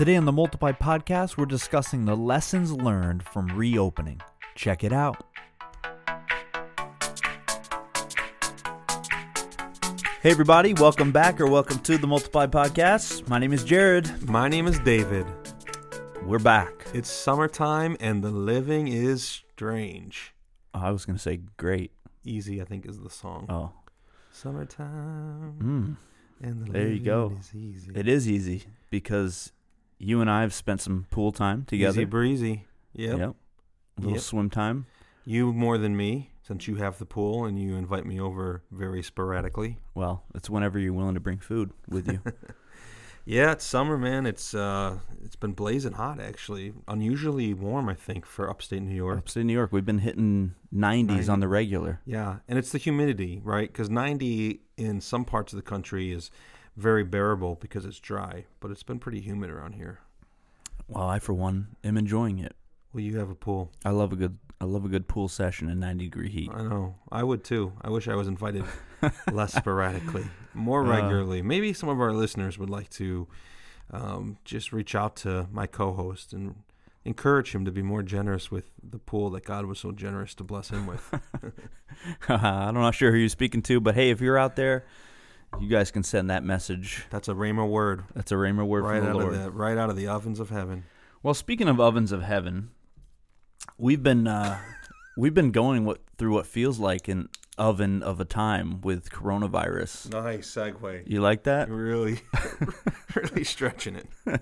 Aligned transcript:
Today 0.00 0.16
on 0.16 0.24
the 0.24 0.32
Multiply 0.32 0.72
podcast, 0.72 1.36
we're 1.36 1.44
discussing 1.44 2.06
the 2.06 2.16
lessons 2.16 2.72
learned 2.72 3.22
from 3.22 3.48
reopening. 3.48 4.22
Check 4.54 4.82
it 4.82 4.94
out. 4.94 5.26
Hey, 10.22 10.30
everybody, 10.30 10.72
welcome 10.72 11.12
back 11.12 11.38
or 11.38 11.46
welcome 11.46 11.80
to 11.80 11.98
the 11.98 12.06
Multiply 12.06 12.46
podcast. 12.46 13.28
My 13.28 13.38
name 13.38 13.52
is 13.52 13.62
Jared. 13.62 14.26
My 14.26 14.48
name 14.48 14.66
is 14.66 14.78
David. 14.78 15.26
We're 16.24 16.38
back. 16.38 16.86
It's 16.94 17.10
summertime 17.10 17.98
and 18.00 18.24
the 18.24 18.30
living 18.30 18.88
is 18.88 19.22
strange. 19.52 20.32
Oh, 20.72 20.80
I 20.80 20.92
was 20.92 21.04
going 21.04 21.16
to 21.16 21.22
say 21.22 21.40
great. 21.58 21.92
Easy, 22.24 22.62
I 22.62 22.64
think, 22.64 22.86
is 22.86 23.00
the 23.00 23.10
song. 23.10 23.44
Oh, 23.50 23.72
Summertime 24.32 25.98
mm, 26.40 26.46
and 26.48 26.64
the 26.66 26.72
There 26.72 26.88
you 26.88 27.00
go. 27.00 27.36
is 27.38 27.54
easy. 27.54 27.92
it 27.94 28.08
is 28.08 28.26
easy 28.26 28.64
because 28.88 29.52
you 30.00 30.20
and 30.20 30.28
I 30.30 30.40
have 30.40 30.54
spent 30.54 30.80
some 30.80 31.06
pool 31.10 31.30
time 31.30 31.64
together. 31.66 32.00
Easy 32.00 32.04
breezy. 32.04 32.64
Yep. 32.94 33.18
Yep. 33.18 33.30
A 33.98 34.00
little 34.00 34.12
Yep. 34.14 34.22
swim 34.22 34.50
time. 34.50 34.86
You 35.24 35.52
more 35.52 35.78
than 35.78 35.96
me, 35.96 36.30
since 36.42 36.66
you 36.66 36.76
have 36.76 36.98
the 36.98 37.04
pool 37.06 37.44
and 37.44 37.60
you 37.60 37.76
invite 37.76 38.06
me 38.06 38.18
over 38.18 38.62
very 38.72 39.02
sporadically. 39.02 39.78
Well, 39.94 40.24
it's 40.34 40.48
whenever 40.50 40.78
you're 40.78 40.94
willing 40.94 41.14
to 41.14 41.20
bring 41.20 41.38
food 41.38 41.70
with 41.88 42.08
you. 42.08 42.20
Yeah, 43.26 43.52
it's 43.52 43.64
summer, 43.64 43.98
man. 43.98 44.24
It's 44.26 44.54
uh, 44.54 44.98
it's 45.22 45.36
been 45.36 45.52
blazing 45.52 45.92
hot 45.92 46.18
actually. 46.18 46.72
Unusually 46.88 47.52
warm, 47.54 47.88
I 47.88 47.94
think, 47.94 48.24
for 48.24 48.48
upstate 48.48 48.82
New 48.82 48.94
York. 48.94 49.18
Upstate 49.18 49.44
New 49.44 49.52
York, 49.52 49.72
we've 49.72 49.84
been 49.84 49.98
hitting 49.98 50.54
90s 50.74 51.28
on 51.28 51.40
the 51.40 51.46
regular. 51.46 52.00
Yeah, 52.06 52.36
and 52.48 52.58
it's 52.58 52.72
the 52.72 52.78
humidity, 52.78 53.40
right? 53.44 53.68
Because 53.70 53.90
90 53.90 54.62
in 54.78 55.00
some 55.02 55.24
parts 55.26 55.52
of 55.52 55.58
the 55.58 55.62
country 55.62 56.10
is 56.10 56.30
very 56.76 57.04
bearable 57.04 57.56
because 57.60 57.84
it's 57.84 57.98
dry, 58.00 58.44
but 58.60 58.70
it's 58.70 58.82
been 58.82 58.98
pretty 58.98 59.20
humid 59.20 59.50
around 59.50 59.72
here. 59.74 60.00
Well, 60.88 61.06
I 61.08 61.18
for 61.18 61.32
one 61.32 61.76
am 61.84 61.96
enjoying 61.96 62.38
it. 62.38 62.54
Well, 62.92 63.02
you 63.02 63.18
have 63.18 63.30
a 63.30 63.34
pool. 63.34 63.70
I 63.84 63.90
love 63.90 64.12
a 64.12 64.16
good 64.16 64.38
I 64.60 64.66
love 64.66 64.84
a 64.84 64.88
good 64.88 65.08
pool 65.08 65.28
session 65.28 65.70
in 65.70 65.80
90 65.80 66.04
degree 66.04 66.28
heat. 66.28 66.50
I 66.52 66.62
know. 66.62 66.96
I 67.10 67.22
would 67.22 67.44
too. 67.44 67.72
I 67.80 67.88
wish 67.90 68.08
I 68.08 68.14
was 68.14 68.28
invited 68.28 68.64
less 69.32 69.54
sporadically, 69.54 70.26
more 70.52 70.84
Uh. 70.84 70.88
regularly. 70.90 71.40
Maybe 71.42 71.72
some 71.72 71.88
of 71.88 72.00
our 72.00 72.12
listeners 72.12 72.58
would 72.58 72.68
like 72.70 72.90
to 72.90 73.26
um, 73.92 74.36
just 74.44 74.72
reach 74.72 74.94
out 74.94 75.16
to 75.16 75.46
my 75.50 75.66
co-host 75.66 76.32
and 76.32 76.56
encourage 77.04 77.54
him 77.54 77.64
to 77.64 77.70
be 77.72 77.80
more 77.82 78.02
generous 78.02 78.50
with 78.50 78.70
the 78.82 78.98
pool 78.98 79.30
that 79.30 79.44
God 79.44 79.64
was 79.64 79.78
so 79.78 79.90
generous 79.92 80.34
to 80.34 80.44
bless 80.44 80.68
him 80.68 80.86
with. 80.86 81.14
I'm 82.28 82.74
not 82.74 82.94
sure 82.94 83.10
who 83.12 83.16
you're 83.18 83.28
speaking 83.28 83.62
to, 83.62 83.80
but 83.80 83.94
hey, 83.94 84.10
if 84.10 84.20
you're 84.20 84.38
out 84.38 84.56
there, 84.56 84.84
you 85.58 85.68
guys 85.68 85.90
can 85.90 86.02
send 86.02 86.30
that 86.30 86.44
message. 86.44 87.04
That's 87.10 87.28
a 87.28 87.34
rhema 87.34 87.68
word, 87.68 88.04
That's 88.14 88.30
a 88.32 88.36
rhema 88.36 88.66
word 88.66 88.84
right 88.84 88.98
from 88.98 89.04
the 89.04 89.10
out 89.10 89.16
Lord. 89.16 89.34
of 89.34 89.42
the 89.44 89.50
right 89.50 89.76
out 89.76 89.90
of 89.90 89.96
the 89.96 90.06
ovens 90.06 90.38
of 90.40 90.50
heaven. 90.50 90.84
Well, 91.22 91.34
speaking 91.34 91.68
of 91.68 91.80
ovens 91.80 92.12
of 92.12 92.22
heaven, 92.22 92.70
we've 93.76 94.02
been 94.02 94.26
uh, 94.26 94.58
we've 95.16 95.34
been 95.34 95.50
going 95.50 95.84
what 95.84 96.00
through 96.16 96.32
what 96.34 96.46
feels 96.46 96.78
like 96.78 97.08
an 97.08 97.28
oven 97.58 98.02
of 98.02 98.20
a 98.20 98.24
time 98.24 98.80
with 98.80 99.10
coronavirus. 99.10 100.12
Nice 100.12 100.50
segue. 100.54 101.02
You 101.06 101.20
like 101.20 101.42
that? 101.44 101.68
Really, 101.70 102.20
really 103.14 103.44
stretching 103.44 103.96
it. 103.96 104.40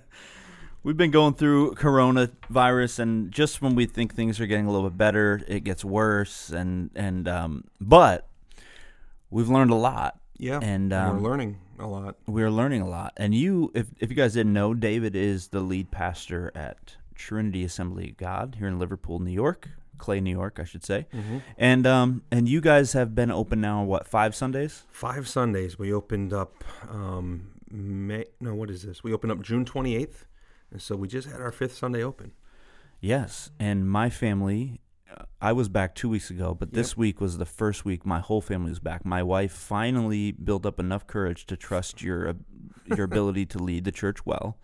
We've 0.85 0.97
been 0.97 1.11
going 1.11 1.35
through 1.35 1.75
coronavirus, 1.75 3.01
and 3.01 3.33
just 3.33 3.61
when 3.61 3.75
we 3.75 3.87
think 3.87 4.15
things 4.15 4.41
are 4.41 4.47
getting 4.47 4.67
a 4.67 4.71
little 4.71 4.89
bit 4.89 4.97
better, 4.97 5.41
it 5.49 5.65
gets 5.65 5.85
worse. 5.85 6.51
And 6.51 6.91
and 6.95 7.27
um, 7.27 7.65
but 7.81 8.29
we've 9.31 9.49
learned 9.49 9.73
a 9.73 9.77
lot, 9.77 10.21
Yeah, 10.39 10.61
and 10.63 10.93
um, 10.93 11.17
we're 11.21 11.31
learning 11.31 11.59
a 11.79 11.87
lot. 11.87 12.17
we're 12.27 12.51
learning 12.51 12.81
a 12.81 12.89
lot. 12.89 13.13
And 13.17 13.35
you, 13.35 13.71
if 13.75 13.89
if 13.99 14.09
you 14.11 14.17
guys 14.17 14.35
didn't 14.35 14.53
know, 14.53 14.73
David 14.75 15.15
is 15.17 15.49
the 15.49 15.61
lead 15.61 15.91
pastor 15.91 16.53
at 16.55 16.97
Trinity 17.15 17.65
Assembly 17.65 18.11
of 18.11 18.17
God 18.17 18.57
here 18.59 18.69
in 18.69 18.79
Liverpool, 18.79 19.19
New 19.19 19.33
York, 19.33 19.69
Clay, 19.99 20.21
New 20.21 20.31
York, 20.31 20.59
I 20.61 20.65
should 20.65 20.85
say. 20.85 21.07
Mm-hmm. 21.13 21.39
And 21.57 21.87
um 21.87 22.23
and 22.31 22.49
you 22.49 22.61
guys 22.61 22.93
have 22.93 23.15
been 23.15 23.31
open 23.31 23.61
now 23.61 23.83
what 23.83 24.07
five 24.07 24.35
Sundays? 24.35 24.85
Five 24.91 25.29
Sundays. 25.29 25.79
We 25.79 25.93
opened 25.93 26.33
up. 26.33 26.65
Um, 26.89 27.51
May 27.71 28.25
no, 28.41 28.55
what 28.55 28.71
is 28.71 28.83
this? 28.83 29.05
We 29.05 29.13
opened 29.13 29.33
up 29.33 29.43
June 29.43 29.65
twenty 29.65 29.95
eighth, 29.97 30.25
and 30.71 30.81
so 30.81 30.97
we 30.97 31.07
just 31.09 31.29
had 31.29 31.41
our 31.41 31.53
fifth 31.53 31.75
Sunday 31.75 32.03
open. 32.03 32.33
Yes, 33.01 33.51
and 33.59 33.89
my 33.91 34.09
family. 34.09 34.81
Uh, 35.17 35.25
I 35.41 35.53
was 35.53 35.69
back 35.69 35.95
two 35.95 36.09
weeks 36.09 36.31
ago, 36.31 36.55
but 36.55 36.73
this 36.73 36.97
week 36.97 37.21
was 37.21 37.39
the 37.39 37.45
first 37.47 37.85
week 37.85 38.05
my 38.05 38.21
whole 38.21 38.41
family 38.41 38.71
was 38.71 38.79
back. 38.81 39.05
My 39.05 39.23
wife 39.23 39.53
finally 39.53 40.33
built 40.33 40.67
up 40.67 40.79
enough 40.81 41.07
courage 41.07 41.47
to 41.47 41.57
trust 41.57 42.03
your 42.03 42.37
your 42.87 43.05
ability 43.05 43.47
to 43.47 43.59
lead 43.59 43.85
the 43.85 43.93
church 43.93 44.25
well, 44.27 44.57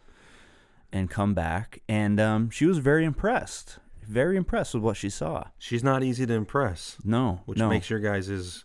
and 0.93 1.11
come 1.11 1.35
back. 1.35 1.81
And 1.89 2.19
um, 2.21 2.51
she 2.51 2.67
was 2.67 2.79
very 2.79 3.05
impressed, 3.05 3.79
very 4.07 4.37
impressed 4.37 4.75
with 4.75 4.83
what 4.83 4.97
she 4.97 5.11
saw. 5.11 5.45
She's 5.59 5.85
not 5.85 6.03
easy 6.03 6.27
to 6.27 6.35
impress, 6.35 6.97
No, 7.05 7.41
which 7.47 7.59
no. 7.59 7.69
makes 7.69 7.91
your 7.91 8.01
guys' 8.01 8.65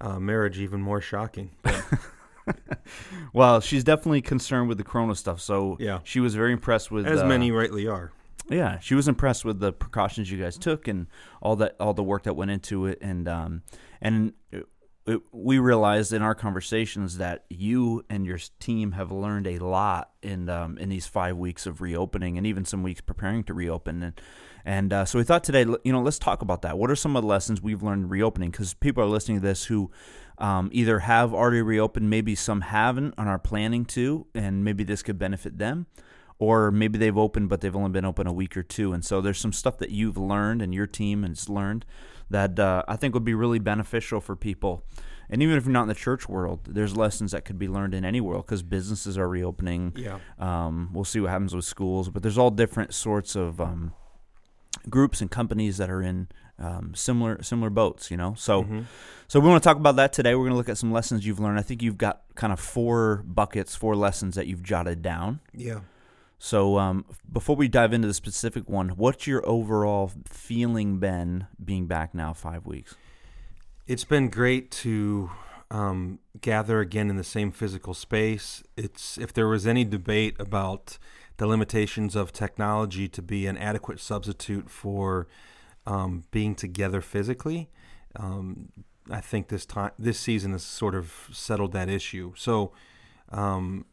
uh, 0.00 0.18
marriage 0.18 0.58
even 0.58 0.80
more 0.80 1.00
shocking. 1.00 1.50
Well, 3.32 3.60
she's 3.60 3.84
definitely 3.84 4.22
concerned 4.22 4.68
with 4.68 4.78
the 4.78 4.84
Corona 4.84 5.14
stuff. 5.14 5.40
So 5.40 5.76
yeah, 5.80 6.00
she 6.04 6.20
was 6.20 6.34
very 6.34 6.52
impressed 6.52 6.90
with 6.90 7.06
as 7.06 7.20
uh, 7.22 7.26
many 7.26 7.50
rightly 7.50 7.86
are. 7.88 8.12
Yeah, 8.48 8.78
she 8.78 8.94
was 8.94 9.08
impressed 9.08 9.44
with 9.44 9.58
the 9.60 9.72
precautions 9.72 10.30
you 10.30 10.42
guys 10.42 10.58
took 10.58 10.86
and 10.86 11.06
all 11.40 11.56
that, 11.56 11.76
all 11.80 11.94
the 11.94 12.02
work 12.02 12.24
that 12.24 12.34
went 12.34 12.50
into 12.50 12.86
it, 12.86 12.98
and 13.00 13.26
um, 13.26 13.62
and 14.02 14.34
it, 14.52 14.66
it, 15.06 15.20
we 15.32 15.58
realized 15.58 16.12
in 16.12 16.20
our 16.20 16.34
conversations 16.34 17.16
that 17.18 17.44
you 17.48 18.04
and 18.10 18.26
your 18.26 18.38
team 18.60 18.92
have 18.92 19.10
learned 19.10 19.46
a 19.46 19.58
lot 19.60 20.10
in 20.22 20.50
um, 20.50 20.76
in 20.76 20.90
these 20.90 21.06
five 21.06 21.38
weeks 21.38 21.64
of 21.64 21.80
reopening, 21.80 22.36
and 22.36 22.46
even 22.46 22.66
some 22.66 22.82
weeks 22.82 23.00
preparing 23.00 23.44
to 23.44 23.54
reopen, 23.54 24.02
and 24.02 24.20
and 24.66 24.92
uh, 24.92 25.04
so 25.06 25.18
we 25.18 25.24
thought 25.24 25.44
today, 25.44 25.64
you 25.82 25.92
know, 25.92 26.02
let's 26.02 26.18
talk 26.18 26.42
about 26.42 26.62
that. 26.62 26.76
What 26.76 26.90
are 26.90 26.96
some 26.96 27.16
of 27.16 27.22
the 27.22 27.28
lessons 27.28 27.62
we've 27.62 27.82
learned 27.82 28.10
reopening? 28.10 28.50
Because 28.50 28.74
people 28.74 29.02
are 29.02 29.06
listening 29.06 29.40
to 29.40 29.46
this 29.46 29.64
who 29.64 29.90
um, 30.36 30.68
either 30.72 31.00
have 31.00 31.32
already 31.32 31.62
reopened, 31.62 32.10
maybe 32.10 32.34
some 32.34 32.60
haven't, 32.60 33.14
and 33.16 33.28
are 33.28 33.38
planning 33.38 33.86
to, 33.86 34.26
and 34.34 34.64
maybe 34.64 34.84
this 34.84 35.02
could 35.02 35.18
benefit 35.18 35.56
them 35.58 35.86
or 36.38 36.70
maybe 36.70 36.98
they've 36.98 37.16
opened 37.18 37.48
but 37.48 37.60
they've 37.60 37.76
only 37.76 37.90
been 37.90 38.04
open 38.04 38.26
a 38.26 38.32
week 38.32 38.56
or 38.56 38.62
two. 38.62 38.92
And 38.92 39.04
so 39.04 39.20
there's 39.20 39.38
some 39.38 39.52
stuff 39.52 39.78
that 39.78 39.90
you've 39.90 40.16
learned 40.16 40.60
and 40.62 40.74
your 40.74 40.86
team 40.86 41.22
has 41.22 41.48
learned 41.48 41.84
that 42.30 42.58
uh, 42.58 42.82
i 42.88 42.96
think 42.96 43.12
would 43.14 43.24
be 43.24 43.34
really 43.34 43.58
beneficial 43.58 44.20
for 44.20 44.34
people. 44.34 44.82
And 45.30 45.42
even 45.42 45.56
if 45.56 45.64
you're 45.64 45.72
not 45.72 45.82
in 45.82 45.88
the 45.88 45.94
church 45.94 46.28
world 46.28 46.60
there's 46.68 46.96
lessons 46.96 47.32
that 47.32 47.44
could 47.44 47.58
be 47.58 47.68
learned 47.68 47.94
in 47.94 48.04
any 48.04 48.20
world 48.20 48.46
because 48.46 48.62
businesses 48.62 49.16
are 49.16 49.28
reopening. 49.28 49.92
Yeah, 49.96 50.18
um, 50.38 50.90
we'll 50.92 51.04
see 51.04 51.20
what 51.20 51.30
happens 51.30 51.54
with 51.54 51.64
schools 51.64 52.08
but 52.08 52.22
there's 52.22 52.38
all 52.38 52.50
different 52.50 52.94
sorts 52.94 53.36
of 53.36 53.60
um, 53.60 53.92
groups 54.90 55.20
and 55.20 55.30
companies 55.30 55.76
that 55.78 55.88
are 55.90 56.02
in 56.02 56.28
um, 56.58 56.92
similar 56.94 57.42
similar 57.42 57.70
boats 57.70 58.10
you 58.10 58.16
know? 58.16 58.34
So 58.36 58.62
Mhm. 58.64 58.84
so 59.28 59.40
we 59.40 59.48
want 59.48 59.62
to 59.62 59.68
talk 59.68 59.76
about 59.76 59.96
that 59.96 60.12
today. 60.12 60.34
We're 60.34 60.42
going 60.44 60.52
to 60.52 60.56
look 60.56 60.68
at 60.68 60.78
some 60.78 60.92
lessons 60.92 61.26
you've 61.26 61.40
learned. 61.40 61.58
I 61.58 61.62
think 61.62 61.82
you've 61.82 61.98
got 61.98 62.22
kind 62.36 62.52
of 62.52 62.60
four 62.60 63.22
buckets 63.26 63.74
four 63.74 63.96
lessons 63.96 64.34
that 64.36 64.46
you've 64.46 64.62
jotted 64.62 65.02
down. 65.02 65.40
Yeah. 65.52 65.80
So 66.38 66.78
um, 66.78 67.04
before 67.30 67.56
we 67.56 67.68
dive 67.68 67.92
into 67.92 68.08
the 68.08 68.14
specific 68.14 68.68
one, 68.68 68.90
what's 68.90 69.26
your 69.26 69.46
overall 69.48 70.12
feeling 70.26 70.98
been 70.98 71.46
being 71.62 71.86
back 71.86 72.14
now 72.14 72.32
five 72.32 72.66
weeks? 72.66 72.94
It's 73.86 74.04
been 74.04 74.28
great 74.28 74.70
to 74.72 75.30
um, 75.70 76.18
gather 76.40 76.80
again 76.80 77.10
in 77.10 77.16
the 77.16 77.24
same 77.24 77.50
physical 77.50 77.94
space. 77.94 78.62
It's 78.76 79.18
if 79.18 79.32
there 79.32 79.48
was 79.48 79.66
any 79.66 79.84
debate 79.84 80.36
about 80.38 80.98
the 81.36 81.46
limitations 81.46 82.14
of 82.14 82.32
technology 82.32 83.08
to 83.08 83.22
be 83.22 83.46
an 83.46 83.56
adequate 83.56 84.00
substitute 84.00 84.70
for 84.70 85.26
um, 85.86 86.24
being 86.30 86.54
together 86.54 87.00
physically, 87.00 87.70
um, 88.16 88.68
I 89.10 89.20
think 89.20 89.48
this 89.48 89.66
time 89.66 89.90
this 89.98 90.18
season 90.18 90.52
has 90.52 90.62
sort 90.62 90.94
of 90.94 91.28
settled 91.32 91.72
that 91.72 91.88
issue. 91.88 92.32
So 92.36 92.72
um, 93.30 93.84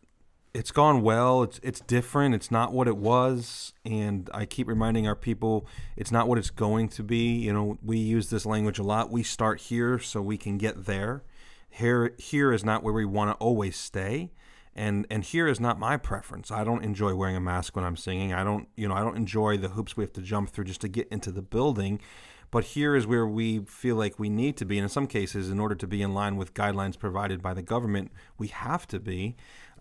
it's 0.53 0.71
gone 0.71 1.01
well. 1.01 1.43
It's 1.43 1.59
it's 1.63 1.79
different. 1.79 2.35
It's 2.35 2.51
not 2.51 2.73
what 2.73 2.87
it 2.87 2.97
was, 2.97 3.73
and 3.85 4.29
I 4.33 4.45
keep 4.45 4.67
reminding 4.67 5.07
our 5.07 5.15
people 5.15 5.65
it's 5.95 6.11
not 6.11 6.27
what 6.27 6.37
it's 6.37 6.49
going 6.49 6.89
to 6.89 7.03
be. 7.03 7.35
You 7.35 7.53
know, 7.53 7.77
we 7.81 7.97
use 7.97 8.29
this 8.29 8.45
language 8.45 8.79
a 8.79 8.83
lot. 8.83 9.09
We 9.09 9.23
start 9.23 9.61
here 9.61 9.97
so 9.99 10.21
we 10.21 10.37
can 10.37 10.57
get 10.57 10.85
there. 10.85 11.23
Here 11.69 12.13
here 12.17 12.51
is 12.51 12.65
not 12.65 12.83
where 12.83 12.93
we 12.93 13.05
want 13.05 13.31
to 13.31 13.43
always 13.43 13.77
stay. 13.77 14.31
And 14.75 15.05
and 15.09 15.23
here 15.23 15.47
is 15.47 15.59
not 15.59 15.79
my 15.79 15.97
preference. 15.97 16.51
I 16.51 16.63
don't 16.63 16.83
enjoy 16.83 17.15
wearing 17.15 17.35
a 17.35 17.41
mask 17.41 17.75
when 17.75 17.85
I'm 17.85 17.97
singing. 17.97 18.33
I 18.33 18.43
don't, 18.43 18.67
you 18.75 18.87
know, 18.87 18.95
I 18.95 19.01
don't 19.01 19.17
enjoy 19.17 19.57
the 19.57 19.69
hoops 19.69 19.97
we 19.97 20.03
have 20.03 20.13
to 20.13 20.21
jump 20.21 20.49
through 20.49 20.65
just 20.65 20.81
to 20.81 20.87
get 20.87 21.07
into 21.09 21.31
the 21.31 21.41
building. 21.41 21.99
But 22.51 22.65
here 22.65 22.97
is 22.97 23.07
where 23.07 23.25
we 23.25 23.59
feel 23.59 23.95
like 23.95 24.19
we 24.19 24.29
need 24.29 24.57
to 24.57 24.65
be. 24.65 24.77
And 24.77 24.83
in 24.83 24.89
some 24.89 25.07
cases, 25.07 25.49
in 25.49 25.59
order 25.59 25.75
to 25.75 25.87
be 25.87 26.01
in 26.01 26.13
line 26.13 26.35
with 26.35 26.53
guidelines 26.53 26.99
provided 26.99 27.41
by 27.41 27.53
the 27.53 27.61
government, 27.61 28.11
we 28.37 28.47
have 28.47 28.85
to 28.87 28.99
be. 28.99 29.37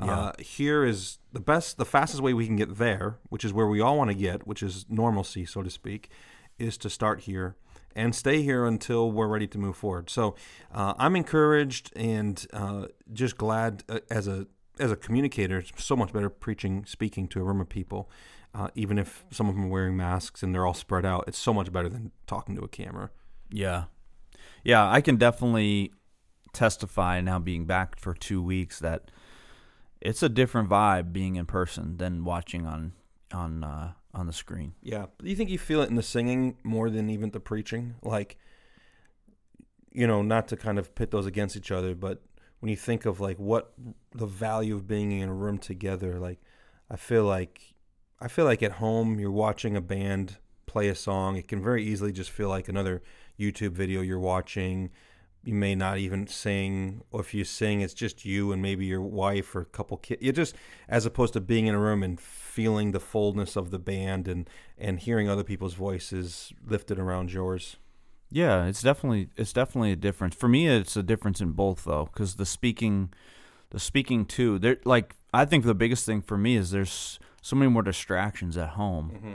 Uh, 0.08 0.32
here 0.38 0.84
is 0.84 1.18
the 1.32 1.40
best, 1.40 1.76
the 1.76 1.84
fastest 1.84 2.22
way 2.22 2.32
we 2.32 2.46
can 2.46 2.56
get 2.56 2.78
there, 2.78 3.18
which 3.28 3.44
is 3.44 3.52
where 3.52 3.66
we 3.66 3.80
all 3.80 3.98
want 3.98 4.08
to 4.08 4.14
get, 4.14 4.46
which 4.46 4.62
is 4.62 4.86
normalcy, 4.88 5.44
so 5.44 5.62
to 5.62 5.70
speak, 5.70 6.08
is 6.58 6.78
to 6.78 6.90
start 6.90 7.22
here 7.22 7.56
and 7.94 8.14
stay 8.14 8.42
here 8.42 8.64
until 8.66 9.10
we're 9.10 9.26
ready 9.26 9.46
to 9.48 9.58
move 9.58 9.76
forward. 9.76 10.08
So 10.10 10.36
uh, 10.72 10.94
I'm 10.96 11.16
encouraged 11.16 11.92
and 11.96 12.44
uh, 12.52 12.86
just 13.12 13.36
glad 13.36 13.84
uh, 13.88 14.00
as 14.10 14.28
a 14.28 14.46
as 14.78 14.90
a 14.90 14.96
communicator, 14.96 15.58
it's 15.58 15.84
so 15.84 15.94
much 15.94 16.10
better 16.10 16.30
preaching, 16.30 16.86
speaking 16.86 17.28
to 17.28 17.40
a 17.40 17.42
room 17.42 17.60
of 17.60 17.68
people, 17.68 18.08
uh, 18.54 18.68
even 18.74 18.98
if 18.98 19.24
some 19.30 19.46
of 19.48 19.54
them 19.54 19.66
are 19.66 19.68
wearing 19.68 19.94
masks 19.94 20.42
and 20.42 20.54
they're 20.54 20.66
all 20.66 20.72
spread 20.72 21.04
out. 21.04 21.24
It's 21.26 21.36
so 21.36 21.52
much 21.52 21.70
better 21.70 21.88
than 21.90 22.12
talking 22.26 22.56
to 22.56 22.62
a 22.62 22.68
camera. 22.68 23.10
Yeah. 23.50 23.84
Yeah, 24.64 24.90
I 24.90 25.02
can 25.02 25.16
definitely 25.16 25.92
testify 26.54 27.20
now 27.20 27.38
being 27.38 27.66
back 27.66 27.98
for 27.98 28.14
two 28.14 28.42
weeks 28.42 28.78
that 28.78 29.10
it's 30.00 30.22
a 30.22 30.28
different 30.28 30.68
vibe 30.68 31.12
being 31.12 31.36
in 31.36 31.46
person 31.46 31.96
than 31.98 32.24
watching 32.24 32.66
on 32.66 32.92
on 33.32 33.64
uh, 33.64 33.92
on 34.14 34.26
the 34.26 34.32
screen. 34.32 34.74
Yeah. 34.82 35.06
Do 35.22 35.28
you 35.28 35.36
think 35.36 35.50
you 35.50 35.58
feel 35.58 35.82
it 35.82 35.90
in 35.90 35.96
the 35.96 36.02
singing 36.02 36.56
more 36.62 36.90
than 36.90 37.10
even 37.10 37.30
the 37.30 37.40
preaching? 37.40 37.94
Like, 38.02 38.38
you 39.92 40.06
know, 40.06 40.22
not 40.22 40.48
to 40.48 40.56
kind 40.56 40.78
of 40.78 40.94
pit 40.94 41.10
those 41.10 41.26
against 41.26 41.56
each 41.56 41.70
other, 41.70 41.94
but 41.94 42.22
when 42.60 42.70
you 42.70 42.76
think 42.76 43.06
of 43.06 43.20
like 43.20 43.38
what 43.38 43.72
the 44.12 44.26
value 44.26 44.74
of 44.74 44.86
being 44.86 45.12
in 45.12 45.28
a 45.28 45.34
room 45.34 45.58
together, 45.58 46.18
like 46.18 46.40
I 46.90 46.96
feel 46.96 47.24
like 47.24 47.74
I 48.20 48.28
feel 48.28 48.44
like 48.44 48.62
at 48.62 48.72
home 48.72 49.18
you're 49.18 49.30
watching 49.30 49.76
a 49.76 49.80
band 49.80 50.38
play 50.66 50.88
a 50.88 50.94
song. 50.94 51.36
It 51.36 51.48
can 51.48 51.62
very 51.62 51.84
easily 51.84 52.12
just 52.12 52.30
feel 52.30 52.48
like 52.48 52.68
another 52.68 53.02
YouTube 53.38 53.72
video 53.72 54.02
you're 54.02 54.18
watching. 54.20 54.90
You 55.42 55.54
may 55.54 55.74
not 55.74 55.96
even 55.98 56.26
sing, 56.26 57.02
or 57.10 57.20
if 57.20 57.32
you 57.32 57.44
sing, 57.44 57.80
it's 57.80 57.94
just 57.94 58.26
you 58.26 58.52
and 58.52 58.60
maybe 58.60 58.84
your 58.84 59.00
wife 59.00 59.56
or 59.56 59.62
a 59.62 59.64
couple 59.66 59.96
kids. 59.96 60.22
You 60.22 60.32
just, 60.32 60.54
as 60.88 61.06
opposed 61.06 61.32
to 61.32 61.40
being 61.40 61.66
in 61.66 61.74
a 61.74 61.78
room 61.78 62.02
and 62.02 62.20
feeling 62.20 62.92
the 62.92 63.00
fullness 63.00 63.56
of 63.56 63.70
the 63.70 63.78
band 63.78 64.28
and 64.28 64.48
and 64.76 64.98
hearing 65.00 65.28
other 65.30 65.44
people's 65.44 65.74
voices 65.74 66.52
lifted 66.66 66.98
around 66.98 67.32
yours. 67.32 67.76
Yeah, 68.30 68.66
it's 68.66 68.82
definitely 68.82 69.28
it's 69.36 69.52
definitely 69.54 69.92
a 69.92 69.96
difference. 69.96 70.34
For 70.34 70.46
me, 70.48 70.68
it's 70.68 70.94
a 70.96 71.02
difference 71.02 71.40
in 71.40 71.52
both 71.52 71.84
though, 71.84 72.10
because 72.12 72.34
the 72.36 72.44
speaking, 72.46 73.10
the 73.70 73.80
speaking 73.80 74.26
too. 74.26 74.58
There, 74.58 74.76
like 74.84 75.16
I 75.32 75.46
think 75.46 75.64
the 75.64 75.74
biggest 75.74 76.04
thing 76.04 76.20
for 76.20 76.36
me 76.36 76.56
is 76.56 76.70
there's 76.70 77.18
so 77.40 77.56
many 77.56 77.70
more 77.70 77.82
distractions 77.82 78.58
at 78.58 78.70
home 78.70 79.12
Mm-hmm. 79.14 79.34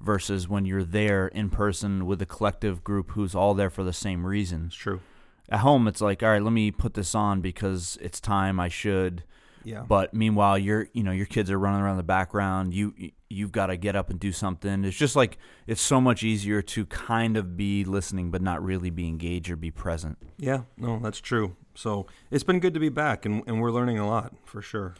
versus 0.00 0.46
when 0.48 0.66
you're 0.66 0.84
there 0.84 1.28
in 1.28 1.48
person 1.48 2.04
with 2.04 2.20
a 2.20 2.26
collective 2.26 2.84
group 2.84 3.12
who's 3.12 3.34
all 3.34 3.54
there 3.54 3.70
for 3.70 3.82
the 3.82 3.92
same 3.94 4.26
reason. 4.26 4.66
It's 4.66 4.76
true. 4.76 5.00
At 5.48 5.60
home, 5.60 5.86
it's 5.86 6.00
like, 6.00 6.22
all 6.22 6.30
right, 6.30 6.42
let 6.42 6.52
me 6.52 6.70
put 6.70 6.94
this 6.94 7.14
on 7.14 7.40
because 7.40 7.98
it's 8.00 8.20
time. 8.20 8.58
I 8.58 8.68
should. 8.68 9.22
Yeah. 9.64 9.84
But 9.86 10.14
meanwhile, 10.14 10.56
you're 10.56 10.88
you 10.92 11.02
know 11.02 11.10
your 11.10 11.26
kids 11.26 11.50
are 11.50 11.58
running 11.58 11.80
around 11.80 11.92
in 11.92 11.96
the 11.96 12.02
background. 12.04 12.72
You 12.72 12.94
you've 13.28 13.50
got 13.50 13.66
to 13.66 13.76
get 13.76 13.96
up 13.96 14.10
and 14.10 14.20
do 14.20 14.30
something. 14.30 14.84
It's 14.84 14.96
just 14.96 15.16
like 15.16 15.38
it's 15.66 15.80
so 15.80 16.00
much 16.00 16.22
easier 16.22 16.62
to 16.62 16.86
kind 16.86 17.36
of 17.36 17.56
be 17.56 17.84
listening, 17.84 18.30
but 18.30 18.42
not 18.42 18.62
really 18.64 18.90
be 18.90 19.08
engaged 19.08 19.50
or 19.50 19.56
be 19.56 19.72
present. 19.72 20.18
yeah. 20.38 20.62
No, 20.76 21.00
that's 21.02 21.20
true. 21.20 21.56
So 21.74 22.06
it's 22.30 22.44
been 22.44 22.60
good 22.60 22.74
to 22.74 22.80
be 22.80 22.90
back, 22.90 23.26
and 23.26 23.42
and 23.48 23.60
we're 23.60 23.72
learning 23.72 23.98
a 23.98 24.06
lot 24.06 24.34
for 24.44 24.62
sure. 24.62 24.94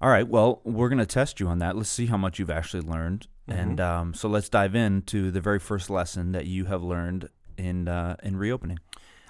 All 0.00 0.10
right, 0.10 0.26
well, 0.28 0.60
we're 0.64 0.88
gonna 0.88 1.06
test 1.06 1.38
you 1.40 1.46
on 1.48 1.58
that. 1.60 1.76
Let's 1.76 1.88
see 1.88 2.06
how 2.06 2.16
much 2.16 2.38
you've 2.38 2.50
actually 2.50 2.82
learned, 2.82 3.28
and 3.46 3.80
um, 3.80 4.14
so 4.14 4.28
let's 4.28 4.48
dive 4.48 4.74
into 4.74 5.30
the 5.30 5.40
very 5.40 5.58
first 5.60 5.90
lesson 5.90 6.32
that 6.32 6.46
you 6.46 6.64
have 6.66 6.82
learned 6.82 7.28
in 7.56 7.88
uh, 7.88 8.16
in 8.22 8.36
reopening. 8.36 8.78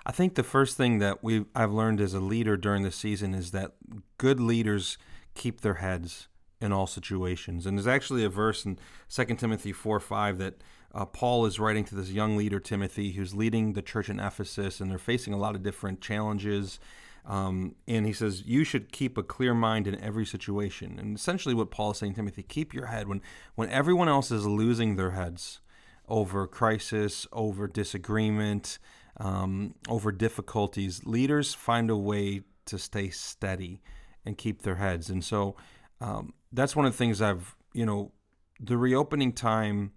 I 0.08 0.12
think 0.12 0.37
the 0.37 0.43
first 0.43 0.78
thing 0.78 1.00
that 1.00 1.22
we 1.22 1.44
I've 1.55 1.70
learned 1.70 2.00
as 2.00 2.14
a 2.14 2.20
leader 2.20 2.56
during 2.56 2.82
the 2.82 2.90
season 2.90 3.34
is 3.34 3.50
that 3.50 3.72
good 4.16 4.40
leaders 4.40 4.96
keep 5.34 5.60
their 5.60 5.75
heads 5.75 6.28
in 6.62 6.72
all 6.72 6.87
situations. 6.87 7.66
And 7.66 7.76
there's 7.76 7.87
actually 7.87 8.25
a 8.25 8.31
verse 8.31 8.64
in 8.64 8.78
2 9.10 9.25
Timothy 9.37 9.70
4 9.70 10.00
5 10.00 10.38
that 10.38 10.55
uh, 10.94 11.05
Paul 11.05 11.44
is 11.44 11.60
writing 11.60 11.84
to 11.84 11.94
this 11.94 12.10
young 12.10 12.38
leader, 12.38 12.58
Timothy, 12.58 13.12
who's 13.12 13.34
leading 13.34 13.75
the 13.75 13.82
church 13.82 14.08
in 14.08 14.19
Ephesus, 14.19 14.81
and 14.81 14.90
they're 14.90 14.99
facing 14.99 15.34
a 15.34 15.38
lot 15.38 15.55
of 15.55 15.62
different 15.62 16.00
challenges. 16.00 16.81
Um, 17.26 17.75
and 17.87 18.06
he 18.06 18.14
says, 18.14 18.44
You 18.46 18.64
should 18.64 18.90
keep 18.93 19.19
a 19.19 19.22
clear 19.22 19.52
mind 19.52 19.87
in 19.87 20.00
every 20.00 20.25
situation. 20.25 20.99
And 20.99 21.16
essentially, 21.16 21.55
what 21.55 21.70
Paul 21.70 21.90
is 21.90 21.99
saying, 21.99 22.14
Timothy, 22.14 22.43
keep 22.43 22.72
your 22.72 22.87
head 22.87 23.08
when, 23.08 23.20
when 23.56 23.69
everyone 23.69 24.08
else 24.08 24.31
is 24.31 24.46
losing 24.46 24.96
their 24.96 25.10
heads 25.10 25.60
over 26.08 26.46
crisis, 26.46 27.26
over 27.31 27.66
disagreement, 27.66 28.78
um, 29.19 29.75
over 29.88 30.12
difficulties, 30.12 31.05
leaders 31.05 31.55
find 31.55 31.91
a 31.91 31.97
way 31.97 32.43
to 32.67 32.79
stay 32.79 33.11
steady 33.11 33.81
and 34.25 34.37
keep 34.38 34.62
their 34.62 34.76
heads. 34.76 35.11
And 35.11 35.25
so 35.25 35.56
um, 36.00 36.35
that's 36.53 36.76
one 36.76 36.87
of 36.87 36.93
the 36.93 36.99
things 36.99 37.20
I've, 37.20 37.56
you 37.73 37.87
know, 37.87 38.12
the 38.61 38.76
reopening 38.76 39.32
time 39.32 39.93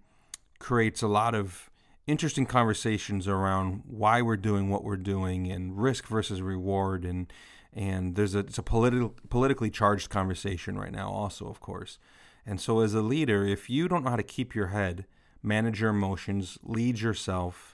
creates 0.58 1.02
a 1.02 1.08
lot 1.08 1.34
of 1.34 1.70
interesting 2.06 2.46
conversations 2.46 3.28
around 3.28 3.82
why 3.86 4.22
we're 4.22 4.36
doing 4.36 4.68
what 4.68 4.84
we're 4.84 4.96
doing 4.96 5.50
and 5.50 5.80
risk 5.80 6.06
versus 6.06 6.42
reward 6.42 7.04
and 7.04 7.32
and 7.72 8.16
there's 8.16 8.34
a 8.34 8.40
it's 8.40 8.58
a 8.58 8.62
political 8.62 9.14
politically 9.28 9.70
charged 9.70 10.10
conversation 10.10 10.78
right 10.78 10.92
now 10.92 11.10
also 11.10 11.46
of 11.46 11.60
course 11.60 11.98
and 12.44 12.60
so 12.60 12.80
as 12.80 12.92
a 12.92 13.02
leader 13.02 13.46
if 13.46 13.70
you 13.70 13.86
don't 13.88 14.04
know 14.04 14.10
how 14.10 14.16
to 14.16 14.22
keep 14.22 14.54
your 14.54 14.68
head 14.68 15.06
manage 15.42 15.80
your 15.80 15.90
emotions 15.90 16.58
lead 16.62 17.00
yourself 17.00 17.71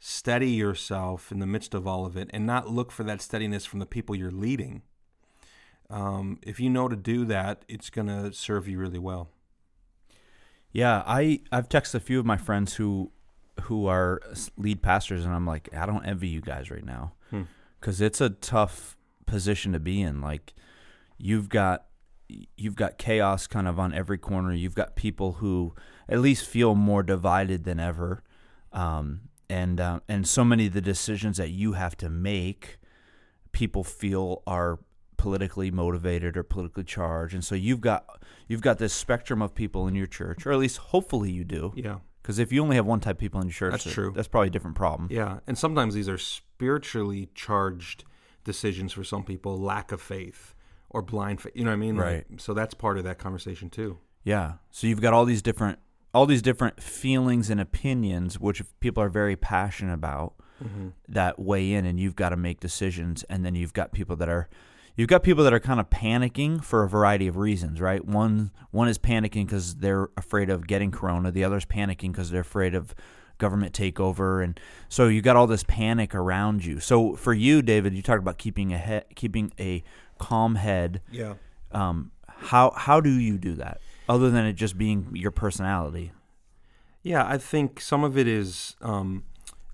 steady 0.00 0.50
yourself 0.50 1.30
in 1.30 1.38
the 1.38 1.46
midst 1.46 1.74
of 1.74 1.86
all 1.86 2.04
of 2.06 2.16
it 2.16 2.28
and 2.32 2.44
not 2.46 2.68
look 2.70 2.90
for 2.90 3.04
that 3.04 3.20
steadiness 3.20 3.64
from 3.66 3.78
the 3.78 3.86
people 3.86 4.16
you're 4.16 4.30
leading 4.30 4.82
um, 5.90 6.38
if 6.42 6.58
you 6.58 6.68
know 6.70 6.88
to 6.88 6.96
do 6.96 7.24
that 7.26 7.64
it's 7.68 7.90
going 7.90 8.06
to 8.08 8.32
serve 8.32 8.66
you 8.66 8.78
really 8.78 8.98
well 8.98 9.28
Yeah, 10.72 11.02
I 11.06 11.40
I've 11.50 11.68
texted 11.68 11.96
a 11.96 12.00
few 12.00 12.18
of 12.20 12.26
my 12.26 12.36
friends 12.36 12.74
who 12.74 13.10
who 13.62 13.86
are 13.86 14.20
lead 14.56 14.80
pastors, 14.82 15.24
and 15.24 15.34
I'm 15.34 15.46
like, 15.46 15.68
I 15.76 15.84
don't 15.84 16.06
envy 16.06 16.28
you 16.28 16.40
guys 16.40 16.70
right 16.70 16.84
now 16.84 17.12
Hmm. 17.30 17.42
because 17.78 18.00
it's 18.00 18.20
a 18.20 18.30
tough 18.30 18.96
position 19.26 19.72
to 19.72 19.80
be 19.80 20.00
in. 20.00 20.20
Like, 20.20 20.54
you've 21.18 21.48
got 21.48 21.86
you've 22.56 22.76
got 22.76 22.96
chaos 22.96 23.48
kind 23.48 23.66
of 23.66 23.78
on 23.80 23.92
every 23.92 24.16
corner. 24.18 24.52
You've 24.54 24.76
got 24.76 24.94
people 24.94 25.32
who 25.34 25.74
at 26.08 26.20
least 26.20 26.46
feel 26.46 26.74
more 26.76 27.02
divided 27.02 27.64
than 27.64 27.80
ever, 27.80 28.22
um, 28.72 29.22
and 29.50 29.80
uh, 29.80 30.00
and 30.08 30.26
so 30.26 30.44
many 30.44 30.66
of 30.68 30.72
the 30.72 30.80
decisions 30.80 31.36
that 31.36 31.50
you 31.50 31.72
have 31.72 31.96
to 31.98 32.08
make, 32.08 32.78
people 33.52 33.84
feel 33.84 34.42
are 34.46 34.78
politically 35.16 35.70
motivated 35.70 36.36
or 36.36 36.42
politically 36.42 36.84
charged, 36.84 37.34
and 37.34 37.44
so 37.44 37.54
you've 37.54 37.80
got 37.80 38.22
you've 38.48 38.62
got 38.62 38.78
this 38.78 38.92
spectrum 38.94 39.42
of 39.42 39.54
people 39.54 39.86
in 39.88 39.94
your 39.94 40.06
church, 40.06 40.46
or 40.46 40.52
at 40.52 40.58
least 40.58 40.78
hopefully 40.78 41.30
you 41.30 41.44
do. 41.44 41.72
yeah 41.76 41.98
Because 42.22 42.38
if 42.38 42.52
you 42.52 42.62
only 42.62 42.76
have 42.76 42.86
one 42.86 43.00
type 43.00 43.16
of 43.16 43.20
people 43.20 43.40
in 43.40 43.48
your 43.48 43.52
church, 43.52 43.72
That's 43.72 43.84
that- 43.84 43.92
true. 43.92 44.12
That's 44.14 44.28
probably 44.28 44.48
a 44.48 44.50
different 44.50 44.76
problem. 44.76 45.08
Yeah, 45.10 45.40
and 45.46 45.58
sometimes 45.58 45.94
these 45.94 46.08
are 46.08 46.18
spiritually 46.18 47.28
charged 47.34 48.04
decisions 48.44 48.92
for 48.92 49.04
some 49.04 49.22
people, 49.24 49.58
lack 49.58 49.92
of 49.92 50.00
faith 50.00 50.54
or 50.88 51.02
blind 51.02 51.40
faith. 51.40 51.52
You 51.54 51.64
know 51.64 51.70
what 51.70 51.74
I 51.74 51.86
mean? 51.86 51.96
Like, 51.96 52.06
Right. 52.06 52.40
so 52.40 52.54
that's 52.54 52.74
part 52.74 52.96
of 52.98 53.04
that 53.04 53.18
conversation 53.18 53.68
too. 53.70 53.98
Yeah. 54.24 54.54
So 54.70 54.86
you've 54.86 55.00
got 55.00 55.12
all 55.12 55.24
these 55.24 55.42
different 55.42 55.78
all 56.12 56.26
these 56.26 56.42
different 56.42 56.82
feelings 56.82 57.50
and 57.50 57.60
opinions 57.60 58.38
which 58.40 58.62
people 58.80 59.02
are 59.02 59.08
very 59.08 59.36
passionate 59.36 59.94
about 59.94 60.34
that 61.08 61.38
weigh 61.38 61.72
in 61.72 61.86
and 61.86 61.98
you've 61.98 62.16
got 62.16 62.28
to 62.30 62.36
make 62.36 62.60
decisions 62.60 63.22
and 63.30 63.46
then 63.46 63.54
you've 63.54 63.72
got 63.72 63.92
people 63.92 64.14
that 64.16 64.28
are 64.28 64.46
you've 64.94 65.08
got 65.08 65.22
people 65.22 65.42
that 65.44 65.54
are 65.54 65.60
kind 65.60 65.80
of 65.80 65.88
panicking 65.88 66.62
for 66.62 66.82
a 66.84 66.88
variety 66.88 67.26
of 67.26 67.38
reasons, 67.38 67.80
right? 67.80 68.04
One 68.04 68.50
one 68.70 68.86
is 68.86 68.98
panicking 68.98 69.48
cuz 69.48 69.76
they're 69.76 70.08
afraid 70.18 70.50
of 70.50 70.66
getting 70.66 70.90
corona, 70.90 71.30
the 71.30 71.44
other 71.44 71.56
is 71.56 71.64
panicking 71.64 72.12
cuz 72.12 72.30
they're 72.30 72.42
afraid 72.42 72.74
of 72.74 72.94
government 73.38 73.72
takeover 73.72 74.44
and 74.44 74.60
so 74.90 75.08
you 75.08 75.22
got 75.22 75.34
all 75.34 75.46
this 75.46 75.64
panic 75.64 76.14
around 76.14 76.62
you. 76.62 76.78
So 76.78 77.14
for 77.16 77.32
you 77.32 77.62
David, 77.62 77.94
you 77.94 78.02
talked 78.02 78.18
about 78.20 78.36
keeping 78.36 78.70
a 78.74 78.78
he- 78.78 79.14
keeping 79.14 79.50
a 79.58 79.82
calm 80.18 80.56
head 80.56 81.00
Yeah. 81.10 81.34
um, 81.72 82.10
how 82.28 82.72
how 82.76 83.00
do 83.00 83.08
you 83.10 83.38
do 83.38 83.54
that 83.54 83.80
other 84.08 84.30
than 84.30 84.46
it 84.46 84.54
just 84.54 84.76
being 84.76 85.08
your 85.14 85.30
personality? 85.30 86.12
Yeah, 87.02 87.26
I 87.26 87.38
think 87.38 87.80
some 87.80 88.04
of 88.04 88.18
it 88.18 88.26
is 88.26 88.76
um, 88.82 89.24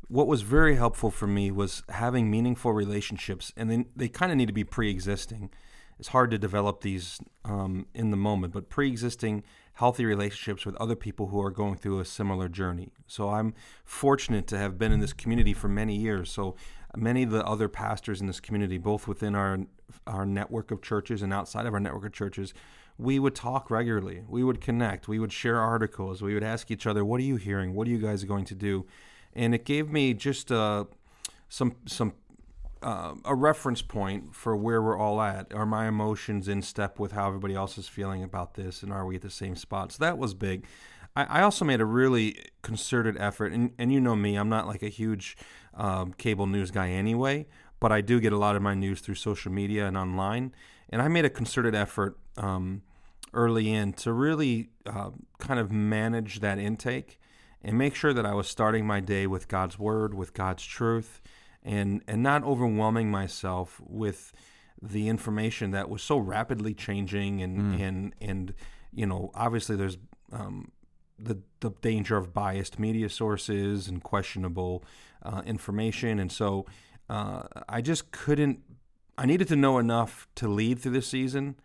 what 0.08 0.26
was 0.26 0.42
very 0.42 0.76
helpful 0.76 1.10
for 1.10 1.26
me 1.26 1.50
was 1.50 1.82
having 1.88 2.30
meaningful 2.30 2.72
relationships, 2.72 3.52
and 3.56 3.70
then 3.70 3.86
they 3.96 4.08
kind 4.08 4.30
of 4.30 4.38
need 4.38 4.46
to 4.46 4.52
be 4.52 4.64
pre-existing. 4.64 5.50
It's 5.98 6.08
hard 6.08 6.30
to 6.30 6.38
develop 6.38 6.82
these 6.82 7.18
um, 7.44 7.86
in 7.94 8.10
the 8.10 8.16
moment, 8.16 8.52
but 8.52 8.68
pre-existing 8.68 9.42
healthy 9.74 10.04
relationships 10.04 10.64
with 10.64 10.76
other 10.76 10.94
people 10.94 11.28
who 11.28 11.42
are 11.42 11.50
going 11.50 11.76
through 11.76 12.00
a 12.00 12.04
similar 12.04 12.48
journey. 12.48 12.90
So 13.06 13.30
I'm 13.30 13.54
fortunate 13.84 14.46
to 14.48 14.58
have 14.58 14.78
been 14.78 14.92
in 14.92 15.00
this 15.00 15.12
community 15.12 15.52
for 15.52 15.68
many 15.68 15.96
years. 15.96 16.30
So 16.30 16.54
many 16.96 17.22
of 17.22 17.30
the 17.30 17.44
other 17.44 17.68
pastors 17.68 18.20
in 18.20 18.26
this 18.26 18.40
community, 18.40 18.78
both 18.78 19.08
within 19.08 19.34
our 19.34 19.58
our 20.06 20.26
network 20.26 20.70
of 20.70 20.82
churches 20.82 21.22
and 21.22 21.32
outside 21.32 21.64
of 21.66 21.72
our 21.72 21.80
network 21.80 22.04
of 22.04 22.12
churches, 22.12 22.52
we 22.98 23.18
would 23.18 23.34
talk 23.34 23.70
regularly. 23.70 24.22
We 24.28 24.42
would 24.42 24.60
connect. 24.60 25.08
We 25.08 25.18
would 25.18 25.32
share 25.32 25.60
articles. 25.60 26.22
We 26.22 26.34
would 26.34 26.42
ask 26.42 26.70
each 26.70 26.86
other, 26.86 27.04
"What 27.04 27.20
are 27.20 27.24
you 27.24 27.36
hearing? 27.36 27.74
What 27.74 27.86
are 27.86 27.90
you 27.90 27.98
guys 27.98 28.24
going 28.24 28.44
to 28.46 28.54
do?" 28.54 28.86
And 29.34 29.54
it 29.54 29.64
gave 29.64 29.90
me 29.90 30.14
just 30.14 30.50
uh, 30.50 30.84
some 31.48 31.76
some 31.86 32.14
uh, 32.82 33.14
a 33.24 33.34
reference 33.34 33.82
point 33.82 34.34
for 34.34 34.56
where 34.56 34.80
we're 34.82 34.98
all 34.98 35.20
at. 35.20 35.52
Are 35.52 35.66
my 35.66 35.88
emotions 35.88 36.48
in 36.48 36.62
step 36.62 36.98
with 36.98 37.12
how 37.12 37.26
everybody 37.26 37.54
else 37.54 37.78
is 37.78 37.88
feeling 37.88 38.22
about 38.22 38.54
this, 38.54 38.82
and 38.82 38.92
are 38.92 39.04
we 39.04 39.16
at 39.16 39.22
the 39.22 39.30
same 39.30 39.56
spot? 39.56 39.92
So 39.92 40.04
that 40.04 40.18
was 40.18 40.34
big. 40.34 40.66
I, 41.16 41.24
I 41.24 41.42
also 41.42 41.64
made 41.64 41.80
a 41.80 41.84
really 41.84 42.38
concerted 42.62 43.16
effort, 43.18 43.52
and, 43.52 43.72
and 43.78 43.92
you 43.92 44.00
know 44.00 44.14
me, 44.14 44.36
I'm 44.36 44.48
not 44.48 44.66
like 44.66 44.82
a 44.82 44.88
huge 44.88 45.36
um, 45.74 46.12
cable 46.12 46.46
news 46.46 46.70
guy 46.70 46.90
anyway, 46.90 47.46
but 47.86 47.92
I 47.92 48.00
do 48.00 48.18
get 48.18 48.32
a 48.32 48.36
lot 48.36 48.56
of 48.56 48.62
my 48.62 48.74
news 48.74 49.00
through 49.00 49.14
social 49.14 49.52
media 49.52 49.86
and 49.86 49.96
online. 49.96 50.52
And 50.90 51.00
I 51.00 51.06
made 51.06 51.24
a 51.24 51.30
concerted 51.30 51.72
effort 51.72 52.18
um, 52.36 52.82
early 53.32 53.72
in 53.72 53.92
to 53.92 54.12
really 54.12 54.70
uh, 54.84 55.10
kind 55.38 55.60
of 55.60 55.70
manage 55.70 56.40
that 56.40 56.58
intake 56.58 57.20
and 57.62 57.78
make 57.78 57.94
sure 57.94 58.12
that 58.12 58.26
I 58.26 58.34
was 58.34 58.48
starting 58.48 58.88
my 58.88 58.98
day 58.98 59.28
with 59.28 59.46
God's 59.46 59.78
word, 59.78 60.14
with 60.14 60.34
God's 60.34 60.64
truth, 60.64 61.20
and 61.62 62.02
and 62.08 62.24
not 62.24 62.42
overwhelming 62.42 63.08
myself 63.08 63.80
with 63.86 64.32
the 64.82 65.06
information 65.08 65.70
that 65.70 65.88
was 65.88 66.02
so 66.02 66.18
rapidly 66.18 66.74
changing 66.74 67.40
and 67.40 67.56
mm. 67.56 67.80
and 67.80 68.14
and 68.20 68.54
you 68.92 69.06
know 69.06 69.30
obviously 69.32 69.76
there's 69.76 69.96
um, 70.32 70.72
the 71.20 71.38
the 71.60 71.70
danger 71.82 72.16
of 72.16 72.34
biased 72.34 72.80
media 72.80 73.08
sources 73.08 73.86
and 73.86 74.02
questionable 74.02 74.82
uh, 75.22 75.42
information, 75.46 76.18
and 76.18 76.32
so 76.32 76.66
uh, 77.08 77.42
I 77.68 77.80
just 77.80 78.10
couldn't. 78.10 78.60
I 79.18 79.26
needed 79.26 79.48
to 79.48 79.56
know 79.56 79.78
enough 79.78 80.28
to 80.36 80.48
lead 80.48 80.78
through 80.78 80.92
this 80.92 81.06
season, 81.06 81.56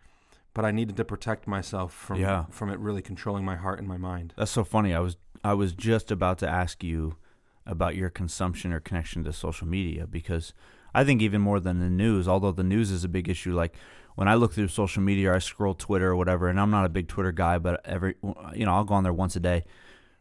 but 0.53 0.65
I 0.65 0.71
needed 0.71 0.97
to 0.97 1.05
protect 1.05 1.47
myself 1.47 1.93
from 1.93 2.19
yeah. 2.19 2.45
from 2.49 2.69
it 2.69 2.79
really 2.79 3.01
controlling 3.01 3.45
my 3.45 3.55
heart 3.55 3.79
and 3.79 3.87
my 3.87 3.97
mind. 3.97 4.33
That's 4.37 4.51
so 4.51 4.63
funny. 4.63 4.93
I 4.93 4.99
was 4.99 5.17
I 5.43 5.53
was 5.53 5.73
just 5.73 6.11
about 6.11 6.37
to 6.39 6.47
ask 6.47 6.83
you 6.83 7.17
about 7.65 7.95
your 7.95 8.09
consumption 8.09 8.73
or 8.73 8.79
connection 8.79 9.23
to 9.23 9.33
social 9.33 9.67
media 9.67 10.07
because 10.07 10.53
I 10.93 11.03
think 11.03 11.21
even 11.21 11.41
more 11.41 11.59
than 11.59 11.79
the 11.79 11.89
news, 11.89 12.27
although 12.27 12.51
the 12.51 12.63
news 12.63 12.91
is 12.91 13.03
a 13.03 13.09
big 13.09 13.29
issue, 13.29 13.53
like 13.53 13.75
when 14.15 14.27
I 14.27 14.35
look 14.35 14.53
through 14.53 14.67
social 14.67 15.01
media, 15.01 15.31
or 15.31 15.35
I 15.35 15.39
scroll 15.39 15.73
Twitter 15.73 16.09
or 16.09 16.15
whatever, 16.15 16.47
and 16.47 16.59
I'm 16.59 16.71
not 16.71 16.85
a 16.85 16.89
big 16.89 17.07
Twitter 17.07 17.31
guy, 17.31 17.57
but 17.57 17.81
every 17.85 18.15
you 18.53 18.65
know 18.65 18.73
I'll 18.73 18.83
go 18.83 18.95
on 18.95 19.03
there 19.03 19.13
once 19.13 19.35
a 19.35 19.39
day. 19.39 19.63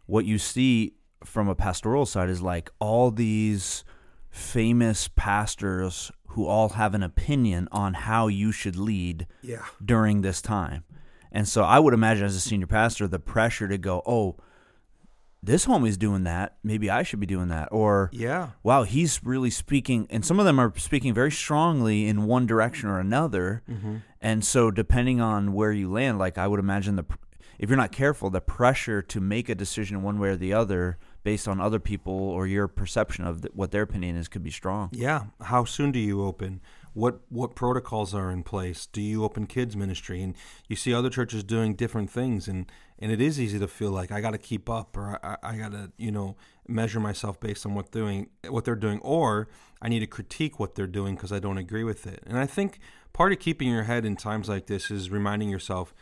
What 0.06 0.24
you 0.24 0.38
see 0.38 0.94
from 1.24 1.48
a 1.48 1.54
pastoral 1.54 2.06
side 2.06 2.30
is 2.30 2.40
like 2.40 2.70
all 2.78 3.10
these 3.10 3.84
famous 4.30 5.08
pastors 5.08 6.10
who 6.28 6.46
all 6.46 6.70
have 6.70 6.94
an 6.94 7.02
opinion 7.02 7.68
on 7.72 7.94
how 7.94 8.28
you 8.28 8.52
should 8.52 8.76
lead 8.76 9.26
yeah. 9.42 9.64
during 9.84 10.22
this 10.22 10.40
time. 10.40 10.84
And 11.32 11.46
so 11.46 11.62
I 11.62 11.78
would 11.78 11.94
imagine 11.94 12.25
as 12.25 12.37
a 12.37 12.40
senior 12.40 12.66
pastor, 12.66 13.06
the 13.06 13.18
pressure 13.18 13.68
to 13.68 13.78
go, 13.78 14.02
oh, 14.06 14.37
this 15.42 15.66
homie's 15.66 15.96
doing 15.96 16.25
that. 16.25 16.56
Maybe 16.62 16.90
I 16.90 17.02
should 17.02 17.20
be 17.20 17.26
doing 17.26 17.49
that. 17.49 17.68
Or, 17.72 18.10
yeah, 18.12 18.50
wow, 18.62 18.82
he's 18.82 19.25
really 19.25 19.50
speaking. 19.50 20.06
And 20.10 20.25
some 20.25 20.38
of 20.38 20.44
them 20.44 20.58
are 20.58 20.72
speaking 20.76 21.14
very 21.14 21.30
strongly 21.30 22.06
in 22.06 22.25
one 22.25 22.46
direction 22.46 22.88
or 22.88 22.99
another. 22.99 23.62
Mm-hmm. 23.68 23.96
And 24.20 24.44
so, 24.44 24.70
depending 24.70 25.20
on 25.20 25.52
where 25.52 25.72
you 25.72 25.90
land, 25.90 26.18
like 26.18 26.37
I 26.37 26.46
would 26.46 26.60
imagine 26.60 26.96
the, 26.96 27.06
if 27.58 27.70
you're 27.70 27.78
not 27.78 27.92
careful, 27.92 28.28
the 28.28 28.40
pressure 28.40 29.00
to 29.02 29.20
make 29.20 29.49
a 29.49 29.54
decision 29.54 30.02
one 30.02 30.18
way 30.18 30.28
or 30.28 30.37
the 30.37 30.52
other 30.52 30.99
based 31.22 31.46
on 31.46 31.60
other 31.60 31.78
people 31.78 32.12
or 32.12 32.46
your 32.46 32.68
perception 32.68 33.24
of 33.26 33.46
what 33.52 33.70
their 33.70 33.82
opinion 33.82 34.16
is 34.16 34.28
could 34.28 34.42
be 34.42 34.50
strong. 34.50 34.88
Yeah. 34.92 35.24
How 35.42 35.64
soon 35.64 35.92
do 35.92 35.98
you 35.98 36.24
open? 36.24 36.60
what 36.92 37.20
what 37.28 37.54
protocols 37.54 38.14
are 38.14 38.30
in 38.30 38.42
place 38.42 38.86
do 38.86 39.00
you 39.00 39.24
open 39.24 39.46
kids 39.46 39.76
ministry 39.76 40.22
and 40.22 40.34
you 40.68 40.74
see 40.74 40.92
other 40.92 41.10
churches 41.10 41.44
doing 41.44 41.74
different 41.74 42.10
things 42.10 42.48
and 42.48 42.70
and 42.98 43.12
it 43.12 43.20
is 43.20 43.40
easy 43.40 43.58
to 43.58 43.68
feel 43.68 43.90
like 43.90 44.10
i 44.10 44.20
got 44.20 44.32
to 44.32 44.38
keep 44.38 44.68
up 44.68 44.96
or 44.96 45.18
i, 45.22 45.36
I 45.42 45.56
got 45.56 45.72
to 45.72 45.92
you 45.96 46.10
know 46.10 46.36
measure 46.66 47.00
myself 47.00 47.38
based 47.38 47.64
on 47.64 47.74
what 47.74 47.90
doing 47.90 48.28
what 48.48 48.64
they're 48.64 48.74
doing 48.74 48.98
or 49.00 49.48
i 49.80 49.88
need 49.88 50.00
to 50.00 50.06
critique 50.06 50.58
what 50.58 50.74
they're 50.74 50.86
doing 50.86 51.14
because 51.14 51.32
i 51.32 51.38
don't 51.38 51.58
agree 51.58 51.84
with 51.84 52.06
it 52.06 52.22
and 52.26 52.38
i 52.38 52.46
think 52.46 52.80
part 53.12 53.32
of 53.32 53.38
keeping 53.38 53.68
your 53.68 53.84
head 53.84 54.04
in 54.04 54.16
times 54.16 54.48
like 54.48 54.66
this 54.66 54.90
is 54.90 55.10
reminding 55.10 55.48
yourself 55.48 55.94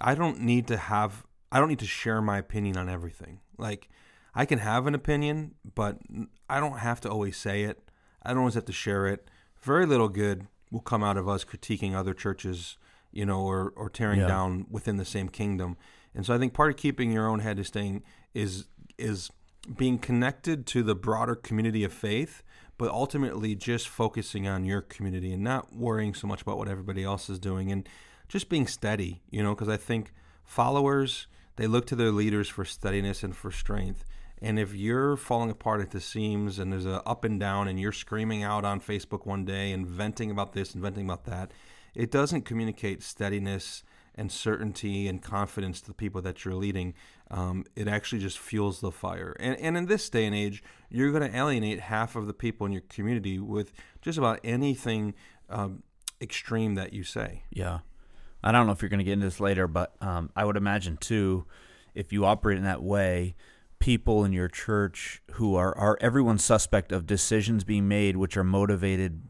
i 0.00 0.14
don't 0.14 0.40
need 0.40 0.66
to 0.66 0.76
have 0.76 1.24
i 1.52 1.60
don't 1.60 1.68
need 1.68 1.78
to 1.78 1.86
share 1.86 2.20
my 2.20 2.38
opinion 2.38 2.76
on 2.76 2.88
everything 2.88 3.40
like 3.58 3.88
i 4.34 4.44
can 4.44 4.58
have 4.58 4.86
an 4.86 4.94
opinion 4.94 5.54
but 5.74 5.98
i 6.48 6.60
don't 6.60 6.78
have 6.78 7.00
to 7.00 7.08
always 7.10 7.36
say 7.36 7.62
it 7.62 7.90
i 8.22 8.30
don't 8.30 8.38
always 8.38 8.54
have 8.54 8.64
to 8.64 8.72
share 8.72 9.06
it 9.06 9.28
very 9.62 9.86
little 9.86 10.08
good 10.08 10.46
will 10.72 10.80
come 10.80 11.04
out 11.04 11.16
of 11.16 11.28
us 11.28 11.44
critiquing 11.44 11.94
other 11.94 12.14
churches, 12.14 12.78
you 13.12 13.24
know, 13.24 13.42
or 13.42 13.72
or 13.76 13.88
tearing 13.88 14.20
yeah. 14.20 14.26
down 14.26 14.66
within 14.70 14.96
the 14.96 15.04
same 15.04 15.28
kingdom. 15.28 15.76
And 16.14 16.26
so 16.26 16.34
I 16.34 16.38
think 16.38 16.54
part 16.54 16.70
of 16.70 16.76
keeping 16.76 17.12
your 17.12 17.28
own 17.28 17.40
head 17.40 17.58
is 17.58 17.68
staying 17.68 18.02
is 18.34 18.66
is 18.98 19.30
being 19.76 19.98
connected 19.98 20.66
to 20.66 20.82
the 20.82 20.96
broader 20.96 21.36
community 21.36 21.84
of 21.84 21.92
faith, 21.92 22.42
but 22.78 22.90
ultimately 22.90 23.54
just 23.54 23.86
focusing 23.86 24.48
on 24.48 24.64
your 24.64 24.80
community 24.80 25.32
and 25.32 25.44
not 25.44 25.72
worrying 25.72 26.14
so 26.14 26.26
much 26.26 26.42
about 26.42 26.58
what 26.58 26.68
everybody 26.68 27.04
else 27.04 27.30
is 27.30 27.38
doing 27.38 27.70
and 27.70 27.88
just 28.28 28.48
being 28.48 28.66
steady, 28.66 29.22
you 29.30 29.42
know, 29.42 29.54
because 29.54 29.68
I 29.68 29.76
think 29.76 30.12
followers 30.42 31.28
they 31.56 31.66
look 31.66 31.86
to 31.86 31.94
their 31.94 32.10
leaders 32.10 32.48
for 32.48 32.64
steadiness 32.64 33.22
and 33.22 33.36
for 33.36 33.52
strength. 33.52 34.04
And 34.42 34.58
if 34.58 34.74
you're 34.74 35.16
falling 35.16 35.50
apart 35.50 35.80
at 35.80 35.92
the 35.92 36.00
seams 36.00 36.58
and 36.58 36.72
there's 36.72 36.84
a 36.84 37.00
up 37.06 37.22
and 37.22 37.38
down 37.38 37.68
and 37.68 37.78
you're 37.78 37.92
screaming 37.92 38.42
out 38.42 38.64
on 38.64 38.80
Facebook 38.80 39.24
one 39.24 39.44
day 39.44 39.70
and 39.70 39.86
venting 39.86 40.32
about 40.32 40.52
this 40.52 40.74
and 40.74 40.82
venting 40.82 41.04
about 41.04 41.24
that, 41.26 41.52
it 41.94 42.10
doesn't 42.10 42.42
communicate 42.42 43.04
steadiness 43.04 43.84
and 44.16 44.32
certainty 44.32 45.06
and 45.06 45.22
confidence 45.22 45.80
to 45.80 45.86
the 45.86 45.94
people 45.94 46.20
that 46.22 46.44
you're 46.44 46.56
leading. 46.56 46.92
Um, 47.30 47.64
it 47.76 47.86
actually 47.86 48.18
just 48.18 48.38
fuels 48.38 48.80
the 48.80 48.90
fire. 48.90 49.36
And, 49.38 49.56
and 49.60 49.76
in 49.76 49.86
this 49.86 50.10
day 50.10 50.26
and 50.26 50.34
age, 50.34 50.62
you're 50.90 51.12
going 51.12 51.30
to 51.30 51.36
alienate 51.36 51.78
half 51.78 52.16
of 52.16 52.26
the 52.26 52.34
people 52.34 52.66
in 52.66 52.72
your 52.72 52.82
community 52.82 53.38
with 53.38 53.72
just 54.02 54.18
about 54.18 54.40
anything 54.42 55.14
um, 55.50 55.84
extreme 56.20 56.74
that 56.74 56.92
you 56.92 57.04
say. 57.04 57.44
Yeah. 57.50 57.78
I 58.42 58.50
don't 58.50 58.66
know 58.66 58.72
if 58.72 58.82
you're 58.82 58.88
going 58.88 58.98
to 58.98 59.04
get 59.04 59.12
into 59.12 59.26
this 59.26 59.38
later, 59.38 59.68
but 59.68 59.94
um, 60.00 60.30
I 60.34 60.44
would 60.44 60.56
imagine 60.56 60.96
too, 60.96 61.46
if 61.94 62.12
you 62.12 62.24
operate 62.24 62.58
in 62.58 62.64
that 62.64 62.82
way, 62.82 63.36
people 63.82 64.24
in 64.24 64.32
your 64.32 64.46
church 64.46 65.20
who 65.32 65.56
are 65.56 65.76
are 65.76 65.98
everyone 66.00 66.38
suspect 66.38 66.92
of 66.92 67.04
decisions 67.04 67.64
being 67.64 67.88
made 67.88 68.16
which 68.16 68.36
are 68.36 68.44
motivated 68.44 69.20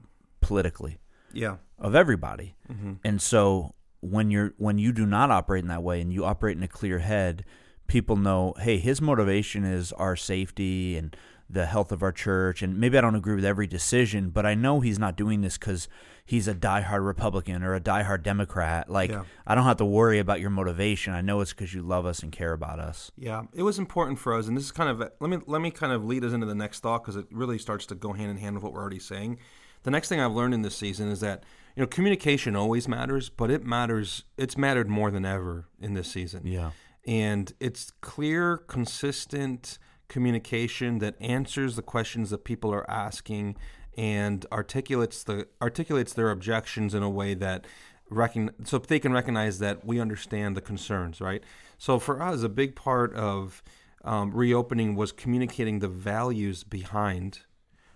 politically. 0.43 0.99
Yeah. 1.33 1.57
Of 1.79 1.95
everybody. 1.95 2.55
Mm-hmm. 2.71 2.93
And 3.03 3.21
so 3.23 3.75
when 4.01 4.31
you're 4.31 4.53
when 4.59 4.77
you 4.77 4.93
do 4.93 5.07
not 5.07 5.31
operate 5.31 5.65
in 5.65 5.69
that 5.69 5.83
way 5.83 6.03
and 6.03 6.13
you 6.13 6.27
operate 6.27 6.59
in 6.59 6.63
a 6.63 6.69
clear 6.69 6.99
head, 6.99 7.47
people 7.87 8.17
know, 8.17 8.53
hey, 8.59 8.79
his 8.79 9.01
motivation 9.01 9.65
is 9.65 9.91
our 9.95 10.17
safety 10.17 10.99
and 10.99 11.17
the 11.53 11.67
health 11.67 11.93
of 11.93 12.03
our 12.03 12.13
church 12.13 12.63
and 12.63 12.79
maybe 12.79 12.97
I 12.99 13.01
don't 13.01 13.15
agree 13.15 13.35
with 13.35 13.45
every 13.45 13.67
decision, 13.67 14.31
but 14.31 14.47
I 14.47 14.55
know 14.55 14.81
he's 14.81 14.99
not 14.99 15.17
doing 15.17 15.43
this 15.43 15.59
cuz 15.59 15.89
he's 16.25 16.49
a 16.49 16.55
diehard 16.55 17.05
Republican 17.05 17.63
or 17.63 17.75
a 17.75 17.81
diehard 17.81 18.23
Democrat. 18.23 18.89
Like 18.89 19.11
yeah. 19.11 19.25
I 19.47 19.55
don't 19.55 19.65
have 19.65 19.77
to 19.79 19.85
worry 19.85 20.19
about 20.19 20.41
your 20.41 20.51
motivation. 20.51 21.13
I 21.13 21.21
know 21.21 21.41
it's 21.41 21.53
because 21.53 21.75
you 21.75 21.83
love 21.83 22.07
us 22.07 22.21
and 22.21 22.33
care 22.33 22.53
about 22.53 22.79
us. 22.79 23.11
Yeah, 23.17 23.43
it 23.53 23.63
was 23.63 23.79
important 23.79 24.19
for 24.19 24.35
us, 24.35 24.49
and 24.49 24.57
this 24.57 24.65
is 24.65 24.73
kind 24.73 24.89
of 24.89 25.11
let 25.21 25.31
me 25.31 25.39
let 25.47 25.61
me 25.61 25.71
kind 25.71 25.93
of 25.93 26.05
lead 26.05 26.25
us 26.25 26.33
into 26.33 26.47
the 26.47 26.55
next 26.55 26.81
thought 26.81 27.03
because 27.03 27.17
it 27.17 27.27
really 27.31 27.59
starts 27.59 27.87
to 27.87 27.95
go 27.95 28.13
hand 28.13 28.31
in 28.31 28.39
hand 28.39 28.55
with 28.55 28.65
what 28.65 28.73
we're 28.73 28.81
already 28.81 28.99
saying. 28.99 29.39
The 29.83 29.91
next 29.91 30.09
thing 30.09 30.21
I've 30.21 30.33
learned 30.33 30.55
in 30.55 30.63
this 30.63 30.77
season 30.77 31.09
is 31.09 31.21
that 31.21 31.45
you 31.77 31.83
know 31.83 31.87
communication 31.87 32.57
always 32.57 32.89
matters, 32.89 33.29
but 33.29 33.51
it 33.51 33.65
matters. 33.65 34.25
It's 34.37 34.57
mattered 34.57 34.89
more 34.89 35.11
than 35.11 35.25
ever 35.25 35.69
in 35.81 35.95
this 35.95 36.09
season. 36.09 36.47
Yeah, 36.47 36.71
and 37.07 37.53
it's 37.59 37.93
clear, 38.01 38.59
consistent 38.59 39.79
communication 40.13 40.99
that 40.99 41.15
answers 41.21 41.75
the 41.75 41.83
questions 41.83 42.29
that 42.31 42.45
people 42.45 42.73
are 42.73 42.89
asking 42.89 43.57
and 43.97 44.45
articulates 44.53 45.25
the 45.25 45.49
articulates 45.61 46.13
their 46.13 46.31
objections 46.31 46.95
in 46.95 47.03
a 47.03 47.11
way 47.11 47.35
that 47.35 47.67
recon, 48.11 48.51
so 48.65 48.79
they 48.79 48.99
can 48.99 49.13
recognize 49.13 49.59
that 49.59 49.85
we 49.85 49.99
understand 49.99 50.57
the 50.57 50.61
concerns, 50.61 51.21
right? 51.21 51.43
So 51.79 51.99
for 51.99 52.23
us, 52.23 52.43
a 52.43 52.49
big 52.49 52.77
part 52.77 53.15
of 53.15 53.63
um, 54.05 54.33
reopening 54.33 54.95
was 54.97 55.13
communicating 55.13 55.79
the 55.79 55.89
values 55.89 56.63
behind 56.63 57.41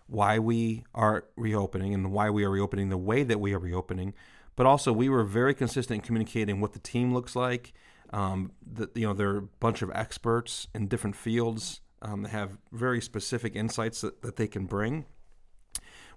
why 0.07 0.39
we 0.39 0.85
are 0.95 1.27
reopening 1.37 1.93
and 1.93 2.13
why 2.13 2.31
we 2.31 2.45
are 2.45 2.51
reopening 2.51 2.89
the 2.89 2.97
way 2.97 3.23
that 3.25 3.41
we 3.41 3.53
are 3.53 3.59
reopening. 3.59 4.15
But 4.55 4.65
also, 4.65 4.91
we 4.93 5.09
were 5.11 5.25
very 5.25 5.55
consistent 5.55 6.01
in 6.01 6.07
communicating 6.07 6.61
what 6.61 6.73
the 6.73 6.79
team 6.79 7.13
looks 7.13 7.37
like. 7.37 7.75
Um, 8.11 8.53
the, 8.65 8.89
you 8.95 9.07
know, 9.07 9.13
there 9.13 9.31
are 9.31 9.39
a 9.39 9.49
bunch 9.61 9.83
of 9.83 9.91
experts 9.95 10.69
in 10.75 10.89
different 10.89 11.17
fields 11.17 11.81
um, 12.03 12.25
have 12.25 12.59
very 12.73 13.01
specific 13.01 13.57
insights 13.57 14.01
that, 14.01 14.23
that 14.23 14.37
they 14.37 14.47
can 14.47 14.67
bring 14.67 15.07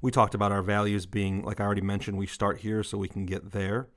we 0.01 0.11
talked 0.11 0.33
about 0.33 0.51
our 0.51 0.61
values 0.61 1.05
being, 1.05 1.43
like 1.43 1.59
I 1.59 1.65
already 1.65 1.81
mentioned, 1.81 2.17
we 2.17 2.27
start 2.27 2.59
here 2.59 2.83
so 2.83 2.97
we 2.97 3.07
can 3.07 3.25
get 3.25 3.51
there. 3.51 3.89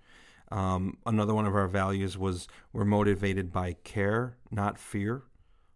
Um, 0.50 0.98
another 1.06 1.34
one 1.34 1.46
of 1.46 1.54
our 1.54 1.68
values 1.68 2.18
was 2.18 2.48
we're 2.72 2.84
motivated 2.84 3.52
by 3.52 3.74
care, 3.84 4.36
not 4.50 4.78
fear. 4.78 5.22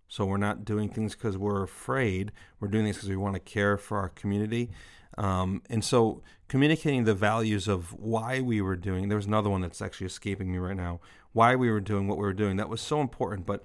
So 0.08 0.25
we're 0.25 0.36
not 0.36 0.64
doing 0.64 0.88
things 0.88 1.14
because 1.14 1.36
we're 1.36 1.62
afraid. 1.62 2.30
We're 2.60 2.68
doing 2.68 2.84
things 2.84 2.96
because 2.96 3.08
we 3.08 3.16
want 3.16 3.34
to 3.34 3.40
care 3.40 3.76
for 3.76 3.98
our 3.98 4.08
community. 4.10 4.70
Um, 5.18 5.62
and 5.70 5.82
so 5.82 6.22
communicating 6.48 7.04
the 7.04 7.14
values 7.14 7.66
of 7.68 7.92
why 7.94 8.40
we 8.40 8.60
were 8.60 8.76
doing, 8.76 9.08
there's 9.08 9.26
another 9.26 9.48
one 9.48 9.62
that's 9.62 9.80
actually 9.80 10.06
escaping 10.06 10.52
me 10.52 10.58
right 10.58 10.76
now, 10.76 11.00
why 11.32 11.56
we 11.56 11.70
were 11.70 11.80
doing 11.80 12.06
what 12.06 12.18
we 12.18 12.25
were 12.25 12.34
doing. 12.34 12.56
That 12.56 12.68
was 12.68 12.80
so 12.80 13.00
important. 13.00 13.46
But 13.46 13.64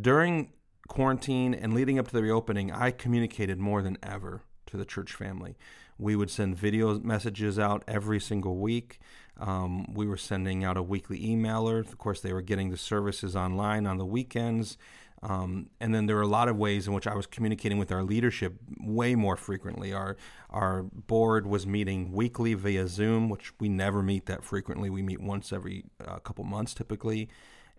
during 0.00 0.52
quarantine 0.86 1.54
and 1.54 1.74
leading 1.74 1.98
up 1.98 2.08
to 2.08 2.12
the 2.12 2.22
reopening, 2.22 2.70
I 2.70 2.90
communicated 2.90 3.58
more 3.58 3.82
than 3.82 3.98
ever 4.02 4.42
to 4.66 4.76
the 4.76 4.84
church 4.84 5.12
family. 5.12 5.56
We 5.98 6.16
would 6.16 6.30
send 6.30 6.56
video 6.56 6.98
messages 6.98 7.58
out 7.58 7.82
every 7.88 8.20
single 8.20 8.56
week. 8.56 8.98
Um, 9.38 9.92
we 9.94 10.06
were 10.06 10.16
sending 10.16 10.64
out 10.64 10.76
a 10.76 10.82
weekly 10.82 11.20
emailer. 11.20 11.80
Of 11.80 11.98
course, 11.98 12.20
they 12.20 12.32
were 12.32 12.42
getting 12.42 12.70
the 12.70 12.76
services 12.76 13.34
online 13.34 13.86
on 13.86 13.98
the 13.98 14.06
weekends. 14.06 14.76
Um, 15.22 15.70
and 15.80 15.94
then 15.94 16.06
there 16.06 16.16
were 16.16 16.22
a 16.22 16.28
lot 16.28 16.48
of 16.48 16.56
ways 16.56 16.86
in 16.86 16.92
which 16.92 17.06
I 17.06 17.14
was 17.14 17.26
communicating 17.26 17.78
with 17.78 17.90
our 17.90 18.02
leadership 18.02 18.54
way 18.78 19.14
more 19.14 19.36
frequently. 19.36 19.92
Our 19.92 20.16
our 20.50 20.82
board 20.82 21.46
was 21.46 21.66
meeting 21.66 22.12
weekly 22.12 22.54
via 22.54 22.86
Zoom, 22.86 23.28
which 23.28 23.52
we 23.58 23.68
never 23.68 24.02
meet 24.02 24.26
that 24.26 24.44
frequently. 24.44 24.90
We 24.90 25.02
meet 25.02 25.20
once 25.20 25.52
every 25.52 25.84
uh, 26.06 26.18
couple 26.18 26.44
months 26.44 26.74
typically, 26.74 27.28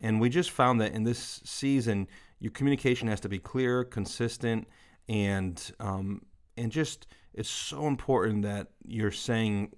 and 0.02 0.20
we 0.20 0.30
just 0.30 0.50
found 0.50 0.82
that 0.82 0.94
in 0.94 1.04
this 1.04 1.42
season, 1.46 2.08
your 2.40 2.52
communication 2.52 3.08
has 3.08 3.20
to 3.22 3.30
be 3.30 3.40
clear, 3.40 3.84
consistent, 3.84 4.68
and 5.10 5.72
um, 5.80 6.22
and 6.56 6.72
just 6.72 7.08
it's 7.34 7.50
so 7.50 7.88
important 7.88 8.44
that 8.44 8.68
you're 8.86 9.12
saying 9.12 9.74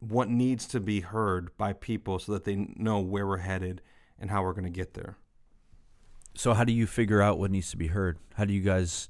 what 0.00 0.28
needs 0.28 0.66
to 0.66 0.80
be 0.80 1.00
heard 1.00 1.56
by 1.56 1.72
people 1.72 2.18
so 2.18 2.32
that 2.32 2.44
they 2.44 2.56
know 2.76 3.00
where 3.00 3.26
we're 3.26 3.38
headed 3.38 3.80
and 4.18 4.30
how 4.30 4.42
we're 4.42 4.52
going 4.52 4.64
to 4.64 4.70
get 4.70 4.94
there. 4.94 5.16
So 6.34 6.52
how 6.52 6.64
do 6.64 6.72
you 6.72 6.86
figure 6.86 7.22
out 7.22 7.38
what 7.38 7.50
needs 7.50 7.70
to 7.70 7.76
be 7.76 7.88
heard? 7.88 8.18
How 8.34 8.44
do 8.44 8.52
you 8.52 8.60
guys? 8.60 9.08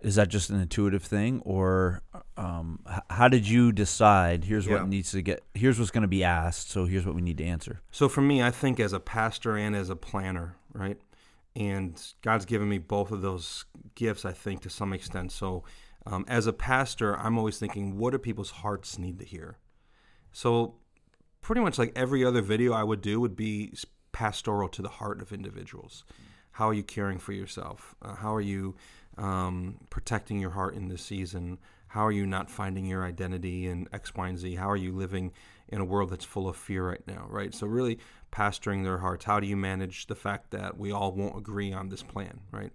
Is 0.00 0.14
that 0.14 0.28
just 0.28 0.48
an 0.48 0.58
intuitive 0.58 1.02
thing, 1.02 1.42
or 1.44 2.00
um, 2.38 2.80
how 3.10 3.28
did 3.28 3.46
you 3.46 3.70
decide? 3.70 4.44
Here's 4.44 4.66
yeah. 4.66 4.76
what 4.76 4.88
needs 4.88 5.10
to 5.12 5.20
get. 5.20 5.42
Here's 5.54 5.78
what's 5.78 5.90
going 5.90 6.02
to 6.02 6.08
be 6.08 6.24
asked. 6.24 6.70
So 6.70 6.86
here's 6.86 7.04
what 7.04 7.14
we 7.14 7.20
need 7.20 7.38
to 7.38 7.44
answer. 7.44 7.82
So 7.90 8.08
for 8.08 8.22
me, 8.22 8.42
I 8.42 8.50
think 8.50 8.80
as 8.80 8.94
a 8.94 9.00
pastor 9.00 9.56
and 9.56 9.76
as 9.76 9.90
a 9.90 9.96
planner, 9.96 10.56
right, 10.72 10.98
and 11.56 12.00
God's 12.22 12.44
given 12.44 12.68
me 12.68 12.78
both 12.78 13.10
of 13.10 13.22
those 13.22 13.64
gifts. 13.94 14.24
I 14.24 14.32
think 14.32 14.62
to 14.62 14.70
some 14.70 14.92
extent. 14.92 15.32
So 15.32 15.64
um, 16.06 16.24
as 16.28 16.46
a 16.46 16.52
pastor, 16.52 17.18
I'm 17.18 17.38
always 17.38 17.58
thinking, 17.58 17.98
what 17.98 18.12
do 18.12 18.18
people's 18.18 18.50
hearts 18.50 18.98
need 18.98 19.18
to 19.18 19.24
hear? 19.24 19.58
So 20.32 20.76
pretty 21.42 21.60
much 21.60 21.78
like 21.78 21.92
every 21.96 22.24
other 22.24 22.42
video 22.42 22.72
I 22.72 22.84
would 22.84 23.00
do 23.00 23.20
would 23.20 23.36
be 23.36 23.72
pastoral 24.12 24.68
to 24.68 24.82
the 24.82 24.88
heart 24.88 25.20
of 25.20 25.32
individuals. 25.32 26.04
How 26.52 26.68
are 26.68 26.74
you 26.74 26.82
caring 26.82 27.18
for 27.18 27.32
yourself? 27.32 27.94
Uh, 28.02 28.14
how 28.14 28.34
are 28.34 28.40
you 28.40 28.76
um, 29.18 29.78
protecting 29.90 30.40
your 30.40 30.50
heart 30.50 30.74
in 30.74 30.88
this 30.88 31.02
season? 31.02 31.58
How 31.88 32.06
are 32.06 32.12
you 32.12 32.26
not 32.26 32.50
finding 32.50 32.86
your 32.86 33.04
identity 33.04 33.66
in 33.66 33.88
X, 33.92 34.14
Y, 34.14 34.28
and 34.28 34.38
Z? 34.38 34.54
How 34.54 34.70
are 34.70 34.76
you 34.76 34.92
living 34.92 35.32
in 35.68 35.80
a 35.80 35.84
world 35.84 36.10
that's 36.10 36.24
full 36.24 36.48
of 36.48 36.56
fear 36.56 36.88
right 36.88 37.02
now, 37.06 37.26
right? 37.28 37.54
So, 37.54 37.66
really 37.66 37.98
pastoring 38.32 38.84
their 38.84 38.98
hearts. 38.98 39.24
How 39.24 39.40
do 39.40 39.46
you 39.46 39.56
manage 39.56 40.06
the 40.06 40.14
fact 40.14 40.50
that 40.50 40.78
we 40.78 40.92
all 40.92 41.12
won't 41.12 41.36
agree 41.36 41.72
on 41.72 41.88
this 41.88 42.02
plan, 42.02 42.40
right? 42.50 42.72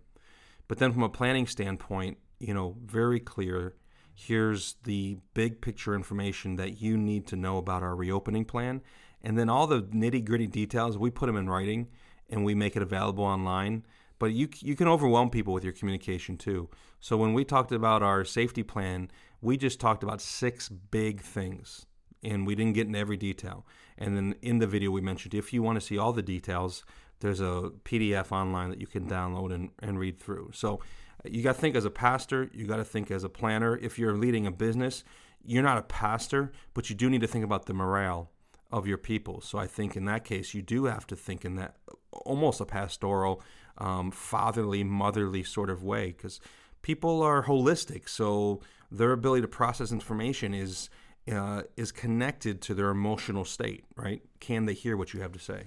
But 0.67 0.79
then, 0.79 0.91
from 0.91 1.03
a 1.03 1.09
planning 1.09 1.47
standpoint, 1.47 2.17
you 2.39 2.53
know, 2.53 2.75
very 2.85 3.19
clear 3.19 3.75
here's 4.15 4.75
the 4.83 5.17
big 5.33 5.61
picture 5.61 5.93
information 5.93 6.55
that 6.55 6.81
you 6.81 6.97
need 6.97 7.27
to 7.27 7.35
know 7.35 7.57
about 7.57 7.83
our 7.83 7.95
reopening 7.95 8.45
plan. 8.45 8.81
And 9.21 9.37
then 9.37 9.49
all 9.49 9.67
the 9.67 9.83
nitty 9.83 10.23
gritty 10.23 10.47
details, 10.47 10.97
we 10.97 11.09
put 11.11 11.27
them 11.27 11.35
in 11.35 11.49
writing 11.49 11.89
and 12.29 12.45
we 12.45 12.55
make 12.55 12.75
it 12.75 12.81
available 12.81 13.25
online. 13.25 13.85
But 14.17 14.31
you, 14.31 14.47
you 14.59 14.75
can 14.75 14.87
overwhelm 14.87 15.29
people 15.29 15.53
with 15.53 15.65
your 15.65 15.73
communication 15.73 16.37
too. 16.37 16.69
So 17.01 17.17
when 17.17 17.33
we 17.33 17.43
talked 17.43 17.73
about 17.73 18.01
our 18.01 18.23
safety 18.23 18.63
plan, 18.63 19.11
we 19.41 19.57
just 19.57 19.79
talked 19.79 20.03
about 20.03 20.21
six 20.21 20.69
big 20.69 21.21
things 21.21 21.85
and 22.23 22.47
we 22.47 22.55
didn't 22.55 22.73
get 22.73 22.87
into 22.87 22.97
every 22.97 23.17
detail. 23.17 23.65
And 23.97 24.15
then 24.15 24.35
in 24.41 24.59
the 24.59 24.67
video, 24.67 24.91
we 24.91 25.01
mentioned 25.01 25.33
if 25.33 25.53
you 25.53 25.63
want 25.63 25.79
to 25.79 25.85
see 25.85 25.97
all 25.97 26.13
the 26.13 26.21
details, 26.21 26.83
there's 27.19 27.39
a 27.39 27.71
PDF 27.83 28.31
online 28.31 28.69
that 28.69 28.81
you 28.81 28.87
can 28.87 29.07
download 29.07 29.53
and, 29.53 29.69
and 29.79 29.97
read 29.97 30.19
through. 30.19 30.51
So 30.53 30.81
you 31.23 31.41
got 31.41 31.55
to 31.55 31.61
think 31.61 31.75
as 31.75 31.85
a 31.85 31.89
pastor, 31.89 32.49
you 32.53 32.65
got 32.65 32.77
to 32.77 32.85
think 32.85 33.09
as 33.09 33.23
a 33.23 33.29
planner. 33.29 33.77
If 33.77 33.97
you're 33.97 34.15
leading 34.15 34.45
a 34.45 34.51
business, 34.51 35.03
you're 35.43 35.63
not 35.63 35.77
a 35.77 35.83
pastor, 35.83 36.51
but 36.73 36.89
you 36.89 36.95
do 36.95 37.09
need 37.09 37.21
to 37.21 37.27
think 37.27 37.45
about 37.45 37.65
the 37.65 37.73
morale 37.73 38.31
of 38.71 38.87
your 38.87 38.97
people. 38.97 39.41
So 39.41 39.57
I 39.57 39.67
think 39.67 39.95
in 39.95 40.05
that 40.05 40.23
case, 40.23 40.53
you 40.53 40.61
do 40.61 40.85
have 40.85 41.07
to 41.07 41.15
think 41.15 41.45
in 41.45 41.55
that 41.55 41.75
almost 42.11 42.59
a 42.59 42.65
pastoral, 42.65 43.41
um, 43.77 44.11
fatherly, 44.11 44.83
motherly 44.83 45.43
sort 45.43 45.69
of 45.69 45.83
way 45.83 46.07
because 46.07 46.39
people 46.81 47.21
are 47.21 47.43
holistic. 47.43 48.09
So 48.09 48.61
their 48.91 49.11
ability 49.11 49.41
to 49.41 49.47
process 49.47 49.91
information 49.91 50.53
is 50.53 50.89
uh, 51.31 51.63
is 51.75 51.91
connected 51.91 52.61
to 52.61 52.73
their 52.73 52.89
emotional 52.89 53.45
state, 53.45 53.83
right? 53.95 54.21
Can 54.39 54.65
they 54.65 54.73
hear 54.73 54.95
what 54.95 55.13
you 55.13 55.21
have 55.21 55.31
to 55.31 55.39
say? 55.39 55.63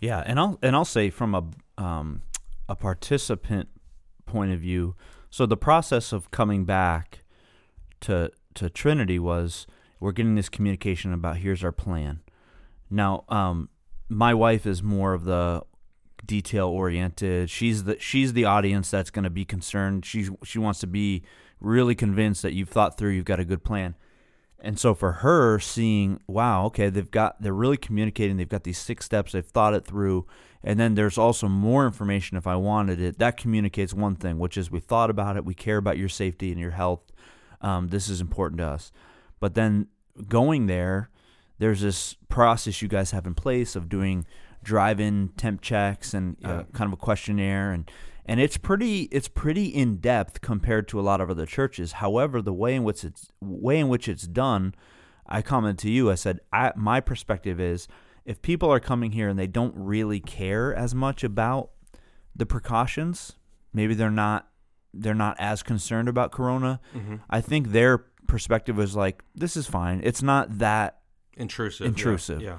Yeah, 0.00 0.22
and 0.24 0.38
I'll 0.40 0.58
and 0.62 0.74
I'll 0.74 0.84
say 0.84 1.10
from 1.10 1.34
a 1.34 1.82
um, 1.82 2.22
a 2.68 2.74
participant 2.74 3.68
point 4.26 4.52
of 4.52 4.60
view. 4.60 4.94
So 5.28 5.46
the 5.46 5.56
process 5.56 6.12
of 6.12 6.30
coming 6.30 6.64
back 6.64 7.22
to 8.00 8.32
to 8.54 8.70
Trinity 8.70 9.18
was 9.18 9.66
we're 10.00 10.12
getting 10.12 10.34
this 10.34 10.48
communication 10.48 11.12
about 11.12 11.38
here's 11.38 11.62
our 11.62 11.72
plan. 11.72 12.20
Now, 12.90 13.24
um, 13.28 13.68
my 14.08 14.34
wife 14.34 14.66
is 14.66 14.82
more 14.82 15.12
of 15.12 15.24
the 15.24 15.62
detail 16.24 16.68
oriented. 16.68 17.50
She's 17.50 17.84
the 17.84 17.98
she's 18.00 18.32
the 18.32 18.44
audience 18.44 18.90
that's 18.90 19.10
going 19.10 19.24
to 19.24 19.30
be 19.30 19.44
concerned. 19.44 20.04
She 20.04 20.28
she 20.44 20.58
wants 20.58 20.80
to 20.80 20.86
be 20.86 21.22
really 21.60 21.94
convinced 21.94 22.42
that 22.42 22.54
you've 22.54 22.70
thought 22.70 22.96
through, 22.96 23.10
you've 23.10 23.24
got 23.26 23.38
a 23.38 23.44
good 23.44 23.62
plan. 23.62 23.94
And 24.62 24.78
so 24.78 24.94
for 24.94 25.12
her 25.12 25.58
seeing, 25.58 26.20
wow, 26.26 26.66
okay, 26.66 26.90
they've 26.90 27.10
got 27.10 27.40
they're 27.40 27.52
really 27.52 27.76
communicating, 27.76 28.36
they've 28.36 28.48
got 28.48 28.64
these 28.64 28.78
six 28.78 29.06
steps, 29.06 29.32
they've 29.32 29.44
thought 29.44 29.74
it 29.74 29.86
through, 29.86 30.26
and 30.62 30.78
then 30.78 30.94
there's 30.94 31.16
also 31.16 31.48
more 31.48 31.86
information 31.86 32.36
if 32.36 32.46
I 32.46 32.56
wanted 32.56 33.00
it. 33.00 33.18
That 33.18 33.36
communicates 33.36 33.94
one 33.94 34.16
thing, 34.16 34.38
which 34.38 34.58
is 34.58 34.70
we 34.70 34.80
thought 34.80 35.08
about 35.08 35.36
it, 35.36 35.44
we 35.44 35.54
care 35.54 35.78
about 35.78 35.98
your 35.98 36.10
safety 36.10 36.50
and 36.50 36.60
your 36.60 36.72
health. 36.72 37.00
Um, 37.62 37.88
this 37.88 38.08
is 38.08 38.20
important 38.20 38.58
to 38.58 38.66
us. 38.66 38.92
But 39.38 39.54
then 39.54 39.86
going 40.28 40.66
there, 40.66 41.10
there's 41.58 41.80
this 41.80 42.14
process 42.28 42.82
you 42.82 42.88
guys 42.88 43.10
have 43.12 43.26
in 43.26 43.34
place 43.34 43.76
of 43.76 43.88
doing 43.88 44.26
drive-in 44.62 45.30
temp 45.36 45.60
checks 45.60 46.14
and 46.14 46.36
uh, 46.44 46.64
kind 46.72 46.88
of 46.88 46.92
a 46.92 46.96
questionnaire 46.96 47.72
and 47.72 47.90
and 48.26 48.38
it's 48.38 48.56
pretty 48.56 49.02
it's 49.04 49.26
pretty 49.28 49.66
in 49.66 49.96
depth 49.96 50.40
compared 50.40 50.86
to 50.88 51.00
a 51.00 51.02
lot 51.02 51.20
of 51.20 51.30
other 51.30 51.46
churches. 51.46 51.92
However, 51.92 52.40
the 52.40 52.52
way 52.52 52.74
in 52.76 52.84
which 52.84 53.04
it's 53.04 53.28
way 53.40 53.78
in 53.78 53.88
which 53.88 54.08
it's 54.08 54.26
done, 54.26 54.74
I 55.26 55.42
commented 55.42 55.78
to 55.80 55.90
you. 55.90 56.10
I 56.10 56.14
said 56.14 56.38
I, 56.52 56.72
my 56.76 57.00
perspective 57.00 57.60
is 57.60 57.88
if 58.24 58.40
people 58.40 58.70
are 58.70 58.78
coming 58.78 59.12
here 59.12 59.28
and 59.28 59.36
they 59.36 59.48
don't 59.48 59.74
really 59.76 60.20
care 60.20 60.72
as 60.72 60.94
much 60.94 61.24
about 61.24 61.70
the 62.36 62.46
precautions, 62.46 63.36
maybe 63.72 63.94
they're 63.94 64.10
not 64.10 64.48
they're 64.94 65.14
not 65.14 65.36
as 65.40 65.62
concerned 65.62 66.08
about 66.08 66.30
corona. 66.30 66.80
Mm-hmm. 66.94 67.16
I 67.28 67.40
think 67.40 67.72
their 67.72 67.98
perspective 68.26 68.76
was 68.76 68.94
like 68.94 69.24
this 69.34 69.56
is 69.56 69.66
fine. 69.66 70.02
It's 70.04 70.22
not 70.22 70.58
that 70.58 71.00
intrusive. 71.36 71.86
Intrusive. 71.86 72.40
Yeah. 72.40 72.48
yeah. 72.48 72.58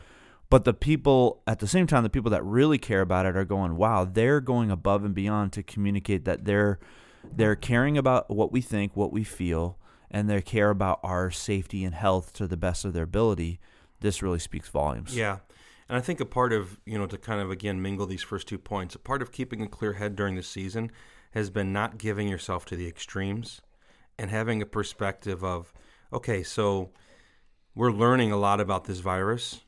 But 0.52 0.66
the 0.66 0.74
people 0.74 1.42
at 1.48 1.60
the 1.60 1.68
same 1.68 1.88
time, 1.88 2.04
the 2.04 2.10
people 2.10 2.32
that 2.32 2.44
really 2.44 2.78
care 2.78 3.00
about 3.00 3.26
it 3.26 3.38
are 3.38 3.46
going, 3.46 3.78
wow, 3.78 4.04
they're 4.04 4.42
going 4.42 4.70
above 4.70 5.06
and 5.06 5.16
beyond 5.16 5.54
to 5.54 5.64
communicate 5.64 6.26
that 6.26 6.44
they're 6.44 6.78
they're 7.24 7.56
caring 7.56 7.98
about 7.98 8.30
what 8.30 8.52
we 8.52 8.60
think, 8.60 8.94
what 8.94 9.14
we 9.14 9.24
feel, 9.24 9.80
and 10.12 10.30
they 10.30 10.42
care 10.42 10.70
about 10.70 11.00
our 11.04 11.32
safety 11.32 11.86
and 11.86 11.96
health 11.96 12.34
to 12.34 12.48
the 12.48 12.58
best 12.58 12.84
of 12.84 12.92
their 12.92 13.06
ability. 13.06 13.62
This 14.02 14.22
really 14.22 14.40
speaks 14.40 14.68
volumes. 14.68 15.16
Yeah. 15.16 15.38
And 15.88 15.98
I 15.98 16.02
think 16.02 16.20
a 16.20 16.26
part 16.26 16.52
of, 16.52 16.82
you 16.86 16.98
know, 16.98 17.08
to 17.08 17.18
kind 17.18 17.40
of 17.40 17.50
again 17.50 17.82
mingle 17.82 18.06
these 18.06 18.24
first 18.24 18.50
two 18.50 18.58
points, 18.58 18.94
a 18.94 19.00
part 19.00 19.22
of 19.22 19.32
keeping 19.32 19.62
a 19.62 19.70
clear 19.70 19.94
head 19.94 20.18
during 20.18 20.36
the 20.36 20.44
season 20.44 20.92
has 21.32 21.50
been 21.50 21.72
not 21.72 21.98
giving 21.98 22.28
yourself 22.28 22.66
to 22.66 22.76
the 22.76 22.90
extremes 22.90 23.62
and 24.20 24.30
having 24.30 24.62
a 24.62 24.66
perspective 24.66 25.46
of, 25.46 25.72
okay, 26.12 26.44
so 26.44 26.90
we're 27.74 27.94
learning 27.94 28.34
a 28.34 28.38
lot 28.38 28.60
about 28.60 28.84
this 28.84 29.00
virus 29.00 29.62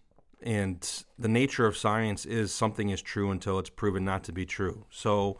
and 0.43 1.03
the 1.17 1.27
nature 1.27 1.65
of 1.65 1.77
science 1.77 2.25
is 2.25 2.53
something 2.53 2.89
is 2.89 3.01
true 3.01 3.31
until 3.31 3.59
it's 3.59 3.69
proven 3.69 4.03
not 4.03 4.23
to 4.25 4.31
be 4.31 4.45
true. 4.45 4.85
So 4.89 5.37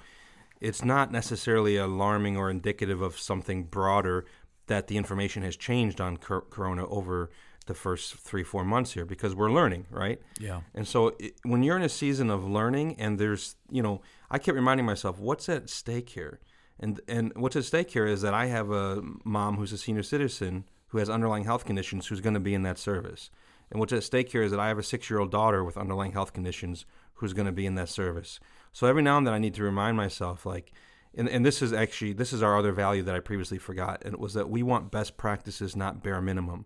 it's 0.61 0.83
not 0.83 1.11
necessarily 1.11 1.75
alarming 1.77 2.37
or 2.37 2.49
indicative 2.49 3.01
of 3.01 3.19
something 3.19 3.65
broader 3.65 4.25
that 4.67 4.87
the 4.87 4.95
information 4.95 5.43
has 5.43 5.57
changed 5.57 5.99
on 5.99 6.17
corona 6.17 6.87
over 6.87 7.29
the 7.65 7.73
first 7.73 8.15
three 8.15 8.43
four 8.43 8.63
months 8.63 8.93
here 8.93 9.05
because 9.05 9.35
we're 9.35 9.51
learning 9.51 9.85
right? 9.89 10.21
Yeah. 10.39 10.61
And 10.73 10.87
so 10.87 11.15
it, 11.19 11.33
when 11.43 11.63
you're 11.63 11.77
in 11.77 11.83
a 11.83 11.89
season 11.89 12.29
of 12.29 12.45
learning 12.45 12.95
and 12.99 13.19
there's 13.19 13.55
you 13.69 13.81
know 13.81 14.01
i 14.31 14.37
kept 14.37 14.55
reminding 14.55 14.85
myself 14.85 15.19
what's 15.19 15.49
at 15.49 15.69
stake 15.69 16.09
here? 16.09 16.39
And 16.79 16.99
and 17.07 17.31
what's 17.35 17.55
at 17.55 17.65
stake 17.65 17.91
here 17.91 18.05
is 18.05 18.21
that 18.21 18.33
i 18.33 18.47
have 18.47 18.71
a 18.71 19.01
mom 19.23 19.57
who's 19.57 19.71
a 19.71 19.77
senior 19.77 20.03
citizen 20.03 20.65
who 20.87 20.97
has 20.97 21.09
underlying 21.09 21.45
health 21.45 21.65
conditions 21.65 22.07
who's 22.07 22.21
going 22.21 22.33
to 22.33 22.39
be 22.39 22.53
in 22.53 22.63
that 22.63 22.77
service 22.77 23.29
and 23.73 23.79
what's 23.79 23.91
at 23.91 24.03
stake 24.03 24.31
here 24.31 24.43
is 24.43 24.51
that 24.51 24.59
I 24.59 24.67
have 24.67 24.77
a 24.77 24.83
six 24.83 25.09
year 25.09 25.19
old 25.19 25.31
daughter 25.31 25.63
with 25.63 25.77
underlying 25.77 26.11
health 26.11 26.31
conditions 26.31 26.85
who's 27.15 27.33
going 27.33 27.47
to 27.47 27.51
be 27.51 27.65
in 27.65 27.73
that 27.75 27.89
service. 27.89 28.39
So 28.71 28.85
every 28.85 29.01
now 29.01 29.17
and 29.17 29.25
then 29.25 29.33
I 29.33 29.39
need 29.39 29.55
to 29.55 29.63
remind 29.63 29.97
myself, 29.97 30.45
like, 30.45 30.71
and, 31.15 31.27
and 31.27 31.43
this 31.43 31.61
is 31.61 31.73
actually 31.73 32.13
this 32.13 32.33
is 32.33 32.43
our 32.43 32.57
other 32.57 32.71
value 32.71 33.01
that 33.01 33.15
I 33.15 33.19
previously 33.19 33.57
forgot, 33.57 34.03
and 34.05 34.13
it 34.13 34.19
was 34.19 34.35
that 34.35 34.49
we 34.49 34.61
want 34.61 34.91
best 34.91 35.17
practices, 35.17 35.75
not 35.75 36.03
bare 36.03 36.21
minimum. 36.21 36.65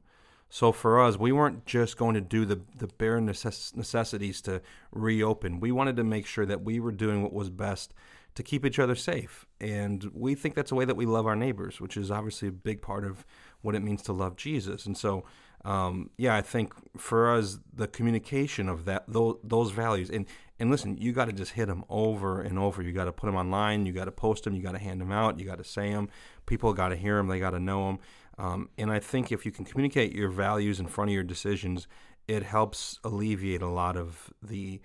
So 0.50 0.72
for 0.72 1.02
us, 1.02 1.18
we 1.18 1.32
weren't 1.32 1.66
just 1.66 1.98
going 1.98 2.14
to 2.16 2.22
do 2.22 2.46
the 2.46 2.62
the 2.76 2.88
bare 2.88 3.20
necess- 3.20 3.76
necessities 3.76 4.42
to 4.42 4.62
reopen. 4.92 5.62
We 5.62 5.72
wanted 5.72 5.96
to 5.98 6.04
make 6.04 6.26
sure 6.26 6.46
that 6.46 6.62
we 6.62 6.80
were 6.80 6.92
doing 6.92 7.24
what 7.24 7.34
was 7.34 7.50
best 7.50 7.94
to 8.36 8.44
keep 8.44 8.66
each 8.66 8.80
other 8.80 8.96
safe, 8.96 9.46
and 9.60 10.10
we 10.14 10.36
think 10.36 10.56
that's 10.56 10.72
a 10.72 10.76
way 10.76 10.86
that 10.86 10.96
we 10.96 11.06
love 11.06 11.26
our 11.26 11.36
neighbors, 11.36 11.80
which 11.80 11.98
is 11.98 12.12
obviously 12.12 12.50
a 12.50 12.54
big 12.54 12.82
part 12.82 13.06
of 13.06 13.26
what 13.62 13.76
it 13.76 13.84
means 13.84 14.02
to 14.04 14.14
love 14.14 14.36
Jesus. 14.36 14.86
And 14.86 14.98
so 14.98 15.26
um, 15.66 16.10
yeah, 16.18 16.36
I 16.36 16.42
think 16.42 16.74
for 16.98 17.32
us, 17.32 17.60
the 17.74 17.88
communication 17.88 18.70
of 18.70 18.86
that 18.86 19.04
those, 19.08 19.38
those 19.44 19.72
values, 19.72 20.10
and 20.10 20.26
And 20.60 20.72
listen, 20.72 20.98
you 20.98 21.12
got 21.14 21.26
to 21.26 21.34
just 21.34 21.52
hit 21.52 21.68
them 21.68 21.84
over 21.88 22.42
and 22.42 22.58
over. 22.58 22.82
You 22.82 22.92
got 22.92 23.06
to 23.06 23.12
put 23.12 23.28
them 23.28 23.36
online. 23.36 23.86
You 23.86 23.94
got 23.94 24.06
to 24.06 24.12
post 24.12 24.44
them. 24.44 24.56
You 24.56 24.64
got 24.64 24.72
to 24.72 24.80
hand 24.80 25.00
them 25.00 25.12
out. 25.12 25.40
You 25.40 25.46
got 25.46 25.60
to 25.60 25.64
say 25.64 25.92
them. 25.92 26.10
People 26.46 26.74
got 26.74 26.90
to 26.90 26.96
hear 26.96 27.18
them. 27.18 27.28
They 27.28 27.40
got 27.40 27.52
to 27.52 27.60
know 27.60 27.88
them. 27.88 28.00
Um, 28.40 28.70
and 28.78 28.92
I 28.92 29.00
think 29.00 29.32
if 29.32 29.46
you 29.46 29.52
can 29.52 29.66
communicate 29.66 30.14
your 30.16 30.30
values 30.30 30.80
in 30.80 30.88
front 30.88 31.10
of 31.10 31.14
your 31.14 31.24
decisions, 31.24 31.88
it 32.28 32.44
helps 32.44 33.00
alleviate 33.04 33.62
a 33.62 33.70
lot 33.70 33.98
of 33.98 34.32
the, 34.42 34.82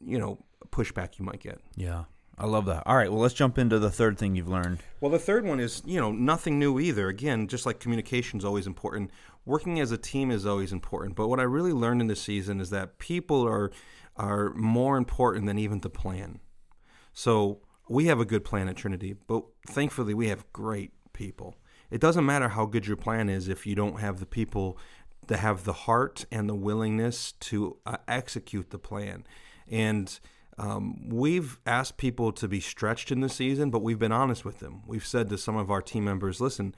you 0.00 0.18
know, 0.18 0.38
pushback 0.70 1.18
you 1.18 1.24
might 1.24 1.40
get. 1.40 1.60
Yeah. 1.76 2.04
I 2.40 2.46
love 2.46 2.64
that. 2.66 2.84
All 2.86 2.96
right, 2.96 3.12
well, 3.12 3.20
let's 3.20 3.34
jump 3.34 3.58
into 3.58 3.78
the 3.78 3.90
third 3.90 4.18
thing 4.18 4.34
you've 4.34 4.48
learned. 4.48 4.78
Well, 4.98 5.10
the 5.10 5.18
third 5.18 5.44
one 5.44 5.60
is, 5.60 5.82
you 5.84 6.00
know, 6.00 6.10
nothing 6.10 6.58
new 6.58 6.80
either. 6.80 7.08
Again, 7.08 7.46
just 7.48 7.66
like 7.66 7.80
communication 7.80 8.38
is 8.38 8.46
always 8.46 8.66
important, 8.66 9.10
working 9.44 9.78
as 9.78 9.92
a 9.92 9.98
team 9.98 10.30
is 10.30 10.46
always 10.46 10.72
important. 10.72 11.16
But 11.16 11.28
what 11.28 11.38
I 11.38 11.42
really 11.42 11.74
learned 11.74 12.00
in 12.00 12.06
this 12.06 12.22
season 12.22 12.58
is 12.58 12.70
that 12.70 12.98
people 12.98 13.46
are 13.46 13.70
are 14.16 14.54
more 14.54 14.96
important 14.96 15.46
than 15.46 15.58
even 15.58 15.80
the 15.80 15.90
plan. 15.90 16.40
So 17.12 17.60
we 17.90 18.06
have 18.06 18.20
a 18.20 18.24
good 18.24 18.44
plan 18.44 18.68
at 18.68 18.76
Trinity, 18.76 19.14
but 19.26 19.44
thankfully 19.68 20.14
we 20.14 20.28
have 20.28 20.50
great 20.52 20.92
people. 21.12 21.58
It 21.90 22.00
doesn't 22.00 22.24
matter 22.24 22.48
how 22.48 22.64
good 22.64 22.86
your 22.86 22.96
plan 22.96 23.28
is 23.28 23.48
if 23.48 23.66
you 23.66 23.74
don't 23.74 24.00
have 24.00 24.18
the 24.18 24.26
people 24.26 24.78
that 25.26 25.38
have 25.38 25.64
the 25.64 25.72
heart 25.72 26.24
and 26.32 26.48
the 26.48 26.54
willingness 26.54 27.32
to 27.32 27.76
uh, 27.84 27.98
execute 28.08 28.70
the 28.70 28.78
plan. 28.78 29.26
And 29.68 30.18
um, 30.60 31.08
we've 31.08 31.58
asked 31.64 31.96
people 31.96 32.32
to 32.32 32.46
be 32.46 32.60
stretched 32.60 33.10
in 33.10 33.20
the 33.20 33.30
season, 33.30 33.70
but 33.70 33.80
we've 33.80 33.98
been 33.98 34.12
honest 34.12 34.44
with 34.44 34.58
them. 34.58 34.82
We've 34.86 35.06
said 35.06 35.30
to 35.30 35.38
some 35.38 35.56
of 35.56 35.70
our 35.70 35.80
team 35.80 36.04
members, 36.04 36.38
listen, 36.38 36.74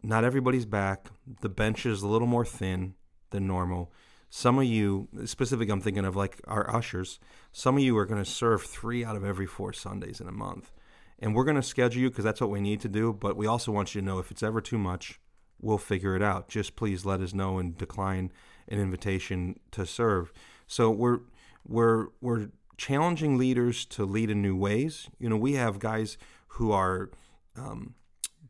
not 0.00 0.22
everybody's 0.22 0.64
back. 0.64 1.08
The 1.40 1.48
bench 1.48 1.86
is 1.86 2.02
a 2.02 2.08
little 2.08 2.28
more 2.28 2.44
thin 2.44 2.94
than 3.30 3.48
normal. 3.48 3.92
Some 4.30 4.60
of 4.60 4.64
you, 4.66 5.08
specifically, 5.24 5.72
I'm 5.72 5.80
thinking 5.80 6.04
of 6.04 6.14
like 6.14 6.40
our 6.46 6.72
ushers, 6.72 7.18
some 7.50 7.76
of 7.76 7.82
you 7.82 7.98
are 7.98 8.06
going 8.06 8.22
to 8.22 8.30
serve 8.30 8.62
three 8.62 9.04
out 9.04 9.16
of 9.16 9.24
every 9.24 9.46
four 9.46 9.72
Sundays 9.72 10.20
in 10.20 10.28
a 10.28 10.32
month. 10.32 10.70
And 11.18 11.34
we're 11.34 11.44
going 11.44 11.56
to 11.56 11.64
schedule 11.64 12.02
you 12.02 12.10
because 12.10 12.24
that's 12.24 12.40
what 12.40 12.50
we 12.50 12.60
need 12.60 12.80
to 12.82 12.88
do. 12.88 13.12
But 13.12 13.36
we 13.36 13.48
also 13.48 13.72
want 13.72 13.92
you 13.92 14.02
to 14.02 14.06
know 14.06 14.20
if 14.20 14.30
it's 14.30 14.44
ever 14.44 14.60
too 14.60 14.78
much, 14.78 15.18
we'll 15.60 15.78
figure 15.78 16.14
it 16.14 16.22
out. 16.22 16.48
Just 16.48 16.76
please 16.76 17.04
let 17.04 17.20
us 17.20 17.34
know 17.34 17.58
and 17.58 17.76
decline 17.76 18.30
an 18.68 18.78
invitation 18.78 19.58
to 19.72 19.84
serve. 19.84 20.32
So 20.68 20.90
we're 20.90 21.20
we're 21.66 22.08
we're 22.20 22.50
challenging 22.76 23.38
leaders 23.38 23.84
to 23.86 24.04
lead 24.04 24.30
in 24.30 24.42
new 24.42 24.56
ways. 24.56 25.08
You 25.18 25.28
know, 25.28 25.36
we 25.36 25.54
have 25.54 25.78
guys 25.78 26.18
who 26.48 26.72
are 26.72 27.10
um, 27.56 27.94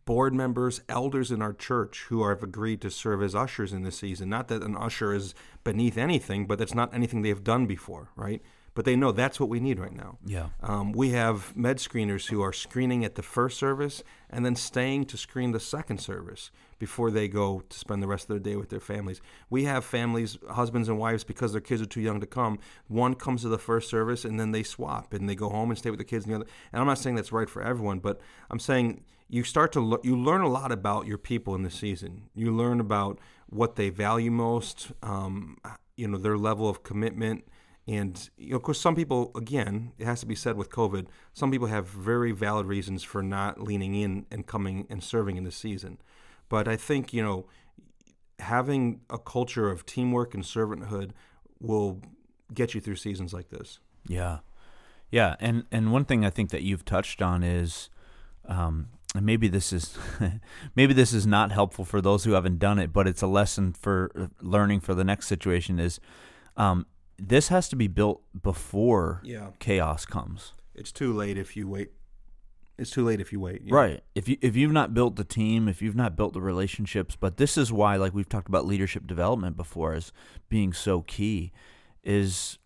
board 0.04 0.32
members, 0.32 0.80
elders 0.88 1.30
in 1.30 1.42
our 1.42 1.52
church 1.52 2.06
who 2.08 2.26
have 2.26 2.42
agreed 2.42 2.80
to 2.80 2.90
serve 2.90 3.22
as 3.22 3.34
ushers 3.34 3.72
in 3.72 3.82
this 3.82 3.98
season. 3.98 4.28
Not 4.28 4.48
that 4.48 4.62
an 4.62 4.76
usher 4.76 5.12
is 5.12 5.34
beneath 5.64 5.98
anything, 5.98 6.46
but 6.46 6.58
that's 6.58 6.74
not 6.74 6.94
anything 6.94 7.22
they've 7.22 7.44
done 7.44 7.66
before, 7.66 8.10
right? 8.16 8.40
But 8.74 8.84
they 8.84 8.94
know 8.94 9.10
that's 9.10 9.40
what 9.40 9.48
we 9.48 9.58
need 9.58 9.80
right 9.80 9.94
now. 9.94 10.18
Yeah. 10.24 10.48
Um, 10.62 10.92
we 10.92 11.10
have 11.10 11.56
med 11.56 11.78
screeners 11.78 12.28
who 12.28 12.42
are 12.42 12.52
screening 12.52 13.04
at 13.04 13.14
the 13.14 13.22
first 13.22 13.58
service 13.58 14.04
and 14.30 14.44
then 14.44 14.54
staying 14.54 15.06
to 15.06 15.16
screen 15.16 15.52
the 15.52 15.60
second 15.60 15.98
service 15.98 16.50
before 16.78 17.10
they 17.10 17.28
go 17.28 17.62
to 17.68 17.78
spend 17.78 18.02
the 18.02 18.06
rest 18.06 18.24
of 18.24 18.28
their 18.28 18.38
day 18.38 18.56
with 18.56 18.68
their 18.68 18.80
families. 18.80 19.20
We 19.50 19.64
have 19.64 19.84
families, 19.84 20.38
husbands 20.50 20.88
and 20.88 20.98
wives, 20.98 21.24
because 21.24 21.52
their 21.52 21.60
kids 21.60 21.82
are 21.82 21.86
too 21.86 22.00
young 22.00 22.20
to 22.20 22.26
come. 22.26 22.58
One 22.88 23.14
comes 23.14 23.42
to 23.42 23.48
the 23.48 23.58
first 23.58 23.88
service 23.88 24.24
and 24.24 24.38
then 24.38 24.52
they 24.52 24.62
swap 24.62 25.12
and 25.12 25.28
they 25.28 25.34
go 25.34 25.48
home 25.48 25.70
and 25.70 25.78
stay 25.78 25.90
with 25.90 25.98
the 25.98 26.04
kids. 26.04 26.24
And, 26.24 26.32
the 26.32 26.36
other. 26.36 26.46
and 26.72 26.80
I'm 26.80 26.86
not 26.86 26.98
saying 26.98 27.16
that's 27.16 27.32
right 27.32 27.48
for 27.48 27.62
everyone, 27.62 28.00
but 28.00 28.20
I'm 28.50 28.58
saying 28.58 29.02
you 29.28 29.42
start 29.42 29.72
to 29.72 29.80
lo- 29.80 30.00
you 30.02 30.16
learn 30.16 30.42
a 30.42 30.48
lot 30.48 30.70
about 30.70 31.06
your 31.06 31.18
people 31.18 31.54
in 31.54 31.62
the 31.62 31.70
season. 31.70 32.24
You 32.34 32.54
learn 32.54 32.80
about 32.80 33.18
what 33.48 33.76
they 33.76 33.90
value 33.90 34.30
most, 34.30 34.92
um, 35.02 35.58
you 35.96 36.08
know, 36.08 36.18
their 36.18 36.38
level 36.38 36.68
of 36.68 36.82
commitment. 36.82 37.44
And 37.88 38.28
you 38.36 38.50
know, 38.50 38.56
of 38.56 38.62
course, 38.62 38.80
some 38.80 38.96
people, 38.96 39.30
again, 39.36 39.92
it 39.98 40.06
has 40.06 40.20
to 40.20 40.26
be 40.26 40.34
said 40.34 40.56
with 40.56 40.70
COVID, 40.70 41.06
some 41.32 41.50
people 41.50 41.68
have 41.68 41.86
very 41.88 42.32
valid 42.32 42.66
reasons 42.66 43.02
for 43.02 43.22
not 43.22 43.60
leaning 43.60 43.94
in 43.94 44.26
and 44.30 44.46
coming 44.46 44.86
and 44.90 45.02
serving 45.02 45.36
in 45.36 45.44
the 45.44 45.52
season. 45.52 45.98
But 46.48 46.68
I 46.68 46.76
think, 46.76 47.12
you 47.12 47.22
know, 47.22 47.46
having 48.38 49.00
a 49.10 49.18
culture 49.18 49.70
of 49.70 49.86
teamwork 49.86 50.34
and 50.34 50.42
servanthood 50.42 51.10
will 51.60 52.00
get 52.52 52.74
you 52.74 52.80
through 52.80 52.96
seasons 52.96 53.32
like 53.32 53.48
this. 53.48 53.78
Yeah. 54.06 54.38
Yeah. 55.10 55.36
And, 55.40 55.64
and 55.72 55.92
one 55.92 56.04
thing 56.04 56.24
I 56.24 56.30
think 56.30 56.50
that 56.50 56.62
you've 56.62 56.84
touched 56.84 57.22
on 57.22 57.42
is, 57.42 57.88
um, 58.46 58.88
and 59.14 59.24
maybe 59.24 59.48
this 59.48 59.72
is 59.72 59.96
maybe 60.76 60.92
this 60.92 61.12
is 61.14 61.26
not 61.26 61.50
helpful 61.50 61.84
for 61.84 62.00
those 62.02 62.24
who 62.24 62.32
haven't 62.32 62.58
done 62.58 62.78
it, 62.78 62.92
but 62.92 63.06
it's 63.08 63.22
a 63.22 63.26
lesson 63.26 63.72
for 63.72 64.10
uh, 64.18 64.26
learning 64.42 64.80
for 64.80 64.94
the 64.94 65.04
next 65.04 65.26
situation 65.26 65.78
is 65.80 65.98
um, 66.56 66.86
this 67.18 67.48
has 67.48 67.68
to 67.70 67.76
be 67.76 67.86
built 67.88 68.20
before 68.42 69.22
Yeah. 69.24 69.50
chaos 69.58 70.04
comes. 70.04 70.52
It's 70.74 70.92
too 70.92 71.12
late 71.14 71.38
if 71.38 71.56
you 71.56 71.66
wait. 71.66 71.92
It's 72.78 72.90
too 72.90 73.04
late 73.04 73.20
if 73.20 73.32
you 73.32 73.40
wait. 73.40 73.62
Right. 73.68 74.02
If 74.14 74.28
you 74.28 74.36
if 74.42 74.54
you've 74.54 74.72
not 74.72 74.92
built 74.92 75.16
the 75.16 75.24
team, 75.24 75.68
if 75.68 75.80
you've 75.80 75.96
not 75.96 76.14
built 76.16 76.34
the 76.34 76.42
relationships, 76.42 77.16
but 77.16 77.38
this 77.38 77.56
is 77.56 77.72
why 77.72 77.96
like 77.96 78.14
we've 78.14 78.28
talked 78.28 78.48
about 78.48 78.66
leadership 78.66 79.06
development 79.06 79.56
before 79.56 79.94
as 79.94 80.12
being 80.48 80.72
so 80.72 81.02
key 81.02 81.52
is 82.04 82.58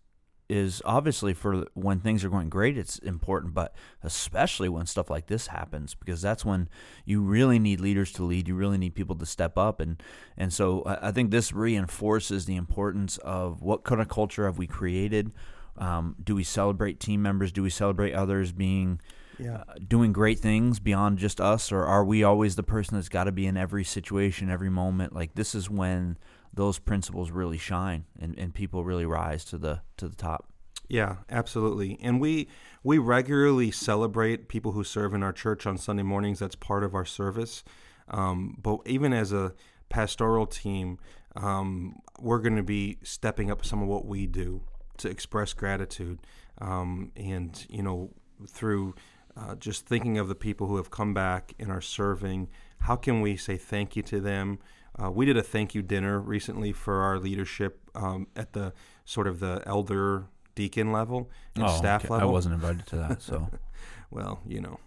is 0.49 0.81
obviously 0.83 1.33
for 1.33 1.65
when 1.75 2.01
things 2.01 2.25
are 2.25 2.29
going 2.29 2.49
great 2.49 2.77
it's 2.77 2.99
important, 2.99 3.53
but 3.53 3.73
especially 4.03 4.67
when 4.67 4.85
stuff 4.85 5.09
like 5.09 5.27
this 5.27 5.47
happens 5.47 5.95
because 5.95 6.21
that's 6.21 6.43
when 6.43 6.67
you 7.05 7.21
really 7.21 7.57
need 7.57 7.79
leaders 7.79 8.11
to 8.11 8.23
lead, 8.23 8.49
you 8.49 8.55
really 8.55 8.77
need 8.77 8.93
people 8.93 9.15
to 9.15 9.25
step 9.25 9.57
up 9.57 9.79
and 9.79 10.03
and 10.35 10.51
so 10.51 10.83
I 10.83 11.07
I 11.07 11.11
think 11.13 11.31
this 11.31 11.53
reinforces 11.53 12.45
the 12.45 12.57
importance 12.57 13.17
of 13.19 13.61
what 13.61 13.85
kind 13.85 14.01
of 14.01 14.09
culture 14.09 14.45
have 14.45 14.57
we 14.57 14.67
created? 14.67 15.31
Um, 15.77 16.17
do 16.21 16.35
we 16.35 16.43
celebrate 16.43 16.99
team 16.99 17.21
members? 17.21 17.53
Do 17.53 17.63
we 17.63 17.69
celebrate 17.69 18.13
others 18.13 18.51
being 18.51 18.99
Yeah. 19.41 19.63
uh, 19.67 19.73
doing 19.87 20.13
great 20.13 20.39
things 20.39 20.79
beyond 20.79 21.17
just 21.17 21.41
us, 21.41 21.71
or 21.71 21.83
are 21.83 22.05
we 22.05 22.23
always 22.23 22.55
the 22.55 22.63
person 22.63 22.95
that's 22.95 23.09
got 23.09 23.25
to 23.25 23.31
be 23.31 23.47
in 23.47 23.57
every 23.57 23.83
situation, 23.83 24.49
every 24.49 24.69
moment? 24.69 25.13
Like 25.13 25.35
this 25.35 25.55
is 25.55 25.69
when 25.69 26.17
those 26.53 26.79
principles 26.79 27.31
really 27.31 27.57
shine 27.57 28.05
and, 28.19 28.37
and 28.37 28.53
people 28.53 28.83
really 28.83 29.05
rise 29.05 29.43
to 29.45 29.57
the 29.57 29.81
to 29.97 30.07
the 30.07 30.15
top. 30.15 30.51
Yeah, 30.87 31.17
absolutely. 31.29 31.97
And 32.01 32.19
we 32.19 32.49
we 32.83 32.97
regularly 32.97 33.71
celebrate 33.71 34.49
people 34.49 34.73
who 34.73 34.83
serve 34.83 35.13
in 35.13 35.23
our 35.23 35.31
church 35.31 35.65
on 35.65 35.77
Sunday 35.77 36.03
mornings. 36.03 36.39
That's 36.39 36.55
part 36.55 36.83
of 36.83 36.93
our 36.93 37.05
service. 37.05 37.63
Um, 38.09 38.57
but 38.61 38.79
even 38.85 39.13
as 39.13 39.31
a 39.31 39.53
pastoral 39.87 40.45
team, 40.45 40.99
um, 41.37 42.01
we're 42.19 42.39
going 42.39 42.57
to 42.57 42.63
be 42.63 42.97
stepping 43.03 43.49
up 43.49 43.65
some 43.65 43.81
of 43.81 43.87
what 43.87 44.05
we 44.05 44.27
do 44.27 44.63
to 44.97 45.09
express 45.09 45.53
gratitude. 45.53 46.19
Um, 46.59 47.13
and 47.15 47.65
you 47.69 47.83
know, 47.83 48.11
through 48.47 48.95
uh, 49.37 49.55
just 49.55 49.85
thinking 49.85 50.17
of 50.17 50.27
the 50.27 50.35
people 50.35 50.67
who 50.67 50.77
have 50.77 50.91
come 50.91 51.13
back 51.13 51.53
and 51.59 51.71
are 51.71 51.81
serving, 51.81 52.49
how 52.79 52.95
can 52.95 53.21
we 53.21 53.37
say 53.37 53.57
thank 53.57 53.95
you 53.95 54.03
to 54.03 54.19
them? 54.19 54.59
Uh, 55.01 55.09
we 55.09 55.25
did 55.25 55.37
a 55.37 55.41
thank 55.43 55.73
you 55.73 55.81
dinner 55.81 56.19
recently 56.19 56.73
for 56.73 57.01
our 57.01 57.17
leadership 57.17 57.79
um, 57.95 58.27
at 58.35 58.53
the 58.53 58.73
sort 59.05 59.27
of 59.27 59.39
the 59.39 59.63
elder 59.65 60.25
deacon 60.53 60.91
level 60.91 61.29
and 61.55 61.69
staff 61.69 62.03
Oh, 62.03 62.05
okay. 62.05 62.13
level. 62.15 62.29
I 62.29 62.31
wasn't 62.31 62.55
invited 62.55 62.85
to 62.87 62.97
that, 62.97 63.21
so 63.21 63.49
Well, 64.11 64.41
you 64.45 64.59
know, 64.59 64.79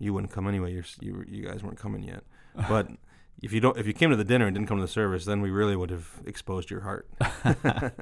you 0.00 0.12
wouldn't 0.12 0.32
come 0.32 0.48
anyway. 0.48 0.72
You're, 0.72 0.84
you 1.00 1.24
you 1.28 1.44
guys 1.46 1.62
weren't 1.62 1.78
coming 1.78 2.02
yet. 2.02 2.24
But 2.68 2.88
if 3.42 3.52
you 3.52 3.60
don't, 3.60 3.76
if 3.76 3.86
you 3.86 3.92
came 3.92 4.10
to 4.10 4.16
the 4.16 4.24
dinner 4.24 4.46
and 4.46 4.54
didn't 4.54 4.68
come 4.68 4.78
to 4.78 4.82
the 4.84 4.88
service, 4.88 5.24
then 5.24 5.40
we 5.42 5.50
really 5.50 5.76
would 5.76 5.90
have 5.90 6.08
exposed 6.26 6.70
your 6.70 6.80
heart. 6.80 7.06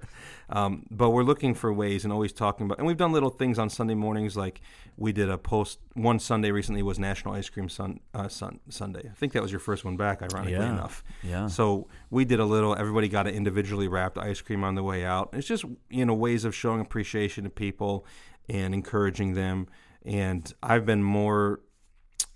um, 0.50 0.86
but 0.90 1.10
we're 1.10 1.22
looking 1.22 1.54
for 1.54 1.72
ways 1.72 2.04
and 2.04 2.12
always 2.12 2.32
talking 2.32 2.66
about, 2.66 2.78
and 2.78 2.86
we've 2.86 2.96
done 2.96 3.12
little 3.12 3.30
things 3.30 3.58
on 3.58 3.68
Sunday 3.70 3.94
mornings, 3.94 4.36
like 4.36 4.60
we 4.96 5.12
did 5.12 5.28
a 5.30 5.38
post. 5.38 5.78
One 5.94 6.18
Sunday 6.18 6.50
recently 6.50 6.82
was 6.82 6.98
National 6.98 7.34
Ice 7.34 7.48
Cream 7.48 7.68
Sun, 7.68 8.00
uh, 8.14 8.28
Sun 8.28 8.60
Sunday. 8.68 9.08
I 9.10 9.14
think 9.14 9.32
that 9.32 9.42
was 9.42 9.50
your 9.50 9.60
first 9.60 9.84
one 9.84 9.96
back, 9.96 10.22
ironically 10.22 10.52
Yeah. 10.52 10.72
enough. 10.72 11.02
yeah, 11.22 11.46
So 11.48 11.88
we 12.10 12.24
did 12.24 12.38
a 12.40 12.44
little. 12.44 12.76
Everybody 12.76 13.08
got 13.08 13.26
an 13.26 13.34
individually 13.34 13.88
wrapped 13.88 14.18
ice 14.18 14.40
cream 14.40 14.62
on 14.64 14.74
the 14.74 14.82
way 14.82 15.04
out. 15.04 15.30
It's 15.32 15.46
just 15.46 15.64
you 15.90 16.04
know 16.04 16.14
ways 16.14 16.44
of 16.44 16.54
showing 16.54 16.80
appreciation 16.80 17.44
to 17.44 17.50
people 17.50 18.06
and 18.48 18.74
encouraging 18.74 19.34
them. 19.34 19.66
And 20.04 20.52
I've 20.62 20.84
been 20.84 21.02
more 21.02 21.60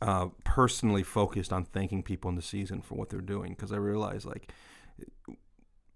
uh, 0.02 0.28
personally 0.44 1.02
focused 1.02 1.52
on 1.52 1.64
thanking 1.64 2.02
people 2.02 2.28
in 2.28 2.36
the 2.36 2.42
season 2.42 2.82
for 2.82 2.96
what 2.96 3.08
they're 3.08 3.20
doing 3.20 3.52
because 3.54 3.72
I 3.72 3.76
realized 3.76 4.26
like 4.26 4.52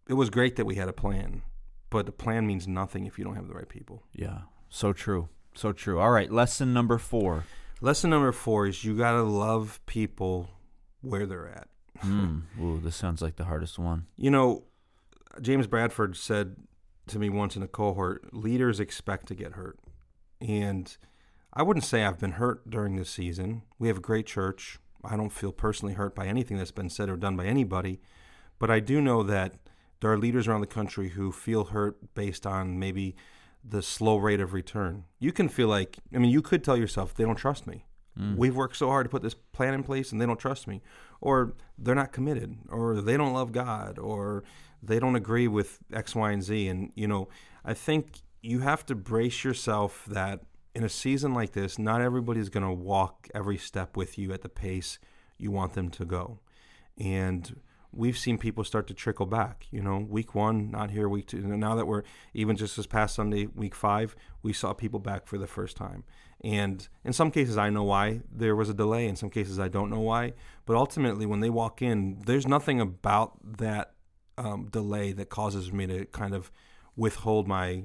it 0.08 0.14
was 0.14 0.30
great 0.30 0.56
that 0.56 0.64
we 0.64 0.76
had 0.76 0.88
a 0.88 0.92
plan, 0.92 1.42
but 1.90 2.06
the 2.06 2.12
plan 2.12 2.46
means 2.46 2.66
nothing 2.66 3.06
if 3.06 3.18
you 3.18 3.24
don't 3.24 3.36
have 3.36 3.48
the 3.48 3.54
right 3.54 3.68
people. 3.68 4.02
yeah. 4.14 4.40
So 4.72 4.92
true, 4.92 5.28
so 5.54 5.72
true. 5.72 5.98
All 5.98 6.12
right, 6.12 6.30
lesson 6.30 6.72
number 6.72 6.96
four. 6.96 7.44
Lesson 7.80 8.10
number 8.10 8.30
four 8.30 8.66
is 8.68 8.84
you 8.84 8.96
gotta 8.96 9.22
love 9.22 9.80
people 9.86 10.48
where 11.00 11.26
they're 11.26 11.48
at. 11.48 11.68
Mm. 12.04 12.42
Ooh, 12.60 12.80
this 12.80 12.94
sounds 12.94 13.20
like 13.20 13.36
the 13.36 13.44
hardest 13.44 13.78
one. 13.78 14.06
You 14.16 14.30
know, 14.30 14.64
James 15.40 15.66
Bradford 15.66 16.16
said 16.16 16.56
to 17.08 17.18
me 17.18 17.28
once 17.30 17.56
in 17.56 17.62
a 17.62 17.68
cohort, 17.68 18.32
leaders 18.32 18.80
expect 18.80 19.26
to 19.26 19.34
get 19.34 19.52
hurt. 19.52 19.78
And 20.40 20.96
I 21.52 21.62
wouldn't 21.62 21.84
say 21.84 22.04
I've 22.04 22.18
been 22.18 22.32
hurt 22.32 22.68
during 22.70 22.96
this 22.96 23.10
season. 23.10 23.62
We 23.78 23.88
have 23.88 23.98
a 23.98 24.02
great 24.02 24.26
church. 24.26 24.78
I 25.04 25.16
don't 25.16 25.32
feel 25.32 25.52
personally 25.52 25.94
hurt 25.94 26.14
by 26.14 26.26
anything 26.26 26.56
that's 26.56 26.70
been 26.70 26.90
said 26.90 27.08
or 27.08 27.16
done 27.16 27.36
by 27.36 27.46
anybody. 27.46 28.00
But 28.58 28.70
I 28.70 28.80
do 28.80 29.00
know 29.00 29.22
that 29.22 29.54
there 30.00 30.12
are 30.12 30.18
leaders 30.18 30.46
around 30.46 30.60
the 30.60 30.66
country 30.66 31.10
who 31.10 31.32
feel 31.32 31.64
hurt 31.64 32.14
based 32.14 32.46
on 32.46 32.78
maybe 32.78 33.16
the 33.64 33.82
slow 33.82 34.16
rate 34.16 34.40
of 34.40 34.52
return. 34.52 35.04
You 35.18 35.32
can 35.32 35.48
feel 35.48 35.68
like, 35.68 35.98
I 36.14 36.18
mean, 36.18 36.30
you 36.30 36.42
could 36.42 36.62
tell 36.62 36.76
yourself, 36.76 37.14
they 37.14 37.24
don't 37.24 37.36
trust 37.36 37.66
me. 37.66 37.84
Mm. 38.18 38.36
We've 38.36 38.56
worked 38.56 38.76
so 38.76 38.88
hard 38.88 39.06
to 39.06 39.10
put 39.10 39.22
this 39.22 39.34
plan 39.34 39.74
in 39.74 39.82
place 39.82 40.12
and 40.12 40.20
they 40.20 40.26
don't 40.26 40.38
trust 40.38 40.66
me. 40.66 40.82
Or 41.20 41.54
they're 41.76 41.94
not 41.94 42.12
committed, 42.12 42.56
or 42.70 43.00
they 43.02 43.16
don't 43.18 43.34
love 43.34 43.52
God, 43.52 43.98
or 43.98 44.42
they 44.82 44.98
don't 44.98 45.16
agree 45.16 45.48
with 45.48 45.78
X, 45.92 46.14
Y, 46.14 46.30
and 46.30 46.42
Z. 46.42 46.68
And, 46.68 46.92
you 46.94 47.06
know, 47.06 47.28
I 47.62 47.74
think 47.74 48.22
you 48.40 48.60
have 48.60 48.86
to 48.86 48.94
brace 48.94 49.44
yourself 49.44 50.06
that 50.08 50.40
in 50.74 50.84
a 50.84 50.88
season 50.88 51.34
like 51.34 51.52
this, 51.52 51.78
not 51.78 52.00
everybody's 52.00 52.48
going 52.48 52.66
to 52.66 52.72
walk 52.72 53.28
every 53.34 53.56
step 53.56 53.96
with 53.96 54.18
you 54.18 54.32
at 54.32 54.42
the 54.42 54.48
pace 54.48 54.98
you 55.38 55.50
want 55.50 55.72
them 55.72 55.88
to 55.90 56.04
go. 56.04 56.38
And 56.98 57.60
we've 57.92 58.18
seen 58.18 58.38
people 58.38 58.62
start 58.64 58.86
to 58.88 58.94
trickle 58.94 59.26
back. 59.26 59.66
You 59.70 59.82
know, 59.82 59.98
week 59.98 60.34
one, 60.34 60.70
not 60.70 60.90
here, 60.90 61.08
week 61.08 61.26
two. 61.26 61.38
Now 61.40 61.74
that 61.74 61.86
we're 61.86 62.02
even 62.34 62.56
just 62.56 62.76
this 62.76 62.86
past 62.86 63.14
Sunday, 63.14 63.46
week 63.46 63.74
five, 63.74 64.14
we 64.42 64.52
saw 64.52 64.72
people 64.72 65.00
back 65.00 65.26
for 65.26 65.38
the 65.38 65.46
first 65.46 65.76
time. 65.76 66.04
And 66.42 66.86
in 67.04 67.12
some 67.12 67.30
cases, 67.30 67.58
I 67.58 67.70
know 67.70 67.84
why 67.84 68.20
there 68.30 68.56
was 68.56 68.68
a 68.68 68.74
delay. 68.74 69.06
In 69.06 69.16
some 69.16 69.30
cases, 69.30 69.58
I 69.58 69.68
don't 69.68 69.90
know 69.90 70.00
why. 70.00 70.34
But 70.66 70.76
ultimately, 70.76 71.26
when 71.26 71.40
they 71.40 71.50
walk 71.50 71.82
in, 71.82 72.22
there's 72.24 72.46
nothing 72.46 72.80
about 72.80 73.58
that 73.58 73.92
um, 74.38 74.68
delay 74.70 75.12
that 75.12 75.28
causes 75.28 75.72
me 75.72 75.86
to 75.86 76.06
kind 76.06 76.34
of 76.34 76.50
withhold 76.96 77.46
my 77.46 77.84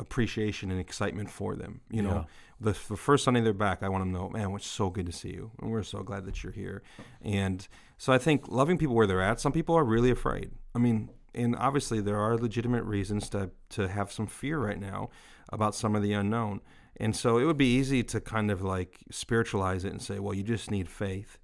appreciation 0.00 0.70
and 0.70 0.80
excitement 0.80 1.30
for 1.30 1.54
them. 1.54 1.80
You 1.90 2.02
know, 2.02 2.14
yeah. 2.14 2.72
the, 2.72 2.78
the 2.88 2.96
first 2.96 3.24
Sunday 3.24 3.40
they're 3.40 3.52
back, 3.52 3.82
I 3.82 3.88
want 3.88 4.02
them 4.02 4.12
to 4.12 4.18
know, 4.18 4.28
man, 4.30 4.52
it's 4.54 4.66
so 4.66 4.90
good 4.90 5.06
to 5.06 5.12
see 5.12 5.30
you, 5.30 5.50
and 5.60 5.70
we're 5.70 5.82
so 5.82 6.02
glad 6.02 6.24
that 6.24 6.42
you're 6.42 6.52
here. 6.52 6.82
And 7.22 7.66
so 7.98 8.12
I 8.12 8.18
think 8.18 8.48
loving 8.48 8.78
people 8.78 8.94
where 8.94 9.06
they're 9.06 9.22
at. 9.22 9.40
Some 9.40 9.52
people 9.52 9.76
are 9.76 9.84
really 9.84 10.10
afraid. 10.10 10.50
I 10.74 10.78
mean, 10.78 11.10
and 11.34 11.54
obviously 11.56 12.00
there 12.00 12.18
are 12.18 12.36
legitimate 12.36 12.84
reasons 12.84 13.28
to 13.30 13.50
to 13.70 13.88
have 13.88 14.10
some 14.10 14.26
fear 14.26 14.58
right 14.58 14.80
now 14.80 15.10
about 15.52 15.74
some 15.74 15.94
of 15.94 16.02
the 16.02 16.12
unknown. 16.12 16.60
And 16.96 17.14
so 17.14 17.38
it 17.38 17.44
would 17.44 17.56
be 17.56 17.76
easy 17.76 18.02
to 18.04 18.20
kind 18.20 18.50
of 18.50 18.62
like 18.62 18.98
spiritualize 19.10 19.84
it 19.84 19.92
and 19.92 20.02
say, 20.02 20.18
well, 20.18 20.34
you 20.34 20.42
just 20.42 20.70
need 20.70 20.88
faith. 20.88 21.38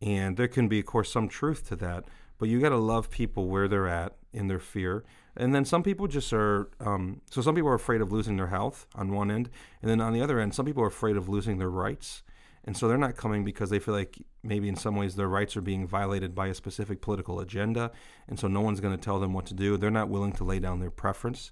And 0.00 0.36
there 0.36 0.48
can 0.48 0.68
be, 0.68 0.80
of 0.80 0.86
course, 0.86 1.10
some 1.10 1.28
truth 1.28 1.68
to 1.68 1.76
that. 1.76 2.04
But 2.38 2.48
you 2.48 2.60
got 2.60 2.70
to 2.70 2.76
love 2.76 3.10
people 3.10 3.48
where 3.48 3.68
they're 3.68 3.88
at 3.88 4.14
in 4.34 4.48
their 4.48 4.58
fear 4.58 5.04
and 5.36 5.54
then 5.54 5.64
some 5.64 5.82
people 5.82 6.06
just 6.06 6.32
are, 6.32 6.70
um, 6.80 7.20
so 7.30 7.42
some 7.42 7.54
people 7.54 7.70
are 7.70 7.74
afraid 7.74 8.00
of 8.00 8.12
losing 8.12 8.36
their 8.36 8.48
health 8.48 8.86
on 8.94 9.12
one 9.12 9.30
end. 9.30 9.50
And 9.82 9.90
then 9.90 10.00
on 10.00 10.12
the 10.12 10.20
other 10.20 10.38
end, 10.38 10.54
some 10.54 10.66
people 10.66 10.82
are 10.82 10.88
afraid 10.88 11.16
of 11.16 11.28
losing 11.28 11.58
their 11.58 11.70
rights. 11.70 12.22
And 12.64 12.76
so 12.76 12.88
they're 12.88 12.96
not 12.96 13.16
coming 13.16 13.44
because 13.44 13.68
they 13.68 13.78
feel 13.78 13.94
like 13.94 14.16
maybe 14.42 14.68
in 14.68 14.76
some 14.76 14.96
ways 14.96 15.16
their 15.16 15.28
rights 15.28 15.56
are 15.56 15.60
being 15.60 15.86
violated 15.86 16.34
by 16.34 16.46
a 16.46 16.54
specific 16.54 17.02
political 17.02 17.40
agenda. 17.40 17.90
And 18.28 18.38
so 18.38 18.48
no 18.48 18.60
one's 18.60 18.80
going 18.80 18.96
to 18.96 19.02
tell 19.02 19.18
them 19.18 19.32
what 19.32 19.46
to 19.46 19.54
do. 19.54 19.76
They're 19.76 19.90
not 19.90 20.08
willing 20.08 20.32
to 20.34 20.44
lay 20.44 20.60
down 20.60 20.80
their 20.80 20.90
preference. 20.90 21.50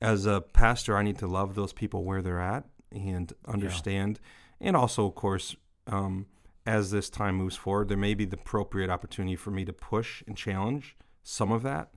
As 0.00 0.24
a 0.24 0.40
pastor, 0.40 0.96
I 0.96 1.02
need 1.02 1.18
to 1.18 1.26
love 1.26 1.54
those 1.54 1.72
people 1.72 2.04
where 2.04 2.22
they're 2.22 2.40
at 2.40 2.64
and 2.92 3.32
understand. 3.46 4.20
Yeah. 4.60 4.68
And 4.68 4.76
also, 4.76 5.06
of 5.06 5.16
course, 5.16 5.56
um, 5.88 6.26
as 6.64 6.92
this 6.92 7.10
time 7.10 7.34
moves 7.34 7.56
forward, 7.56 7.88
there 7.88 7.96
may 7.98 8.14
be 8.14 8.24
the 8.24 8.36
appropriate 8.36 8.90
opportunity 8.90 9.36
for 9.36 9.50
me 9.50 9.64
to 9.64 9.72
push 9.72 10.22
and 10.26 10.36
challenge 10.36 10.96
some 11.24 11.50
of 11.50 11.62
that. 11.64 11.90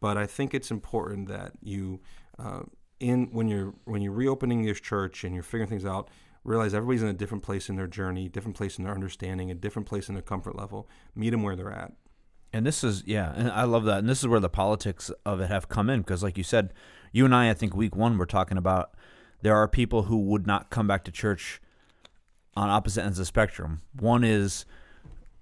But 0.00 0.16
I 0.16 0.26
think 0.26 0.54
it's 0.54 0.70
important 0.70 1.28
that 1.28 1.52
you, 1.62 2.00
uh, 2.38 2.60
in 3.00 3.28
when 3.32 3.48
you're 3.48 3.74
when 3.84 4.02
you're 4.02 4.12
reopening 4.12 4.64
your 4.64 4.74
church 4.74 5.24
and 5.24 5.34
you're 5.34 5.42
figuring 5.42 5.68
things 5.68 5.84
out, 5.84 6.08
realize 6.44 6.74
everybody's 6.74 7.02
in 7.02 7.08
a 7.08 7.14
different 7.14 7.42
place 7.42 7.68
in 7.68 7.76
their 7.76 7.86
journey, 7.86 8.28
different 8.28 8.56
place 8.56 8.78
in 8.78 8.84
their 8.84 8.94
understanding, 8.94 9.50
a 9.50 9.54
different 9.54 9.86
place 9.86 10.08
in 10.08 10.14
their 10.14 10.22
comfort 10.22 10.56
level. 10.56 10.88
Meet 11.14 11.30
them 11.30 11.42
where 11.42 11.56
they're 11.56 11.72
at. 11.72 11.92
And 12.52 12.64
this 12.64 12.82
is 12.82 13.02
yeah, 13.06 13.32
and 13.36 13.50
I 13.50 13.64
love 13.64 13.84
that. 13.84 13.98
And 13.98 14.08
this 14.08 14.20
is 14.20 14.28
where 14.28 14.40
the 14.40 14.48
politics 14.48 15.10
of 15.26 15.40
it 15.40 15.48
have 15.48 15.68
come 15.68 15.90
in 15.90 16.00
because, 16.00 16.22
like 16.22 16.38
you 16.38 16.44
said, 16.44 16.72
you 17.12 17.24
and 17.24 17.34
I, 17.34 17.50
I 17.50 17.54
think 17.54 17.74
week 17.74 17.94
one, 17.94 18.16
we're 18.16 18.24
talking 18.24 18.56
about 18.56 18.94
there 19.42 19.54
are 19.54 19.68
people 19.68 20.04
who 20.04 20.18
would 20.18 20.46
not 20.46 20.70
come 20.70 20.86
back 20.86 21.04
to 21.04 21.12
church 21.12 21.60
on 22.56 22.70
opposite 22.70 23.02
ends 23.02 23.18
of 23.18 23.22
the 23.22 23.26
spectrum. 23.26 23.82
One 23.92 24.24
is 24.24 24.64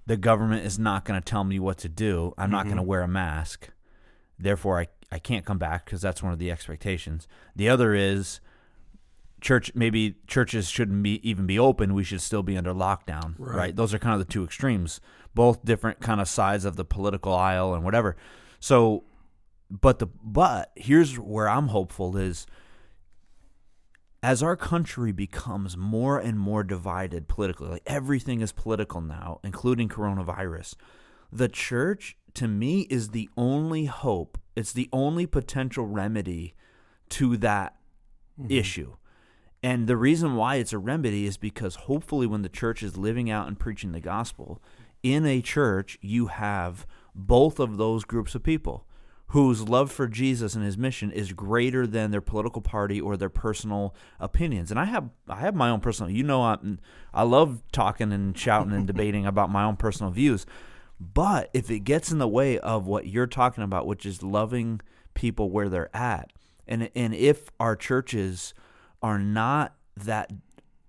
the 0.07 0.17
government 0.17 0.67
is 0.67 0.79
not 0.79 1.05
going 1.05 1.21
to 1.21 1.25
tell 1.25 1.45
me 1.45 1.59
what 1.59 1.79
to 1.79 1.89
do. 1.89 2.35
I'm 2.37 2.47
mm-hmm. 2.47 2.53
not 2.53 2.65
going 2.65 2.77
to 2.77 2.83
wear 2.83 3.03
a 3.03 3.09
mask. 3.09 3.71
Therefore, 4.39 4.81
I, 4.81 4.89
I 5.11 5.19
can't 5.19 5.47
come 5.47 5.59
back 5.59 5.85
because 5.85 6.01
that's 6.01 6.23
one 6.23 6.33
of 6.33 6.39
the 6.39 6.51
expectations. 6.51 7.27
The 7.55 7.69
other 7.69 7.95
is 7.95 8.41
church 9.41 9.71
maybe 9.75 10.17
churches 10.27 10.69
shouldn't 10.69 11.03
be 11.03 11.29
even 11.29 11.47
be 11.47 11.59
open 11.59 11.95
we 11.95 12.03
should 12.03 12.21
still 12.21 12.43
be 12.43 12.57
under 12.57 12.73
lockdown 12.73 13.35
right. 13.39 13.57
right. 13.57 13.77
those 13.77 13.93
are 13.93 13.99
kind 13.99 14.15
of 14.15 14.19
the 14.19 14.33
two 14.33 14.43
extremes 14.43 15.01
both 15.35 15.65
different 15.65 16.01
kind 16.01 16.21
of 16.21 16.29
sides 16.29 16.65
of 16.65 16.77
the 16.77 16.85
political 16.85 17.35
aisle 17.35 17.75
and 17.75 17.85
whatever 17.85 18.17
so 18.61 19.05
but 19.71 19.99
the 19.99 20.07
but 20.23 20.73
here's 20.75 21.19
where 21.19 21.49
i'm 21.49 21.69
hopeful 21.69 22.17
is 22.17 22.47
as 24.23 24.43
our 24.43 24.57
country 24.57 25.13
becomes 25.13 25.77
more 25.77 26.19
and 26.19 26.39
more 26.39 26.65
divided 26.65 27.29
politically 27.29 27.69
like 27.69 27.83
everything 27.87 28.41
is 28.41 28.53
political 28.53 29.01
now 29.01 29.39
including 29.45 29.89
coronavirus 29.89 30.75
the 31.31 31.49
church 31.49 32.17
to 32.37 32.49
me 32.49 32.83
is 32.91 33.11
the 33.11 33.29
only 33.37 33.87
hope. 33.87 34.39
It's 34.55 34.73
the 34.73 34.89
only 34.93 35.27
potential 35.27 35.87
remedy 35.87 36.55
to 37.11 37.37
that 37.39 37.77
mm-hmm. 38.41 38.51
issue. 38.51 38.97
And 39.63 39.87
the 39.87 39.97
reason 39.97 40.37
why 40.37 40.57
it's 40.57 40.73
a 40.73 40.79
remedy 40.79 41.27
is 41.27 41.37
because 41.37 41.75
hopefully, 41.75 42.27
when 42.27 42.43
the 42.43 42.49
church 42.49 42.83
is 42.83 42.97
living 42.97 43.31
out 43.31 43.49
and 43.49 43.59
preaching 43.59 43.93
the 43.93 44.01
gospel, 44.01 44.63
in 45.03 45.27
a 45.27 45.41
church, 45.41 45.99
you 46.01 46.27
have 46.27 46.87
both 47.15 47.59
of 47.59 47.77
those 47.77 48.05
groups 48.05 48.35
of 48.35 48.43
people 48.43 48.87
whose 49.29 49.69
love 49.69 49.91
for 49.91 50.07
Jesus 50.07 50.55
and 50.55 50.65
his 50.65 50.79
mission 50.79 51.11
is 51.11 51.33
greater 51.33 51.87
than 51.87 52.11
their 52.11 52.21
political 52.21 52.63
party 52.63 53.01
or 53.01 53.17
their 53.17 53.29
personal 53.29 53.95
opinions. 54.21 54.71
And 54.71 54.79
I 54.79 54.85
have 54.85 55.11
I 55.29 55.41
have 55.41 55.55
my 55.55 55.69
own 55.69 55.81
personal, 55.81 56.11
you 56.11 56.23
know, 56.23 56.43
I 56.43 56.59
I 57.13 57.25
love 57.25 57.63
talking 57.73 58.13
and 58.13 58.39
shouting 58.39 58.73
and 58.73 58.87
debating 58.93 59.27
about 59.27 59.51
my 59.51 59.65
own 59.65 59.77
personal 59.77 60.13
views. 60.13 60.47
But 60.99 61.51
if 61.53 61.71
it 61.71 61.81
gets 61.81 62.11
in 62.11 62.19
the 62.19 62.29
way 62.29 62.59
of 62.59 62.87
what 62.87 63.07
you're 63.07 63.27
talking 63.27 63.65
about, 63.65 63.87
which 63.87 64.07
is 64.07 64.23
loving 64.23 64.81
people 65.15 65.51
where 65.51 65.69
they're 65.69 65.95
at, 65.95 66.33
and 66.67 66.91
and 66.95 67.15
if 67.15 67.51
our 67.61 67.77
churches 67.77 68.55
are 69.03 69.19
not 69.19 69.75
that 69.97 70.33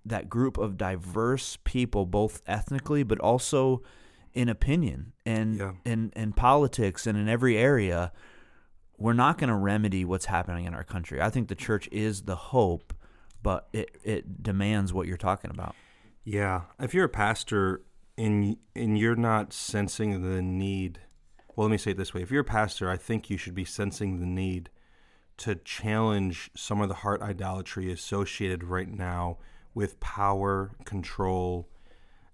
that 0.04 0.28
group 0.28 0.56
of 0.56 0.78
diverse 0.78 1.58
people, 1.64 2.06
both 2.06 2.42
ethnically 2.46 3.02
but 3.02 3.20
also 3.20 3.82
in 4.32 4.48
opinion 4.48 5.12
and 5.26 5.58
yeah. 5.58 5.72
in 5.84 6.12
in 6.16 6.32
politics 6.32 7.06
and 7.06 7.18
in 7.18 7.28
every 7.28 7.58
area, 7.58 8.12
we're 8.96 9.12
not 9.12 9.38
going 9.38 9.48
to 9.48 9.56
remedy 9.56 10.04
what's 10.04 10.26
happening 10.26 10.64
in 10.64 10.74
our 10.74 10.84
country. 10.84 11.20
I 11.20 11.30
think 11.30 11.48
the 11.48 11.54
church 11.54 11.88
is 11.92 12.22
the 12.22 12.36
hope, 12.36 12.94
but 13.42 13.68
it 13.72 13.90
it 14.04 14.42
demands 14.42 14.92
what 14.92 15.06
you're 15.06 15.16
talking 15.16 15.50
about. 15.50 15.74
Yeah, 16.24 16.62
if 16.78 16.94
you're 16.94 17.06
a 17.06 17.10
pastor 17.10 17.82
and 18.18 18.56
and 18.74 18.98
you're 18.98 19.16
not 19.16 19.52
sensing 19.52 20.22
the 20.22 20.42
need 20.42 21.00
well 21.56 21.66
let 21.66 21.72
me 21.72 21.78
say 21.78 21.92
it 21.92 21.96
this 21.96 22.12
way. 22.12 22.22
If 22.22 22.30
you're 22.30 22.42
a 22.42 22.44
pastor 22.44 22.90
i 22.90 22.96
think 22.96 23.30
you 23.30 23.38
should 23.38 23.54
be 23.54 23.64
sensing 23.64 24.18
the 24.18 24.26
need 24.26 24.68
to 25.38 25.54
challenge 25.54 26.50
some 26.56 26.80
of 26.80 26.88
the 26.88 26.96
heart 26.96 27.22
idolatry 27.22 27.90
associated 27.92 28.64
right 28.64 28.90
now 28.90 29.38
with 29.72 30.00
power 30.00 30.72
control 30.84 31.68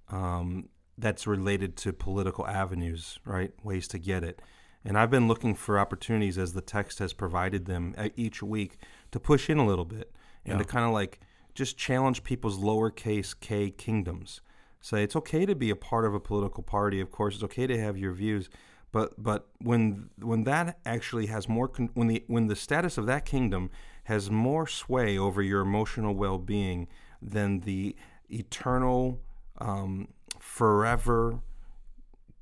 um, 0.08 0.70
that's 0.96 1.26
related 1.26 1.76
to 1.76 1.92
political 1.92 2.46
avenues 2.46 3.18
right? 3.24 3.52
Ways 3.62 3.86
to 3.88 3.98
get 3.98 4.24
it. 4.24 4.40
And 4.84 4.98
i've 4.98 5.10
been 5.10 5.28
looking 5.28 5.54
for 5.54 5.78
opportunities 5.78 6.38
as 6.38 6.54
the 6.54 6.62
text 6.62 6.98
has 6.98 7.12
provided 7.12 7.66
them 7.66 7.94
each 8.16 8.42
week 8.42 8.78
to 9.12 9.20
push 9.20 9.50
in 9.50 9.58
a 9.58 9.66
little 9.66 9.84
bit 9.84 10.12
and 10.44 10.54
yeah. 10.54 10.58
to 10.58 10.64
kind 10.64 10.84
of 10.86 10.92
like 10.92 11.20
just 11.54 11.76
challenge 11.76 12.24
people's 12.24 12.58
lowercase 12.58 13.38
k 13.38 13.70
kingdoms 13.70 14.40
say 14.84 15.02
it's 15.02 15.16
okay 15.16 15.46
to 15.46 15.54
be 15.54 15.70
a 15.70 15.76
part 15.76 16.04
of 16.04 16.12
a 16.14 16.20
political 16.20 16.62
party. 16.62 17.00
Of 17.00 17.10
course, 17.10 17.36
it's 17.36 17.44
okay 17.44 17.66
to 17.66 17.80
have 17.80 17.96
your 17.96 18.12
views, 18.12 18.50
but 18.92 19.14
but 19.16 19.48
when 19.58 20.10
when 20.20 20.44
that 20.44 20.78
actually 20.84 21.26
has 21.26 21.48
more 21.48 21.68
con- 21.68 21.88
when 21.94 22.06
the 22.08 22.22
when 22.26 22.48
the 22.48 22.56
status 22.56 22.98
of 22.98 23.06
that 23.06 23.24
kingdom 23.24 23.70
has 24.04 24.30
more 24.30 24.66
sway 24.66 25.16
over 25.16 25.40
your 25.40 25.62
emotional 25.62 26.14
well-being 26.14 26.86
than 27.22 27.60
the 27.60 27.96
eternal, 28.28 29.22
um, 29.58 30.08
forever 30.38 31.40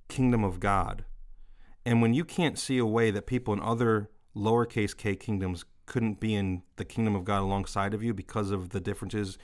kingdom 0.09 0.43
of 0.43 0.59
God, 0.59 1.05
and 1.87 2.03
when 2.03 2.13
you 2.13 2.25
can't 2.25 2.59
see 2.59 2.79
a 2.79 2.87
way 2.87 3.13
that 3.13 3.27
people 3.27 3.55
in 3.55 3.61
other 3.61 4.11
lowercase 4.35 4.97
k 4.97 5.15
kingdoms 5.15 5.65
couldn't 5.87 6.19
be 6.19 6.35
in 6.35 6.63
the 6.75 6.85
kingdom 6.85 7.15
of 7.15 7.25
God 7.25 7.43
alongside 7.43 7.95
of 7.95 8.03
you 8.03 8.13
because 8.13 8.51
of 8.51 8.71
the 8.71 8.81
differences 8.81 9.39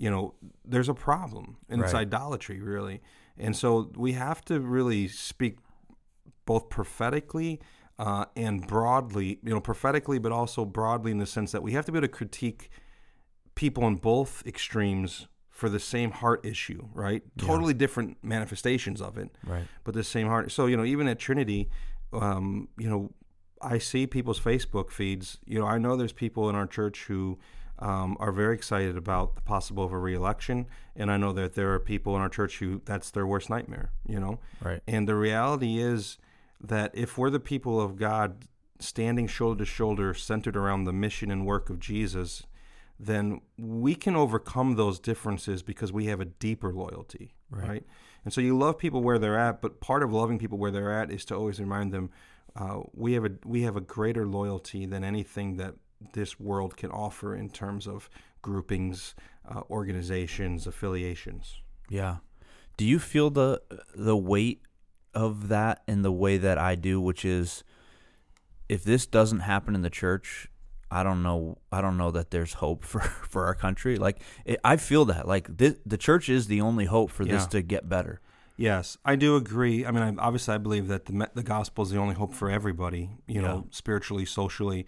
you 0.00 0.10
know, 0.10 0.32
there's 0.64 0.88
a 0.88 0.94
problem, 0.94 1.58
and 1.68 1.82
right. 1.82 1.86
it's 1.86 1.94
idolatry, 1.94 2.58
really. 2.58 3.02
And 3.36 3.54
so 3.54 3.90
we 3.94 4.12
have 4.12 4.42
to 4.46 4.58
really 4.58 5.08
speak 5.08 5.58
both 6.46 6.70
prophetically 6.70 7.60
uh, 7.98 8.24
and 8.34 8.66
broadly, 8.66 9.38
you 9.42 9.52
know, 9.52 9.60
prophetically, 9.60 10.18
but 10.18 10.32
also 10.32 10.64
broadly 10.64 11.10
in 11.10 11.18
the 11.18 11.26
sense 11.26 11.52
that 11.52 11.62
we 11.62 11.72
have 11.72 11.84
to 11.84 11.92
be 11.92 11.98
able 11.98 12.08
to 12.08 12.12
critique 12.12 12.70
people 13.54 13.86
in 13.86 13.96
both 13.96 14.42
extremes 14.46 15.28
for 15.50 15.68
the 15.68 15.78
same 15.78 16.12
heart 16.12 16.46
issue, 16.46 16.88
right? 16.94 17.22
Yeah. 17.36 17.46
Totally 17.46 17.74
different 17.74 18.16
manifestations 18.22 19.02
of 19.02 19.18
it, 19.18 19.28
right? 19.44 19.66
But 19.84 19.92
the 19.92 20.02
same 20.02 20.28
heart. 20.28 20.50
So 20.50 20.64
you 20.64 20.78
know, 20.78 20.84
even 20.86 21.08
at 21.08 21.18
Trinity, 21.18 21.68
um, 22.14 22.68
you 22.78 22.88
know, 22.88 23.12
I 23.60 23.76
see 23.76 24.06
people's 24.06 24.40
Facebook 24.40 24.90
feeds. 24.90 25.36
You 25.44 25.58
know, 25.58 25.66
I 25.66 25.76
know 25.76 25.94
there's 25.94 26.14
people 26.14 26.48
in 26.48 26.56
our 26.56 26.66
church 26.66 27.04
who 27.04 27.38
um, 27.80 28.16
are 28.20 28.32
very 28.32 28.54
excited 28.54 28.96
about 28.96 29.34
the 29.34 29.40
possible 29.40 29.84
of 29.84 29.92
a 29.92 29.98
reelection, 29.98 30.66
and 30.94 31.10
I 31.10 31.16
know 31.16 31.32
that 31.32 31.54
there 31.54 31.72
are 31.72 31.78
people 31.80 32.14
in 32.14 32.20
our 32.22 32.28
church 32.28 32.58
who 32.58 32.82
that's 32.84 33.10
their 33.10 33.26
worst 33.26 33.48
nightmare. 33.50 33.90
You 34.06 34.20
know, 34.20 34.38
Right. 34.62 34.82
and 34.86 35.08
the 35.08 35.14
reality 35.16 35.78
is 35.78 36.18
that 36.60 36.90
if 36.94 37.16
we're 37.16 37.30
the 37.30 37.40
people 37.40 37.80
of 37.80 37.96
God 37.96 38.44
standing 38.78 39.26
shoulder 39.26 39.64
to 39.64 39.64
shoulder, 39.64 40.12
centered 40.14 40.56
around 40.56 40.84
the 40.84 40.92
mission 40.92 41.30
and 41.30 41.46
work 41.46 41.70
of 41.70 41.78
Jesus, 41.80 42.44
then 42.98 43.40
we 43.58 43.94
can 43.94 44.14
overcome 44.14 44.76
those 44.76 44.98
differences 44.98 45.62
because 45.62 45.90
we 45.92 46.06
have 46.06 46.20
a 46.20 46.24
deeper 46.26 46.72
loyalty, 46.72 47.34
Right. 47.50 47.68
right? 47.68 47.86
And 48.24 48.32
so 48.34 48.42
you 48.42 48.56
love 48.58 48.76
people 48.76 49.02
where 49.02 49.18
they're 49.18 49.38
at, 49.38 49.62
but 49.62 49.80
part 49.80 50.02
of 50.02 50.12
loving 50.12 50.38
people 50.38 50.58
where 50.58 50.70
they're 50.70 50.92
at 50.92 51.10
is 51.10 51.24
to 51.26 51.34
always 51.36 51.58
remind 51.58 51.92
them 51.92 52.10
uh, 52.56 52.80
we 52.92 53.12
have 53.14 53.24
a 53.24 53.30
we 53.46 53.62
have 53.62 53.76
a 53.76 53.80
greater 53.80 54.26
loyalty 54.26 54.84
than 54.84 55.04
anything 55.04 55.56
that 55.56 55.76
this 56.12 56.40
world 56.40 56.76
can 56.76 56.90
offer 56.90 57.34
in 57.34 57.50
terms 57.50 57.86
of 57.86 58.08
groupings, 58.42 59.14
uh, 59.48 59.62
organizations, 59.70 60.66
affiliations. 60.66 61.60
Yeah. 61.88 62.16
Do 62.76 62.84
you 62.84 62.98
feel 62.98 63.30
the 63.30 63.62
the 63.94 64.16
weight 64.16 64.62
of 65.14 65.48
that 65.48 65.82
in 65.86 66.02
the 66.02 66.12
way 66.12 66.38
that 66.38 66.58
I 66.58 66.74
do, 66.74 67.00
which 67.00 67.24
is 67.24 67.64
if 68.68 68.84
this 68.84 69.06
doesn't 69.06 69.40
happen 69.40 69.74
in 69.74 69.82
the 69.82 69.90
church, 69.90 70.48
I 70.90 71.02
don't 71.02 71.22
know 71.22 71.58
I 71.70 71.80
don't 71.80 71.96
know 71.96 72.10
that 72.12 72.30
there's 72.30 72.54
hope 72.54 72.84
for 72.90 73.00
for 73.00 73.46
our 73.46 73.54
country. 73.54 73.96
Like 73.96 74.22
it, 74.44 74.60
I 74.64 74.76
feel 74.76 75.04
that 75.06 75.28
like 75.28 75.58
this, 75.58 75.74
the 75.84 75.98
church 75.98 76.28
is 76.28 76.46
the 76.46 76.60
only 76.60 76.86
hope 76.86 77.10
for 77.10 77.24
this 77.24 77.46
to 77.48 77.62
get 77.62 77.88
better. 77.88 78.20
Yes, 78.56 78.98
I 79.06 79.16
do 79.16 79.36
agree. 79.36 79.86
I 79.86 79.90
mean, 79.90 80.02
I, 80.02 80.22
obviously, 80.22 80.54
I 80.54 80.58
believe 80.58 80.88
that 80.88 81.06
the 81.06 81.30
the 81.34 81.42
gospel 81.42 81.82
is 81.82 81.90
the 81.90 81.98
only 81.98 82.14
hope 82.14 82.34
for 82.34 82.50
everybody. 82.50 83.10
You 83.26 83.42
know, 83.42 83.66
spiritually, 83.70 84.26
socially. 84.26 84.86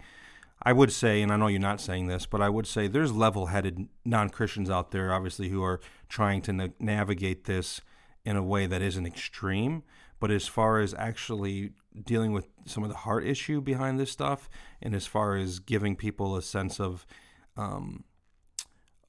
I 0.63 0.71
would 0.73 0.91
say, 0.91 1.21
and 1.21 1.31
I 1.31 1.35
know 1.35 1.47
you're 1.47 1.59
not 1.59 1.81
saying 1.81 2.07
this, 2.07 2.25
but 2.25 2.41
I 2.41 2.49
would 2.49 2.65
say 2.65 2.87
there's 2.87 3.11
level-headed 3.11 3.87
non-Christians 4.05 4.69
out 4.69 4.91
there, 4.91 5.13
obviously, 5.13 5.49
who 5.49 5.61
are 5.63 5.81
trying 6.07 6.41
to 6.43 6.53
na- 6.53 6.67
navigate 6.79 7.43
this 7.43 7.81
in 8.23 8.37
a 8.37 8.43
way 8.43 8.65
that 8.65 8.81
isn't 8.81 9.05
extreme. 9.05 9.83
But 10.19 10.31
as 10.31 10.47
far 10.47 10.79
as 10.79 10.93
actually 10.93 11.71
dealing 12.05 12.31
with 12.31 12.47
some 12.65 12.83
of 12.83 12.89
the 12.89 12.95
heart 12.95 13.27
issue 13.27 13.59
behind 13.59 13.99
this 13.99 14.11
stuff, 14.11 14.49
and 14.81 14.95
as 14.95 15.05
far 15.05 15.35
as 15.35 15.59
giving 15.59 15.97
people 15.97 16.37
a 16.37 16.41
sense 16.41 16.79
of 16.79 17.05
um, 17.57 18.05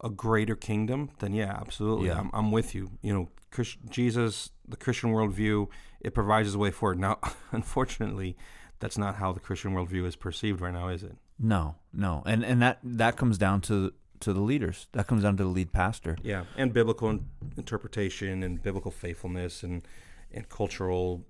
a 0.03 0.11
greater 0.11 0.57
kingdom, 0.57 1.11
then 1.21 1.33
yeah, 1.33 1.57
absolutely, 1.61 2.09
Yeah. 2.09 2.19
I'm, 2.19 2.31
I'm 2.35 2.51
with 2.51 2.75
you. 2.75 2.91
You 3.01 3.15
know, 3.15 3.29
Christ, 3.53 3.79
Jesus, 3.89 4.51
the 4.67 4.77
Christian 4.77 5.11
worldview, 5.13 5.69
it 6.01 6.15
provides 6.15 6.53
a 6.53 6.59
way 6.59 6.73
forward. 6.73 6.99
Now, 6.99 7.19
unfortunately, 7.53 8.37
that's 8.81 8.99
not 8.99 9.17
how 9.17 9.33
the 9.33 9.41
Christian 9.41 9.73
worldview 9.73 10.05
is 10.07 10.17
perceived 10.17 10.61
right 10.61 10.75
now, 10.75 10.89
is 10.89 11.05
it? 11.05 11.17
No, 11.39 11.77
no. 11.93 12.23
And 12.27 12.45
and 12.45 12.63
that 12.63 12.79
that 12.83 13.17
comes 13.17 13.39
down 13.39 13.61
to 13.63 13.93
to 14.21 14.33
the 14.33 14.41
leaders. 14.41 14.87
That 14.93 15.07
comes 15.07 15.23
down 15.23 15.37
to 15.37 15.45
the 15.45 15.49
lead 15.49 15.73
pastor. 15.73 16.17
Yeah, 16.23 16.45
and 16.57 16.73
biblical 16.73 17.11
in- 17.11 17.29
interpretation 17.57 18.43
and 18.43 18.63
biblical 18.63 18.91
faithfulness 18.91 19.63
and 19.63 19.83
and 20.33 20.49
cultural. 20.49 21.25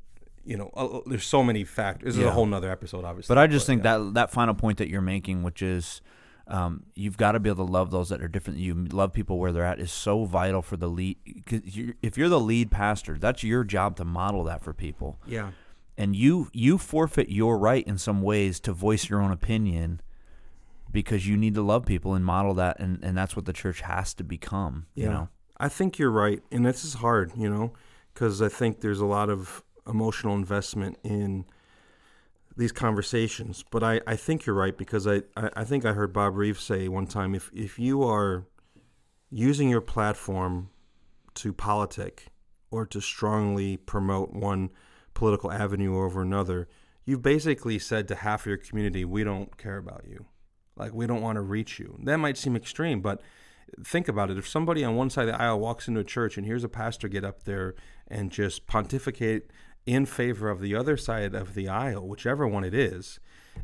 You 0.47 0.59
know, 0.59 0.71
uh, 0.77 0.87
uh, 0.87 1.01
there's 1.07 1.25
so 1.25 1.43
many 1.43 1.65
factors. 1.65 2.17
This 2.17 2.23
is 2.23 2.29
a 2.29 2.33
whole 2.33 2.45
nother 2.45 2.71
episode, 2.71 3.05
obviously. 3.05 3.35
But 3.35 3.41
I 3.41 3.47
just 3.47 3.67
think 3.67 3.83
yeah. 3.83 3.99
that 3.99 4.15
that 4.15 4.31
final 4.31 4.55
point 4.55 4.79
that 4.79 4.89
you're 4.89 5.01
making, 5.01 5.43
which 5.43 5.63
is 5.63 6.03
um, 6.47 6.85
you've 6.95 7.17
got 7.17 7.33
to 7.33 7.41
be 7.41 7.49
able 7.49 7.65
to 7.65 7.73
love 7.73 7.91
those 7.91 8.11
that 8.11 8.23
are 8.23 8.29
different 8.29 8.59
you. 8.59 8.75
Love 8.75 9.13
people 9.13 9.39
where 9.39 9.53
they're 9.53 9.65
at 9.65 9.81
is 9.81 9.91
so 9.91 10.25
vital 10.25 10.61
for 10.61 10.77
the 10.77 10.89
lead. 10.89 11.17
Cause 11.47 11.61
you're, 11.65 11.95
if 12.03 12.19
you're 12.19 12.29
the 12.29 12.41
lead 12.41 12.71
pastor, 12.71 13.17
that's 13.19 13.43
your 13.43 13.65
job 13.65 13.97
to 13.97 14.05
model 14.05 14.45
that 14.45 14.63
for 14.63 14.75
people. 14.75 15.19
yeah, 15.27 15.53
And 15.97 16.17
you 16.17 16.49
you 16.53 16.79
forfeit 16.79 17.29
your 17.29 17.59
right 17.59 17.87
in 17.87 17.99
some 17.99 18.21
ways 18.21 18.59
to 18.61 18.73
voice 18.73 19.09
your 19.09 19.21
own 19.21 19.31
opinion 19.31 20.01
because 20.91 21.27
you 21.27 21.37
need 21.37 21.55
to 21.55 21.63
love 21.63 21.85
people 21.85 22.15
and 22.15 22.25
model 22.25 22.55
that, 22.55 22.79
and, 22.79 23.03
and 23.03 23.19
that's 23.19 23.35
what 23.35 23.45
the 23.45 23.53
church 23.53 23.81
has 23.81 24.15
to 24.15 24.25
become. 24.25 24.87
Yeah. 24.95 25.05
You 25.05 25.11
know, 25.11 25.29
I 25.59 25.69
think 25.69 25.99
you're 25.99 26.11
right, 26.11 26.41
and 26.51 26.65
this 26.65 26.85
is 26.85 26.95
hard, 26.95 27.33
you 27.37 27.51
know, 27.51 27.73
because 28.13 28.41
I 28.41 28.49
think 28.49 28.81
there's 28.81 29.01
a 29.01 29.07
lot 29.07 29.29
of 29.29 29.63
emotional 29.87 30.35
investment 30.35 30.97
in 31.03 31.45
these 32.57 32.73
conversations. 32.73 33.65
But 33.71 33.83
I, 33.83 34.01
I 34.07 34.17
think 34.17 34.47
you're 34.47 34.57
right 34.57 34.77
because 34.77 35.07
I, 35.07 35.23
I, 35.37 35.51
I 35.57 35.65
think 35.65 35.85
I 35.85 35.93
heard 35.93 36.13
Bob 36.13 36.37
reeve 36.37 36.61
say 36.61 36.89
one 36.89 37.07
time 37.07 37.35
if 37.35 37.51
if 37.53 37.79
you 37.79 38.03
are 38.05 38.47
using 39.31 39.69
your 39.69 39.81
platform 39.81 40.71
to 41.35 41.53
politic 41.53 42.27
or 42.71 42.87
to 42.87 43.01
strongly 43.01 43.77
promote 43.77 44.33
one 44.33 44.71
political 45.15 45.51
avenue 45.51 45.97
over 45.97 46.23
another, 46.23 46.69
you've 47.05 47.23
basically 47.23 47.79
said 47.79 48.09
to 48.09 48.17
half 48.17 48.43
of 48.43 48.47
your 48.47 48.57
community, 48.57 49.05
we 49.05 49.25
don't 49.25 49.57
care 49.57 49.79
about 49.79 50.05
you. 50.09 50.27
Like, 50.77 50.93
we 50.93 51.07
don't 51.07 51.23
want 51.23 51.37
to 51.37 51.43
reach 51.43 51.79
you. 51.79 51.99
That 52.03 52.17
might 52.17 52.37
seem 52.37 52.57
extreme, 52.57 53.01
but 53.01 53.23
think 53.85 54.09
about 54.09 54.31
it. 54.31 54.39
If 54.39 54.49
somebody 54.49 54.85
on 54.85 54.97
one 54.97 55.11
side 55.11 55.29
of 55.29 55.35
the 55.35 55.41
aisle 55.41 55.61
walks 55.61 55.89
into 55.89 56.01
a 56.01 56.05
church 56.05 56.37
and 56.37 56.45
hears 56.45 56.65
a 56.65 56.69
pastor 56.69 57.09
get 57.09 57.25
up 57.25 57.45
there 57.45 57.75
and 58.09 58.31
just 58.31 58.67
pontificate 58.67 59.51
in 59.87 60.07
favor 60.07 60.49
of 60.49 60.61
the 60.61 60.75
other 60.75 60.97
side 60.97 61.35
of 61.35 61.55
the 61.55 61.69
aisle, 61.69 62.09
whichever 62.09 62.47
one 62.47 62.65
it 62.65 62.75
is, 62.75 63.21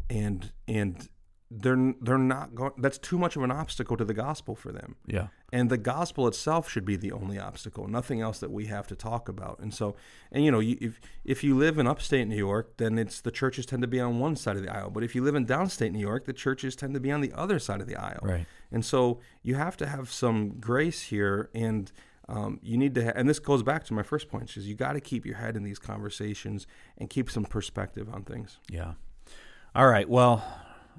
and 0.09 0.53
and 0.69 1.09
they're 1.51 1.95
they're 2.01 2.19
not 2.19 2.55
going. 2.55 2.73
That's 2.79 2.99
too 2.99 3.19
much 3.19 3.37
of 3.37 3.43
an 3.43 3.51
obstacle 3.51 3.97
to 3.97 4.05
the 4.05 4.15
gospel 4.15 4.55
for 4.55 4.71
them. 4.71 4.97
yeah, 5.07 5.29
And 5.53 5.69
the 5.69 5.79
gospel 5.79 6.29
itself 6.29 6.71
should 6.71 6.85
be 6.85 6.97
the 6.97 7.13
only 7.13 7.39
obstacle, 7.39 7.89
nothing 7.89 8.21
else 8.21 8.39
that 8.39 8.51
we 8.51 8.67
have 8.67 8.87
to 8.89 8.95
talk 8.95 9.29
about. 9.29 9.59
And 9.59 9.75
so, 9.75 9.97
and 10.31 10.45
you 10.45 10.51
know, 10.51 10.61
you, 10.61 10.79
if 10.81 11.01
if 11.25 11.43
you 11.43 11.57
live 11.57 11.79
in 11.79 11.87
upstate 11.87 12.29
New 12.29 12.37
York, 12.37 12.77
then 12.77 12.99
it's 12.99 13.21
the 13.21 13.31
churches 13.31 13.67
tend 13.67 13.83
to 13.83 13.89
be 13.89 14.01
on 14.01 14.21
one 14.21 14.37
side 14.37 14.57
of 14.57 14.63
the 14.63 14.73
aisle. 14.73 14.91
But 14.91 15.03
if 15.03 15.15
you 15.15 15.23
live 15.23 15.35
in 15.35 15.47
downstate 15.47 15.93
New 15.93 15.99
York, 15.99 16.25
the 16.27 16.33
churches 16.33 16.77
tend 16.77 16.95
to 16.95 17.01
be 17.01 17.11
on 17.11 17.21
the 17.21 17.33
other 17.33 17.59
side 17.59 17.81
of 17.81 17.87
the 17.87 17.97
aisle. 17.97 18.21
right. 18.23 18.47
And 18.73 18.85
so 18.85 19.21
you 19.43 19.57
have 19.57 19.77
to 19.79 19.87
have 19.87 20.13
some 20.13 20.61
grace 20.61 21.03
here, 21.03 21.51
and 21.53 21.91
um, 22.29 22.61
you 22.63 22.77
need 22.77 22.95
to. 22.95 23.07
Ha- 23.07 23.13
and 23.17 23.29
this 23.29 23.41
goes 23.41 23.65
back 23.65 23.85
to 23.87 23.95
my 23.95 24.05
first 24.05 24.29
point: 24.29 24.57
is 24.57 24.69
you 24.69 24.77
got 24.77 24.93
to 24.93 25.01
keep 25.01 25.27
your 25.27 25.37
head 25.37 25.57
in 25.57 25.65
these 25.65 25.81
conversations 25.81 26.67
and 26.99 27.11
keep 27.11 27.31
some 27.31 27.45
perspective 27.45 28.09
on 28.13 28.23
things. 28.23 28.59
Yeah. 28.71 28.93
All 29.75 29.89
right. 29.89 30.09
Well, 30.09 30.45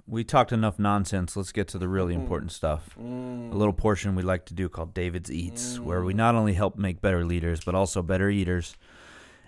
we 0.08 0.24
talked 0.24 0.52
enough 0.52 0.78
nonsense. 0.78 1.36
Let's 1.36 1.52
get 1.52 1.68
to 1.70 1.78
the 1.78 1.88
really 1.88 2.14
important 2.14 2.52
stuff. 2.52 2.96
A 2.98 3.56
little 3.56 3.74
portion 3.74 4.16
we 4.16 4.24
like 4.24 4.46
to 4.48 4.54
do 4.54 4.68
called 4.68 4.94
David's 4.94 5.32
Eats, 5.32 5.80
where 5.80 6.04
we 6.04 6.14
not 6.14 6.36
only 6.36 6.54
help 6.54 6.78
make 6.78 7.02
better 7.02 7.24
leaders, 7.24 7.62
but 7.64 7.76
also 7.76 8.02
better 8.02 8.30
eaters. 8.30 8.76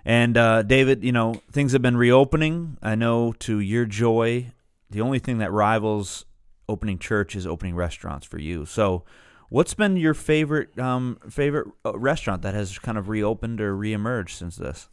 And 0.06 0.38
uh, 0.38 0.64
David, 0.64 1.04
you 1.04 1.12
know, 1.12 1.42
things 1.52 1.72
have 1.74 1.82
been 1.82 1.98
reopening. 1.98 2.78
I 2.82 2.96
know 2.96 3.34
to 3.40 3.60
your 3.60 3.86
joy, 3.86 4.52
the 4.90 5.02
only 5.02 5.20
thing 5.20 5.38
that 5.40 5.52
rivals 5.52 6.26
opening 6.68 7.00
church 7.00 7.36
is 7.36 7.48
opening 7.48 7.76
restaurants 7.76 8.26
for 8.26 8.38
you. 8.38 8.66
So, 8.66 9.04
what's 9.50 9.74
been 9.74 9.98
your 9.98 10.14
favorite 10.14 10.78
um, 10.78 11.20
favorite 11.30 11.68
uh, 11.86 11.98
restaurant 11.98 12.42
that 12.42 12.54
has 12.54 12.80
kind 12.80 12.98
of 12.98 13.10
reopened 13.10 13.62
or 13.62 13.76
reemerged 13.76 14.32
since 14.32 14.56
this? 14.56 14.90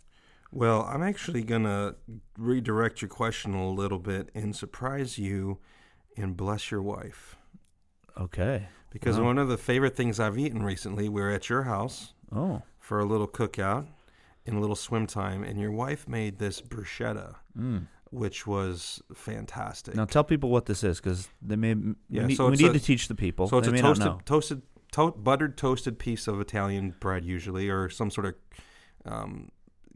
Well, 0.52 0.82
I'm 0.82 1.02
actually 1.02 1.42
gonna 1.42 1.94
redirect 2.36 3.02
your 3.02 3.08
question 3.08 3.54
a 3.54 3.70
little 3.70 3.98
bit 4.00 4.30
and 4.34 4.54
surprise 4.54 5.18
you, 5.18 5.58
and 6.16 6.36
bless 6.36 6.70
your 6.70 6.82
wife. 6.82 7.36
Okay. 8.18 8.68
Because 8.90 9.16
Wow. 9.18 9.26
one 9.26 9.38
of 9.38 9.48
the 9.48 9.56
favorite 9.56 9.96
things 9.96 10.18
I've 10.18 10.36
eaten 10.38 10.62
recently, 10.64 11.08
we 11.08 11.20
were 11.20 11.30
at 11.30 11.48
your 11.48 11.62
house 11.62 12.14
Oh. 12.32 12.62
for 12.80 12.98
a 12.98 13.04
little 13.04 13.28
cookout 13.28 13.86
and 14.44 14.56
a 14.56 14.60
little 14.60 14.74
swim 14.76 15.06
time, 15.06 15.44
and 15.44 15.60
your 15.60 15.70
wife 15.70 16.08
made 16.08 16.38
this 16.38 16.60
bruschetta, 16.60 17.36
Mm. 17.56 17.86
which 18.10 18.46
was 18.46 19.00
fantastic. 19.14 19.94
Now 19.94 20.04
tell 20.06 20.24
people 20.24 20.50
what 20.50 20.66
this 20.66 20.82
is 20.82 20.98
because 21.00 21.28
they 21.40 21.54
may. 21.56 21.68
Yeah, 22.08 22.22
we 22.22 22.28
need, 22.28 22.34
so 22.36 22.50
we 22.50 22.56
need 22.56 22.70
a- 22.70 22.72
to 22.72 22.80
teach 22.80 23.06
the 23.06 23.14
people. 23.14 23.46
So 23.46 23.58
it's 23.58 23.68
they 23.68 23.78
a 23.78 23.82
toasted, 23.82 24.26
toasted, 24.26 24.62
to- 24.92 25.12
buttered 25.12 25.56
toasted 25.56 26.00
piece 26.00 26.26
of 26.26 26.40
Italian 26.40 26.96
bread, 26.98 27.24
usually, 27.24 27.68
or 27.70 27.88
some 27.88 28.10
sort 28.10 28.26
of. 28.26 28.34
Um, 29.04 29.50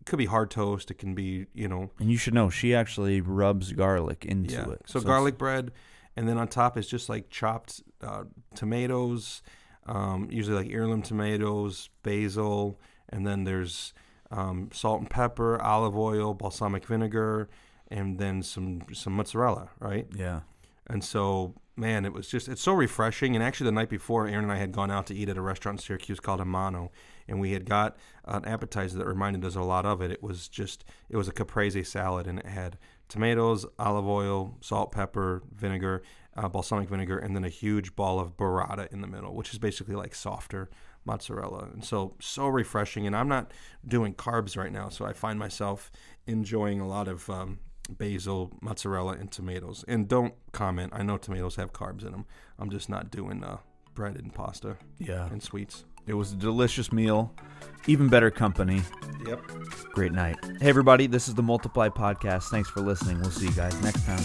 could 0.04 0.18
be 0.18 0.26
hard 0.26 0.50
toast. 0.50 0.90
It 0.90 0.98
can 0.98 1.14
be, 1.14 1.46
you 1.54 1.68
know, 1.68 1.90
And 1.98 2.10
you 2.10 2.16
should 2.16 2.34
know 2.34 2.50
she 2.50 2.74
actually 2.74 3.20
rubs 3.20 3.72
garlic 3.72 4.24
into 4.24 4.54
yeah. 4.54 4.70
it. 4.70 4.82
So, 4.86 4.98
it's- 4.98 5.04
garlic 5.04 5.38
bread, 5.38 5.72
and 6.16 6.28
then 6.28 6.38
on 6.38 6.48
top 6.48 6.76
is 6.76 6.86
just 6.86 7.08
like 7.08 7.30
chopped 7.30 7.82
uh, 8.02 8.24
tomatoes, 8.54 9.42
um, 9.86 10.28
usually 10.30 10.56
like 10.56 10.72
heirloom 10.72 11.02
tomatoes, 11.02 11.90
basil, 12.02 12.78
and 13.08 13.26
then 13.26 13.44
there's 13.44 13.92
um, 14.30 14.70
salt 14.72 15.00
and 15.00 15.10
pepper, 15.10 15.60
olive 15.60 15.96
oil, 15.96 16.34
balsamic 16.34 16.86
vinegar, 16.86 17.48
and 17.88 18.18
then 18.18 18.42
some 18.42 18.82
some 18.92 19.12
mozzarella, 19.14 19.70
right? 19.78 20.06
Yeah. 20.16 20.40
And 20.86 21.02
so, 21.04 21.54
man, 21.76 22.04
it 22.04 22.12
was 22.12 22.28
just, 22.28 22.48
it's 22.48 22.62
so 22.62 22.72
refreshing. 22.72 23.34
And 23.34 23.42
actually, 23.42 23.66
the 23.66 23.72
night 23.72 23.88
before, 23.88 24.26
Aaron 24.26 24.44
and 24.44 24.52
I 24.52 24.56
had 24.56 24.72
gone 24.72 24.90
out 24.90 25.06
to 25.08 25.14
eat 25.14 25.28
at 25.28 25.36
a 25.36 25.42
restaurant 25.42 25.80
in 25.80 25.84
Syracuse 25.84 26.20
called 26.20 26.40
Amano. 26.40 26.90
And 27.26 27.40
we 27.40 27.52
had 27.52 27.64
got 27.64 27.96
an 28.24 28.44
appetizer 28.44 28.98
that 28.98 29.06
reminded 29.06 29.44
us 29.44 29.54
a 29.54 29.62
lot 29.62 29.86
of 29.86 30.00
it. 30.00 30.10
It 30.10 30.22
was 30.22 30.48
just, 30.48 30.84
it 31.08 31.16
was 31.16 31.28
a 31.28 31.32
caprese 31.32 31.84
salad, 31.84 32.26
and 32.26 32.38
it 32.38 32.46
had 32.46 32.78
tomatoes, 33.08 33.66
olive 33.78 34.06
oil, 34.06 34.58
salt, 34.60 34.92
pepper, 34.92 35.42
vinegar, 35.52 36.02
uh, 36.36 36.48
balsamic 36.48 36.88
vinegar, 36.88 37.18
and 37.18 37.34
then 37.34 37.44
a 37.44 37.48
huge 37.48 37.96
ball 37.96 38.20
of 38.20 38.36
burrata 38.36 38.92
in 38.92 39.00
the 39.00 39.06
middle, 39.06 39.34
which 39.34 39.52
is 39.52 39.58
basically 39.58 39.94
like 39.94 40.14
softer 40.14 40.68
mozzarella. 41.04 41.68
And 41.72 41.84
so, 41.84 42.14
so 42.20 42.46
refreshing. 42.46 43.06
And 43.06 43.16
I'm 43.16 43.28
not 43.28 43.52
doing 43.86 44.14
carbs 44.14 44.56
right 44.56 44.72
now, 44.72 44.88
so 44.88 45.04
I 45.04 45.12
find 45.12 45.38
myself 45.38 45.90
enjoying 46.26 46.80
a 46.80 46.88
lot 46.88 47.08
of 47.08 47.28
um, 47.30 47.58
basil, 47.90 48.52
mozzarella, 48.60 49.12
and 49.12 49.30
tomatoes. 49.30 49.84
And 49.88 50.08
don't 50.08 50.34
comment. 50.52 50.92
I 50.94 51.02
know 51.02 51.16
tomatoes 51.16 51.56
have 51.56 51.72
carbs 51.72 52.04
in 52.04 52.12
them. 52.12 52.26
I'm 52.58 52.70
just 52.70 52.88
not 52.88 53.10
doing 53.10 53.42
uh, 53.44 53.58
bread 53.94 54.16
and 54.16 54.32
pasta 54.32 54.76
Yeah. 54.98 55.26
and 55.30 55.42
sweets. 55.42 55.84
It 56.06 56.14
was 56.14 56.32
a 56.32 56.36
delicious 56.36 56.92
meal. 56.92 57.34
Even 57.86 58.08
better 58.08 58.30
company. 58.30 58.82
Yep. 59.26 59.40
Great 59.92 60.12
night. 60.12 60.36
Hey, 60.60 60.68
everybody. 60.68 61.06
This 61.06 61.28
is 61.28 61.34
the 61.34 61.42
Multiply 61.42 61.88
Podcast. 61.88 62.50
Thanks 62.50 62.68
for 62.68 62.80
listening. 62.80 63.20
We'll 63.20 63.30
see 63.30 63.46
you 63.46 63.52
guys 63.52 63.80
next 63.82 64.04
time. 64.04 64.22